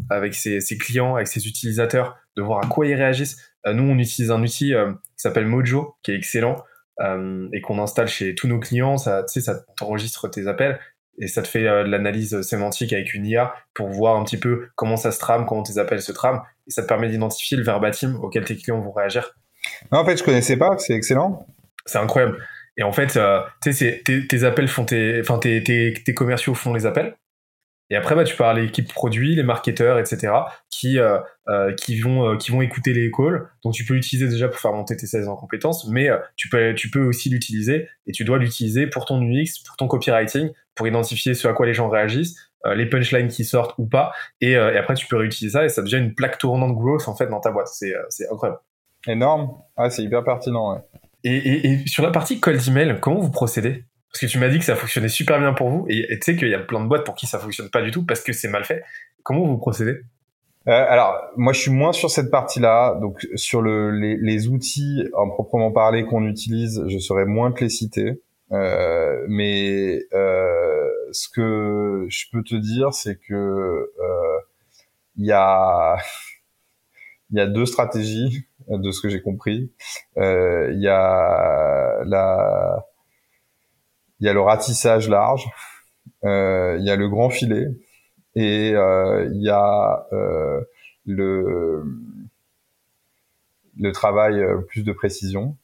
avec 0.09 0.35
ses, 0.35 0.61
ses, 0.61 0.79
clients, 0.79 1.17
avec 1.17 1.27
ses 1.27 1.47
utilisateurs, 1.47 2.17
de 2.39 2.43
voir 2.43 2.65
à 2.65 2.67
quoi 2.67 2.87
ils 2.87 2.95
réagissent. 2.95 3.53
nous, 3.67 3.83
on 3.83 3.99
utilise 3.99 4.31
un 4.31 4.43
outil 4.43 4.73
qui 4.73 5.19
s'appelle 5.19 5.47
Mojo, 5.47 5.97
qui 6.03 6.13
est 6.13 6.17
excellent. 6.17 6.65
et 7.53 7.61
qu'on 7.61 7.79
installe 7.79 8.09
chez 8.09 8.35
tous 8.35 8.49
nos 8.49 8.59
clients, 8.59 8.97
ça, 8.97 9.27
ça 9.27 9.61
t'enregistre 9.77 10.29
tes 10.29 10.47
appels 10.47 10.79
et 11.19 11.29
ça 11.29 11.43
te 11.43 11.49
fait 11.49 11.67
euh, 11.67 11.85
de 11.85 11.91
l'analyse 11.91 12.41
sémantique 12.43 12.93
avec 12.93 13.15
une 13.15 13.27
IA 13.27 13.55
pour 13.75 13.89
voir 13.89 14.17
un 14.17 14.25
petit 14.25 14.37
peu 14.37 14.69
comment 14.75 14.97
ça 14.97 15.13
se 15.13 15.19
trame, 15.19 15.47
comment 15.47 15.63
tes 15.63 15.79
appels 15.79 16.03
se 16.03 16.13
trament, 16.13 16.43
et 16.67 16.71
ça 16.71 16.83
te 16.83 16.89
permet 16.89 17.09
d'identifier 17.09 17.57
le 17.57 17.63
verbatim 17.63 18.17
auquel 18.17 18.45
tes 18.45 18.57
clients 18.57 18.81
vont 18.81 18.93
réagir. 18.93 19.35
Non, 19.93 19.99
en 19.99 20.05
fait, 20.05 20.17
je 20.17 20.25
connaissais 20.25 20.57
pas, 20.57 20.77
c'est 20.79 20.95
excellent. 20.95 21.47
C'est 21.87 21.99
incroyable. 21.99 22.39
Et 22.77 22.83
en 22.83 22.93
fait, 22.93 23.17
euh, 23.17 23.41
tu 23.63 23.73
sais, 23.73 24.03
tes, 24.05 24.45
appels 24.45 24.69
font 24.69 24.85
tes, 24.85 25.21
enfin, 25.21 25.39
tes, 25.39 25.63
tes, 25.63 26.15
commerciaux 26.15 26.55
font 26.55 26.75
les 26.75 26.87
appels, 26.87 27.15
et 27.91 27.97
après, 27.97 28.15
bah, 28.15 28.25
tu 28.25 28.35
parles 28.35 28.59
à 28.59 28.63
l'équipe 28.63 28.93
produit, 28.93 29.35
les 29.35 29.43
marketeurs, 29.43 29.99
etc., 29.99 30.33
qui, 30.71 30.99
euh, 30.99 31.19
euh, 31.49 31.73
qui, 31.75 32.01
vont, 32.01 32.31
euh, 32.31 32.37
qui 32.37 32.51
vont 32.51 32.63
écouter 32.63 32.95
les 32.95 33.11
calls. 33.11 33.47
Donc, 33.63 33.75
tu 33.75 33.85
peux 33.85 33.95
l'utiliser 33.95 34.29
déjà 34.29 34.49
pour 34.49 34.59
faire 34.59 34.73
monter 34.73 34.97
tes 34.97 35.07
sales 35.07 35.29
en 35.29 35.37
compétences, 35.37 35.87
mais 35.89 36.09
tu, 36.37 36.49
peux, 36.49 36.75
tu 36.75 36.91
peux 36.91 37.05
aussi 37.05 37.29
l'utiliser 37.29 37.89
et 38.07 38.13
tu 38.13 38.25
dois 38.25 38.39
l'utiliser 38.39 38.87
pour 38.87 39.05
ton 39.05 39.21
UX, 39.23 39.63
pour 39.67 39.77
ton 39.77 39.87
copywriting, 39.87 40.51
pour 40.75 40.87
identifier 40.87 41.35
ce 41.35 41.49
à 41.49 41.53
quoi 41.53 41.67
les 41.67 41.75
gens 41.75 41.89
réagissent, 41.89 42.37
les 42.75 42.87
punchlines 42.87 43.29
qui 43.29 43.45
sortent 43.45 43.75
ou 43.79 43.87
pas. 43.87 44.13
Et, 44.41 44.53
et, 44.53 44.57
après, 44.59 44.95
tu 44.95 45.07
peux 45.07 45.17
réutiliser 45.17 45.53
ça 45.53 45.65
et 45.65 45.69
ça 45.69 45.83
devient 45.83 45.99
une 45.99 46.15
plaque 46.15 46.39
tournante 46.39 46.75
growth 46.75 47.07
en 47.09 47.15
fait 47.15 47.27
dans 47.27 47.41
ta 47.41 47.51
boîte. 47.51 47.69
C'est 47.69 47.95
incroyable. 48.31 48.61
Énorme. 49.07 49.51
Ah, 49.77 49.91
c'est 49.91 50.03
hyper 50.03 50.25
pertinent. 50.25 50.73
Ouais. 50.73 50.81
Et, 51.25 51.37
et, 51.37 51.67
et, 51.67 51.87
sur 51.87 52.03
la 52.03 52.11
partie 52.11 52.41
cold 52.41 52.61
email, 52.69 52.99
comment 53.01 53.21
vous 53.21 53.31
procédez? 53.31 53.85
Parce 54.11 54.21
que 54.21 54.27
tu 54.27 54.39
m'as 54.39 54.49
dit 54.49 54.59
que 54.59 54.65
ça 54.65 54.77
fonctionnait 54.77 55.09
super 55.09 55.41
bien 55.41 55.53
pour 55.55 55.71
vous, 55.71 55.87
et 55.89 56.07
tu 56.09 56.19
sais 56.23 56.37
qu'il 56.37 56.49
y 56.49 56.55
a 56.55 56.61
plein 56.61 56.81
de 56.81 56.87
boîtes 56.87 57.05
pour 57.05 57.17
qui 57.17 57.27
ça 57.27 57.39
fonctionne 57.39 57.69
pas 57.69 57.83
du 57.83 57.91
tout 57.91 58.07
parce 58.07 58.21
que 58.21 58.33
c'est 58.33 58.49
mal 58.49 58.65
fait. 58.65 58.85
Comment 59.25 59.45
vous 59.45 59.59
procédez? 59.59 60.03
Euh, 60.69 60.87
alors, 60.89 61.21
moi, 61.37 61.53
je 61.53 61.61
suis 61.61 61.71
moins 61.71 61.93
sur 61.93 62.11
cette 62.11 62.31
partie-là. 62.31 62.99
Donc, 63.01 63.27
sur 63.35 63.61
le, 63.61 63.91
les, 63.91 64.17
les, 64.17 64.49
outils 64.49 65.05
en 65.15 65.29
proprement 65.29 65.73
parler 65.73 66.05
qu'on 66.05 66.27
utilise, 66.27 66.83
je 66.87 66.99
serais 66.99 67.27
moins 67.27 67.53
te 67.53 67.65
les 67.65 67.71
citer. 67.71 68.23
Euh, 68.55 69.25
mais 69.29 70.07
euh, 70.13 70.89
ce 71.13 71.29
que 71.29 72.07
je 72.09 72.27
peux 72.33 72.43
te 72.43 72.55
dire, 72.55 72.95
c'est 72.95 73.17
que 73.17 73.35
euh, 73.35 74.39
il 75.17 75.27
y 75.27 75.33
a 75.33 75.97
deux 77.31 77.67
stratégies 77.67 78.47
de 78.69 78.91
ce 78.93 79.01
que 79.03 79.09
j'ai 79.09 79.21
compris. 79.21 79.73
Il 80.17 80.79
y 80.81 80.89
a 80.89 82.03
la 82.05 82.87
le 84.21 84.41
ratissage 84.41 85.09
large, 85.09 85.47
il 86.23 86.83
y 86.83 86.91
a 86.91 86.97
le 86.97 87.09
grand 87.09 87.31
filet 87.31 87.67
et 88.37 88.71
il 88.71 89.43
y 89.43 89.51
a 89.51 90.07
le 91.07 91.83
travail 93.93 94.43
plus 94.69 94.83
de 94.85 94.93
précision. 94.93 95.57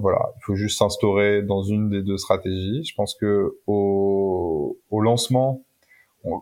Voilà, 0.00 0.32
il 0.36 0.44
faut 0.44 0.54
juste 0.54 0.78
s'instaurer 0.78 1.42
dans 1.42 1.62
une 1.62 1.88
des 1.88 2.02
deux 2.02 2.18
stratégies. 2.18 2.84
Je 2.84 2.94
pense 2.94 3.14
que 3.14 3.58
au, 3.66 4.78
au 4.90 5.00
lancement, 5.00 5.62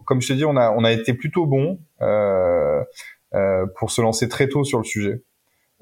comme 0.04 0.20
je 0.20 0.28
t'ai 0.28 0.34
dit, 0.34 0.44
on 0.44 0.56
a 0.56 0.70
on 0.72 0.84
a 0.84 0.92
été 0.92 1.14
plutôt 1.14 1.46
bon 1.46 1.78
euh, 2.00 2.82
pour 3.76 3.90
se 3.90 4.00
lancer 4.00 4.28
très 4.28 4.48
tôt 4.48 4.64
sur 4.64 4.78
le 4.78 4.84
sujet. 4.84 5.22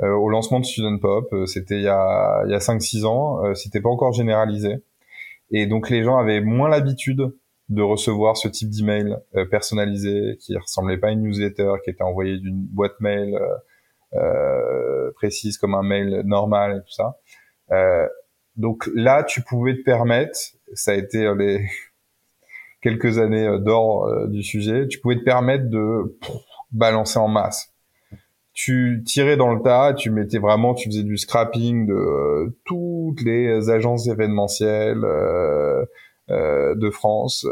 Euh, 0.03 0.15
au 0.15 0.31
lancement 0.31 0.61
de 0.61 0.65
Student 0.65 0.99
Pop. 0.99 1.29
Euh, 1.33 1.47
c'était 1.47 1.77
il 1.77 1.83
y 1.83 1.89
a, 1.89 2.43
il 2.47 2.51
y 2.51 2.55
a 2.55 2.59
5-6 2.59 3.05
ans. 3.05 3.45
Euh, 3.45 3.55
c'était 3.55 3.81
pas 3.81 3.91
encore 3.91 4.13
généralisé. 4.13 4.83
Et 5.51 5.67
donc 5.67 5.91
les 5.91 6.03
gens 6.05 6.17
avaient 6.17 6.41
moins 6.41 6.69
l'habitude 6.69 7.35
de 7.69 7.83
recevoir 7.83 8.37
ce 8.37 8.49
type 8.49 8.71
d'email 8.71 9.17
euh, 9.37 9.45
personnalisé 9.45 10.39
qui 10.41 10.57
ressemblait 10.57 10.97
pas 10.97 11.09
à 11.09 11.11
une 11.11 11.23
newsletter, 11.23 11.75
qui 11.85 11.91
était 11.91 12.03
envoyé 12.03 12.39
d'une 12.39 12.65
boîte 12.67 12.99
mail 13.01 13.39
euh, 14.15 15.13
précise 15.17 15.59
comme 15.59 15.75
un 15.75 15.83
mail 15.83 16.23
normal 16.25 16.79
et 16.79 16.81
tout 16.81 16.93
ça. 16.93 17.19
Euh, 17.73 18.07
donc 18.57 18.89
là, 18.95 19.25
tu 19.25 19.43
pouvais 19.43 19.77
te 19.77 19.83
permettre, 19.83 20.39
ça 20.75 20.93
a 20.93 20.95
été 20.95 21.33
les 21.37 21.67
quelques 22.83 23.19
années 23.19 23.59
d'or 23.61 24.29
du 24.29 24.43
sujet, 24.43 24.89
tu 24.89 25.01
pouvais 25.01 25.17
te 25.17 25.25
permettre 25.25 25.69
de 25.69 26.19
balancer 26.73 27.19
en 27.19 27.29
masse 27.29 27.73
tu 28.53 29.03
tirais 29.07 29.39
dans 29.39 29.55
le 29.55 29.63
tas, 29.63 29.95
tu 29.95 30.11
mettais 30.11 30.39
vraiment, 30.39 30.75
tu 30.75 30.91
faisais 30.91 31.03
du 31.03 31.17
scrapping 31.17 31.87
de 31.87 31.95
euh, 31.95 32.55
toutes 32.65 33.23
les 33.23 33.71
agences 33.71 34.07
événementielles, 34.07 35.03
euh, 35.03 35.85
de 36.29 36.91
France. 36.91 37.47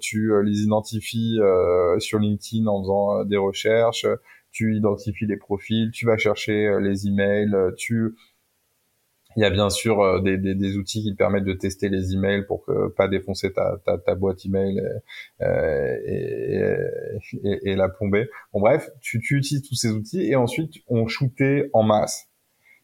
tu 0.00 0.30
les 0.44 0.60
identifies 0.60 1.40
sur 1.98 2.20
LinkedIn 2.20 2.66
en 2.66 2.82
faisant 2.82 3.24
des 3.24 3.36
recherches. 3.36 4.06
Tu 4.52 4.76
identifies 4.76 5.26
les 5.26 5.36
profils. 5.36 5.90
Tu 5.90 6.06
vas 6.06 6.16
chercher 6.16 6.78
les 6.80 7.08
emails. 7.08 7.52
Tu 7.76 8.14
il 9.36 9.42
y 9.42 9.44
a 9.44 9.50
bien 9.50 9.70
sûr 9.70 10.00
euh, 10.00 10.20
des, 10.20 10.36
des, 10.38 10.54
des, 10.54 10.76
outils 10.76 11.02
qui 11.02 11.12
te 11.12 11.16
permettent 11.16 11.44
de 11.44 11.52
tester 11.52 11.88
les 11.88 12.12
emails 12.12 12.44
pour 12.46 12.64
que 12.64 12.88
pas 12.88 13.08
défoncer 13.08 13.52
ta, 13.52 13.76
ta, 13.84 13.98
ta 13.98 14.14
boîte 14.14 14.44
email 14.44 14.80
euh, 15.40 15.96
et, 16.06 16.60
et, 17.44 17.70
et, 17.70 17.76
la 17.76 17.88
plomber. 17.88 18.28
Bon 18.52 18.60
bref, 18.60 18.90
tu, 19.00 19.20
tu 19.20 19.36
utilises 19.36 19.66
tous 19.66 19.74
ces 19.74 19.90
outils 19.90 20.22
et 20.22 20.36
ensuite 20.36 20.74
on 20.88 21.06
shootait 21.06 21.70
en 21.72 21.82
masse. 21.82 22.28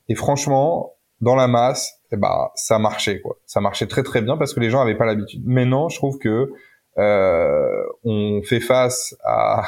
Et 0.09 0.15
franchement, 0.15 0.95
dans 1.21 1.35
la 1.35 1.49
masse, 1.49 2.01
eh 2.13 2.17
ben 2.17 2.49
ça 2.55 2.79
marchait 2.79 3.21
quoi. 3.21 3.39
Ça 3.47 3.61
marchait 3.61 3.87
très 3.87 4.03
très 4.03 4.23
bien 4.23 4.37
parce 4.37 4.55
que 4.55 4.61
les 4.61 4.71
gens 4.71 4.81
avaient 4.81 4.97
pas 4.97 5.07
l'habitude. 5.07 5.43
Maintenant, 5.45 5.89
je 5.89 5.97
trouve 5.97 6.19
que 6.19 6.53
euh, 6.99 7.85
on 8.05 8.43
fait 8.43 8.61
face 8.61 9.17
à 9.25 9.65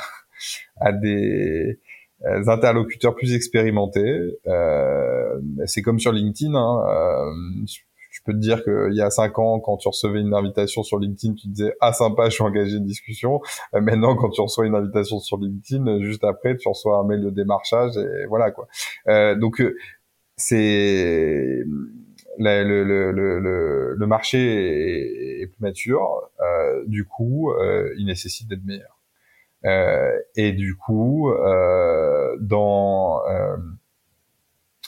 à 0.81 0.93
des 0.93 1.79
interlocuteurs 2.25 3.15
plus 3.15 3.35
expérimentés. 3.35 4.39
Euh, 4.47 5.41
c'est 5.67 5.83
comme 5.83 5.99
sur 5.99 6.13
LinkedIn. 6.13 6.55
Hein, 6.55 6.85
euh, 6.89 7.67
je 8.11 8.21
peux 8.25 8.33
te 8.33 8.39
dire 8.39 8.63
qu'il 8.65 8.95
y 8.95 9.01
a 9.01 9.11
cinq 9.11 9.39
ans, 9.39 9.61
quand 9.61 9.77
tu 9.77 9.89
recevais 9.89 10.21
une 10.21 10.35
invitation 10.35 10.83
sur 10.83 10.99
LinkedIn, 10.99 11.35
tu 11.35 11.49
disais 11.49 11.75
ah 11.81 11.93
sympa, 11.93 12.29
je 12.29 12.35
suis 12.35 12.43
engagé 12.43 12.77
une 12.77 12.85
discussion. 12.85 13.41
Euh, 13.75 13.81
maintenant, 13.81 14.17
quand 14.17 14.31
tu 14.31 14.41
reçois 14.41 14.67
une 14.67 14.75
invitation 14.75 15.21
sur 15.21 15.39
LinkedIn, 15.39 16.03
juste 16.03 16.25
après, 16.25 16.57
tu 16.57 16.69
reçois 16.69 16.99
un 16.99 17.05
mail 17.05 17.23
de 17.23 17.31
démarchage 17.31 17.97
et 17.97 18.27
voilà 18.27 18.51
quoi. 18.51 18.67
Euh, 19.09 19.35
donc 19.37 19.63
c'est 20.37 21.63
le, 22.39 22.65
le, 22.65 23.13
le, 23.13 23.95
le, 23.95 24.07
marché 24.07 24.39
est, 24.39 25.43
est 25.43 25.47
plus 25.47 25.61
mature. 25.61 26.31
du 26.87 27.05
coup, 27.05 27.53
il 27.97 28.07
nécessite 28.07 28.49
d'être 28.49 28.65
meilleur. 28.65 29.00
Euh, 29.67 30.19
et 30.37 30.53
du 30.53 30.77
coup, 30.77 31.31
euh, 31.31 32.37
dans 32.41 33.23
euh, 33.29 33.57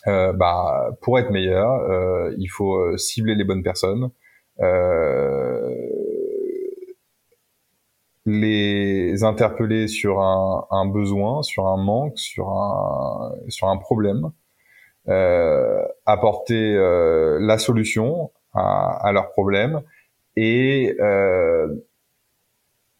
euh, 0.07 0.33
bah, 0.33 0.91
pour 1.03 1.19
être 1.19 1.31
meilleur, 1.31 1.71
euh, 1.71 2.35
il 2.39 2.49
faut 2.49 2.97
cibler 2.97 3.35
les 3.35 3.45
bonnes 3.45 3.63
personnes, 3.63 4.11
les 8.25 9.25
interpeller 9.25 9.89
sur 9.89 10.21
un, 10.21 10.87
besoin, 10.87 11.43
sur 11.43 11.67
un 11.67 11.77
manque, 11.77 12.19
sur 12.19 12.49
un, 12.51 13.35
sur 13.49 13.69
un 13.69 13.77
problème, 13.77 14.31
apporter 16.07 16.75
la 17.41 17.59
solution 17.59 18.31
à, 18.55 19.07
à 19.07 19.13
leur 19.13 19.31
problème 19.31 19.83
et 20.37 20.97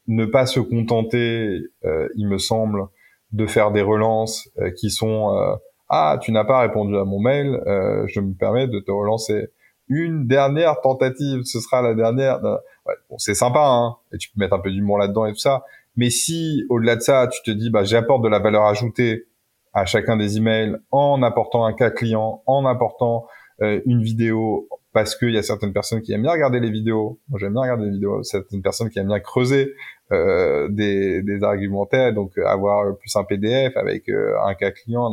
ne 0.07 0.25
pas 0.25 0.47
se 0.47 0.61
contenter, 0.61 1.61
euh, 1.85 2.09
il 2.17 2.29
me 2.29 2.39
semble, 2.39 2.87
de 3.33 3.47
faire 3.47 3.71
des 3.71 3.83
relances 3.83 4.49
euh, 4.59 4.71
qui 4.71 4.91
sont 4.91 5.37
euh, 5.37 5.55
ah 5.89 6.19
tu 6.21 6.33
n'as 6.33 6.45
pas 6.45 6.61
répondu 6.61 6.97
à 6.97 7.05
mon 7.05 7.21
mail, 7.21 7.61
je 8.07 8.21
me 8.21 8.33
permets 8.33 8.67
de 8.67 8.81
te 8.81 8.91
relancer 8.91 9.49
une 9.89 10.27
dernière 10.27 10.81
tentative, 10.81 11.43
ce 11.45 11.61
sera 11.61 11.83
la 11.83 11.95
dernière. 11.95 12.43
Ouais, 12.43 12.95
bon, 13.11 13.19
c'est 13.19 13.35
sympa, 13.35 13.63
hein, 13.63 13.97
et 14.11 14.17
tu 14.17 14.31
peux 14.31 14.41
mettre 14.41 14.55
un 14.55 14.59
peu 14.59 14.71
d'humour 14.71 14.97
là-dedans 14.97 15.27
et 15.27 15.33
tout 15.33 15.39
ça. 15.39 15.65
Mais 15.97 16.09
si 16.09 16.65
au-delà 16.71 16.97
de 16.97 17.03
ça, 17.03 17.29
tu 17.31 17.43
te 17.43 17.51
dis 17.51 17.69
bah 17.69 17.85
j'apporte 17.85 18.25
de 18.25 18.29
la 18.29 18.39
valeur 18.39 18.65
ajoutée 18.65 19.27
à 19.75 19.85
chacun 19.85 20.17
des 20.17 20.39
emails 20.39 20.77
en 20.93 21.23
apportant 21.23 21.67
un 21.67 21.75
cas 21.75 21.91
client, 21.91 22.43
en 22.47 22.65
apportant 22.65 23.27
une 23.61 24.03
vidéo, 24.03 24.69
parce 24.93 25.17
qu'il 25.17 25.31
y 25.31 25.39
a 25.39 25.43
certaines 25.43 25.73
personnes 25.73 26.03
qui 26.03 26.13
aiment 26.13 26.23
bien 26.23 26.33
regarder 26.33 26.61
les 26.61 26.71
vidéos. 26.71 27.19
Moi, 27.29 27.39
j'aime 27.41 27.55
bien 27.55 27.63
regarder 27.63 27.87
les 27.87 27.93
vidéos. 27.93 28.23
Certaines 28.23 28.63
personnes 28.63 28.91
qui 28.91 28.99
aiment 28.99 29.09
bien 29.09 29.21
creuser 29.21 29.75
euh, 30.13 30.69
des, 30.69 31.23
des, 31.23 31.43
argumentaires, 31.43 32.13
donc 32.13 32.37
euh, 32.37 32.47
avoir 32.47 32.97
plus 32.99 33.17
un 33.17 33.25
PDF 33.25 33.77
avec 33.77 34.09
euh, 34.11 34.35
un 34.45 34.55
cas 34.55 34.71
client. 34.71 35.11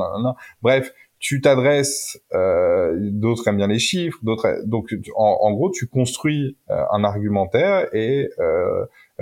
Bref, 0.61 0.93
tu 1.19 1.39
t'adresses. 1.39 2.19
Euh, 2.33 2.93
d'autres 2.99 3.47
aiment 3.47 3.57
bien 3.57 3.67
les 3.67 3.79
chiffres. 3.79 4.19
D'autres, 4.23 4.65
donc 4.65 4.93
en, 5.15 5.37
en, 5.41 5.53
gros, 5.53 5.69
tu 5.71 5.87
construis 5.87 6.57
un 6.67 7.03
argumentaire 7.03 7.87
et 7.93 8.29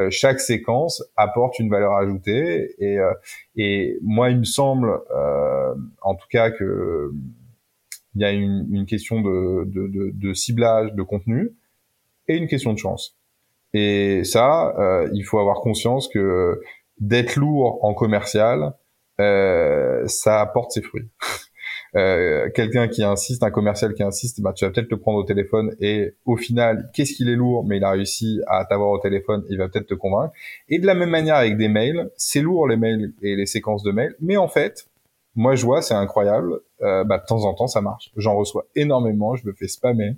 chaque 0.10 0.40
séquence 0.40 1.04
apporte 1.16 1.60
une 1.60 1.70
valeur 1.70 1.94
ajoutée. 1.94 2.76
Et, 2.80 2.98
et 3.56 3.98
moi, 4.02 4.30
il 4.30 4.40
me 4.40 4.44
semble, 4.44 5.00
en 6.02 6.16
tout 6.16 6.28
cas, 6.30 6.50
que 6.52 7.12
il 8.18 8.22
y 8.22 8.26
a 8.26 8.32
une, 8.32 8.68
une 8.72 8.88
question 8.88 9.22
de, 9.22 9.66
de, 9.66 9.88
de, 9.88 10.12
de, 10.12 10.34
ciblage 10.34 10.92
de 10.94 11.04
contenu 11.04 11.52
et 12.28 12.36
une 12.36 12.48
question 12.48 12.74
de 12.74 12.80
chance. 12.80 13.16
Et 13.74 14.24
ça, 14.24 14.74
euh, 14.80 15.08
il 15.14 15.24
faut 15.24 15.38
avoir 15.38 15.62
conscience 15.62 16.08
que 16.08 16.60
d'être 17.00 17.36
lourd 17.36 17.78
en 17.86 17.94
commercial, 17.94 18.74
euh, 19.20 20.04
ça 20.08 20.42
apporte 20.42 20.72
ses 20.72 20.82
fruits. 20.82 21.10
Euh, 21.96 22.50
quelqu'un 22.54 22.90
qui 22.90 23.02
insiste, 23.02 23.44
un 23.44 23.50
commercial 23.50 23.94
qui 23.94 24.04
insiste, 24.04 24.42
bah, 24.42 24.52
tu 24.54 24.66
vas 24.66 24.72
peut-être 24.72 24.92
le 24.92 25.00
prendre 25.00 25.18
au 25.20 25.24
téléphone 25.24 25.74
et 25.80 26.16
au 26.26 26.36
final, 26.36 26.92
qu'est-ce 26.94 27.14
qu'il 27.14 27.30
est 27.30 27.36
lourd, 27.36 27.66
mais 27.66 27.78
il 27.78 27.84
a 27.84 27.92
réussi 27.92 28.42
à 28.46 28.66
t'avoir 28.66 28.90
au 28.92 29.00
téléphone, 29.00 29.44
il 29.50 29.58
va 29.58 29.70
peut-être 29.70 29.88
te 29.88 29.94
convaincre. 29.94 30.34
Et 30.68 30.80
de 30.80 30.86
la 30.86 30.94
même 30.94 31.10
manière 31.10 31.36
avec 31.36 31.58
des 31.58 31.70
mails, 31.70 32.12
c'est 32.18 32.42
lourd 32.42 32.68
les 32.68 32.76
mails 32.76 33.14
et 33.22 33.36
les 33.36 33.46
séquences 33.46 33.84
de 33.84 33.92
mails, 33.92 34.16
mais 34.20 34.36
en 34.38 34.50
fait, 34.50 34.88
moi 35.38 35.56
je 35.56 35.64
vois, 35.64 35.82
c'est 35.82 35.94
incroyable, 35.94 36.60
euh, 36.82 37.04
bah, 37.06 37.20
de 37.20 37.26
temps 37.26 37.46
en 37.46 37.54
temps 37.54 37.68
ça 37.68 37.80
marche. 37.80 38.12
J'en 38.18 38.36
reçois 38.36 38.66
énormément, 38.76 39.36
je 39.36 39.48
me 39.48 39.54
fais 39.54 39.68
spammer. 39.68 40.18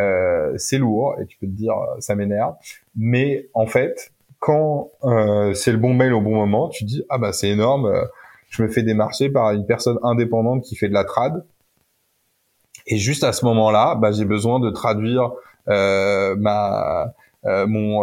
Euh, 0.00 0.52
c'est 0.56 0.78
lourd 0.78 1.14
et 1.20 1.26
tu 1.26 1.38
peux 1.38 1.46
te 1.46 1.52
dire 1.52 1.74
ça 2.00 2.16
m'énerve. 2.16 2.54
Mais 2.96 3.48
en 3.54 3.66
fait, 3.66 4.10
quand 4.40 4.90
euh, 5.04 5.54
c'est 5.54 5.70
le 5.70 5.78
bon 5.78 5.94
mail 5.94 6.12
au 6.12 6.20
bon 6.20 6.34
moment, 6.34 6.68
tu 6.68 6.84
dis 6.84 7.04
ah 7.10 7.18
bah 7.18 7.32
c'est 7.32 7.48
énorme. 7.48 7.86
Euh, 7.86 8.04
je 8.48 8.62
me 8.62 8.68
fais 8.68 8.82
démarcher 8.82 9.28
par 9.30 9.52
une 9.52 9.66
personne 9.66 9.98
indépendante 10.02 10.62
qui 10.62 10.76
fait 10.76 10.88
de 10.88 10.94
la 10.94 11.04
trad. 11.04 11.44
Et 12.86 12.96
juste 12.98 13.24
à 13.24 13.32
ce 13.32 13.44
moment-là, 13.46 13.94
bah, 13.94 14.12
j'ai 14.12 14.26
besoin 14.26 14.60
de 14.60 14.70
traduire 14.70 15.32
euh, 15.68 16.36
ma 16.36 17.14
mon 17.44 18.00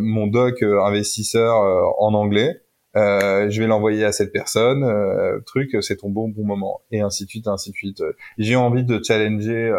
mon 0.00 0.26
doc 0.26 0.62
investisseur 0.62 1.56
en 2.00 2.14
anglais 2.14 2.60
euh, 2.96 3.50
je 3.50 3.60
vais 3.60 3.66
l'envoyer 3.66 4.04
à 4.04 4.12
cette 4.12 4.32
personne, 4.32 4.82
euh, 4.82 5.40
truc, 5.44 5.76
c'est 5.82 5.96
ton 5.96 6.08
bon 6.08 6.28
bon 6.28 6.44
moment, 6.44 6.80
et 6.90 7.00
ainsi 7.00 7.24
de 7.24 7.30
suite, 7.30 7.46
ainsi 7.46 7.70
de 7.70 7.76
suite. 7.76 8.02
J'ai 8.38 8.56
envie 8.56 8.84
de 8.84 9.00
challenger 9.02 9.72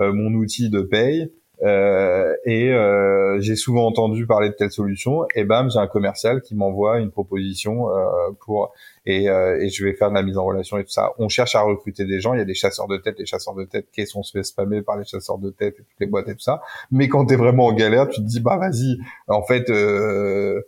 euh, 0.00 0.12
mon 0.12 0.34
outil 0.34 0.68
de 0.68 0.82
paye, 0.82 1.32
et 1.64 2.72
j'ai 3.40 3.56
souvent 3.56 3.86
entendu 3.86 4.26
parler 4.26 4.50
de 4.50 4.54
telle 4.54 4.70
solution, 4.70 5.26
et 5.34 5.44
bam, 5.44 5.70
j'ai 5.70 5.78
un 5.78 5.86
commercial 5.86 6.42
qui 6.42 6.54
m'envoie 6.54 7.00
une 7.00 7.10
proposition 7.10 7.86
pour 8.40 8.72
et, 9.06 9.24
et, 9.24 9.68
je 9.68 9.84
vais 9.84 9.94
faire 9.94 10.10
de 10.10 10.14
la 10.14 10.22
mise 10.22 10.38
en 10.38 10.44
relation 10.44 10.78
et 10.78 10.84
tout 10.84 10.90
ça. 10.90 11.12
On 11.18 11.28
cherche 11.28 11.56
à 11.56 11.62
recruter 11.62 12.04
des 12.04 12.20
gens. 12.20 12.34
Il 12.34 12.38
y 12.38 12.42
a 12.42 12.44
des 12.44 12.54
chasseurs 12.54 12.86
de 12.86 12.96
tête, 12.98 13.18
les 13.18 13.26
chasseurs 13.26 13.54
de 13.54 13.64
tête 13.64 13.86
qui 13.90 14.06
sont 14.06 14.22
se 14.22 14.30
fait 14.30 14.44
spammer 14.44 14.82
par 14.82 14.98
les 14.98 15.04
chasseurs 15.04 15.38
de 15.38 15.50
tête 15.50 15.74
et 15.80 15.82
toutes 15.82 16.00
les 16.00 16.06
boîtes 16.06 16.28
et 16.28 16.34
tout 16.34 16.40
ça. 16.40 16.60
Mais 16.92 17.08
quand 17.08 17.26
t'es 17.26 17.36
vraiment 17.36 17.66
en 17.66 17.72
galère, 17.72 18.08
tu 18.08 18.20
te 18.20 18.26
dis 18.26 18.38
bah 18.38 18.56
vas-y, 18.56 18.98
en 19.26 19.42
fait, 19.42 19.68
euh, 19.70 20.60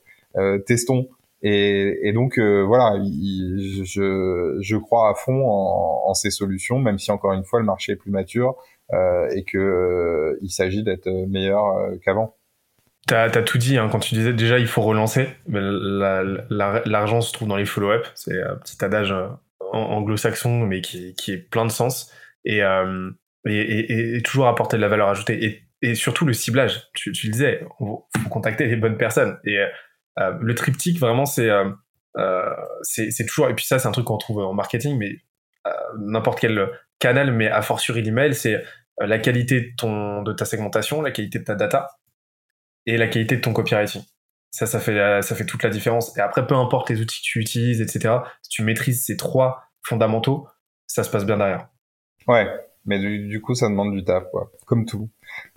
testons. 0.66 1.08
Et, 1.42 2.08
et 2.08 2.12
donc 2.12 2.38
euh, 2.38 2.62
voilà, 2.62 3.02
je, 3.02 4.58
je 4.60 4.76
crois 4.76 5.10
à 5.10 5.14
fond 5.14 5.48
en, 5.48 6.10
en, 6.10 6.14
ces 6.14 6.30
solutions, 6.30 6.78
même 6.78 6.98
si 6.98 7.10
encore 7.10 7.32
une 7.32 7.44
fois 7.44 7.60
le 7.60 7.66
marché 7.66 7.92
est 7.92 7.96
plus 7.96 8.10
mature 8.10 8.56
euh, 8.92 9.28
et 9.34 9.44
que 9.44 9.58
euh, 9.58 10.38
il 10.42 10.50
s'agit 10.50 10.82
d'être 10.82 11.08
meilleur 11.28 11.78
euh, 11.78 11.96
qu'avant. 12.04 12.36
T'as 13.06 13.24
as 13.24 13.42
tout 13.42 13.56
dit 13.56 13.78
hein, 13.78 13.88
quand 13.90 14.00
tu 14.00 14.14
disais 14.14 14.34
déjà 14.34 14.58
il 14.58 14.66
faut 14.66 14.82
relancer. 14.82 15.28
L'argent 15.48 17.22
se 17.22 17.32
trouve 17.32 17.48
dans 17.48 17.56
les 17.56 17.64
follow-up, 17.64 18.06
c'est 18.14 18.40
un 18.42 18.56
petit 18.56 18.84
adage 18.84 19.14
anglo-saxon 19.72 20.66
mais 20.66 20.82
qui, 20.82 21.14
qui 21.14 21.32
est 21.32 21.38
plein 21.38 21.64
de 21.64 21.70
sens 21.70 22.12
et, 22.44 22.60
et, 23.46 24.16
et, 24.16 24.22
toujours 24.22 24.46
apporter 24.46 24.76
de 24.76 24.82
la 24.82 24.88
valeur 24.88 25.08
ajoutée 25.08 25.42
et, 25.44 25.62
et 25.82 25.94
surtout 25.94 26.24
le 26.24 26.32
ciblage. 26.32 26.88
Tu, 26.94 27.12
tu 27.12 27.26
le 27.26 27.32
disais, 27.32 27.60
il 27.80 27.86
faut 27.86 28.28
contacter 28.28 28.66
les 28.66 28.76
bonnes 28.76 28.96
personnes 28.96 29.38
et 29.44 29.58
euh, 29.58 29.66
le 30.16 30.54
triptyque, 30.54 30.98
vraiment, 30.98 31.24
euh, 31.38 31.70
euh, 32.16 32.50
c'est 32.82 33.10
c'est 33.10 33.26
toujours, 33.26 33.48
et 33.48 33.54
puis 33.54 33.64
ça, 33.64 33.78
c'est 33.78 33.88
un 33.88 33.92
truc 33.92 34.06
qu'on 34.06 34.18
trouve 34.18 34.38
en 34.38 34.52
marketing, 34.52 34.98
mais 34.98 35.16
n'importe 35.98 36.40
quel 36.40 36.68
canal, 36.98 37.32
mais 37.32 37.48
a 37.48 37.62
fortiori 37.62 38.02
l'email, 38.02 38.34
c'est 38.34 38.62
la 38.98 39.18
qualité 39.18 39.60
de, 39.60 39.68
ton, 39.76 40.22
de 40.22 40.32
ta 40.32 40.44
segmentation, 40.44 41.02
la 41.02 41.10
qualité 41.10 41.38
de 41.38 41.44
ta 41.44 41.54
data 41.54 41.88
et 42.86 42.96
la 42.96 43.08
qualité 43.08 43.36
de 43.36 43.40
ton 43.40 43.52
copywriting. 43.52 44.02
Ça, 44.50 44.66
ça 44.66 44.80
fait, 44.80 45.22
ça 45.22 45.34
fait 45.36 45.46
toute 45.46 45.62
la 45.62 45.70
différence. 45.70 46.16
Et 46.18 46.20
après, 46.20 46.46
peu 46.46 46.54
importe 46.54 46.90
les 46.90 47.00
outils 47.00 47.20
que 47.20 47.24
tu 47.24 47.38
utilises, 47.40 47.80
etc., 47.80 48.16
si 48.42 48.50
tu 48.50 48.62
maîtrises 48.62 49.04
ces 49.04 49.16
trois 49.16 49.62
fondamentaux, 49.82 50.48
ça 50.86 51.04
se 51.04 51.10
passe 51.10 51.24
bien 51.24 51.36
derrière. 51.36 51.68
Ouais, 52.26 52.48
mais 52.90 52.98
du, 52.98 53.40
coup, 53.40 53.54
ça 53.54 53.68
demande 53.68 53.92
du 53.92 54.02
taf, 54.02 54.24
quoi. 54.32 54.50
Comme 54.66 54.84
tout. 54.84 55.08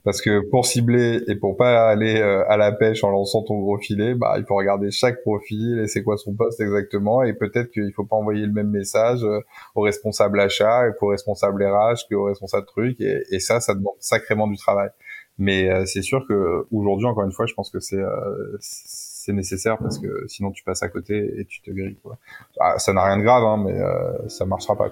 Parce 0.04 0.22
que 0.22 0.48
pour 0.52 0.68
cibler 0.68 1.24
et 1.28 1.36
pour 1.36 1.58
pas 1.58 1.90
aller 1.90 2.22
euh, 2.22 2.48
à 2.48 2.58
la 2.58 2.72
pêche 2.72 3.04
en 3.04 3.10
lançant 3.10 3.42
ton 3.42 3.58
gros 3.58 3.80
filet, 3.80 4.14
bah 4.14 4.36
il 4.38 4.46
faut 4.46 4.54
regarder 4.54 4.92
chaque 4.92 5.24
profil 5.24 5.80
et 5.80 5.88
c'est 5.88 6.04
quoi 6.04 6.16
son 6.16 6.36
poste 6.36 6.62
exactement 6.62 7.24
et 7.24 7.34
peut-être 7.34 7.72
qu'il 7.72 7.92
faut 7.96 8.06
pas 8.06 8.16
envoyer 8.16 8.46
le 8.46 8.52
même 8.52 8.70
message 8.70 9.24
euh, 9.24 9.40
au 9.74 9.82
responsable 9.82 10.40
achat, 10.40 10.92
qu'au 11.00 11.08
responsable 11.08 11.66
RH, 11.66 12.08
qu'au 12.08 12.26
responsable 12.26 12.68
truc 12.68 13.02
et, 13.02 13.24
et 13.32 13.40
ça, 13.40 13.60
ça 13.60 13.74
demande 13.74 13.96
sacrément 14.00 14.48
du 14.48 14.58
travail. 14.58 14.90
Mais 15.40 15.68
c'est 15.88 16.04
sûr 16.04 16.28
que 16.28 16.68
aujourd'hui, 16.72 17.08
encore 17.08 17.24
une 17.24 17.32
fois, 17.32 17.48
je 17.48 17.56
pense 17.56 17.72
que 17.72 17.80
c'est 17.80 18.04
c'est 19.24 19.34
nécessaire 19.34 19.78
parce 19.78 20.00
que 20.00 20.26
sinon 20.28 20.52
tu 20.52 20.64
passes 20.64 20.84
à 20.84 20.90
côté 20.90 21.40
et 21.40 21.46
tu 21.46 21.62
te 21.62 21.72
grilles. 21.72 21.98
Quoi. 22.04 22.18
Ah, 22.60 22.78
ça 22.78 22.92
n'a 22.92 23.06
rien 23.06 23.18
de 23.18 23.24
grave, 23.24 23.44
hein, 23.44 23.58
mais 23.64 23.80
euh, 23.80 24.28
ça 24.28 24.46
marchera 24.46 24.76
pas. 24.76 24.92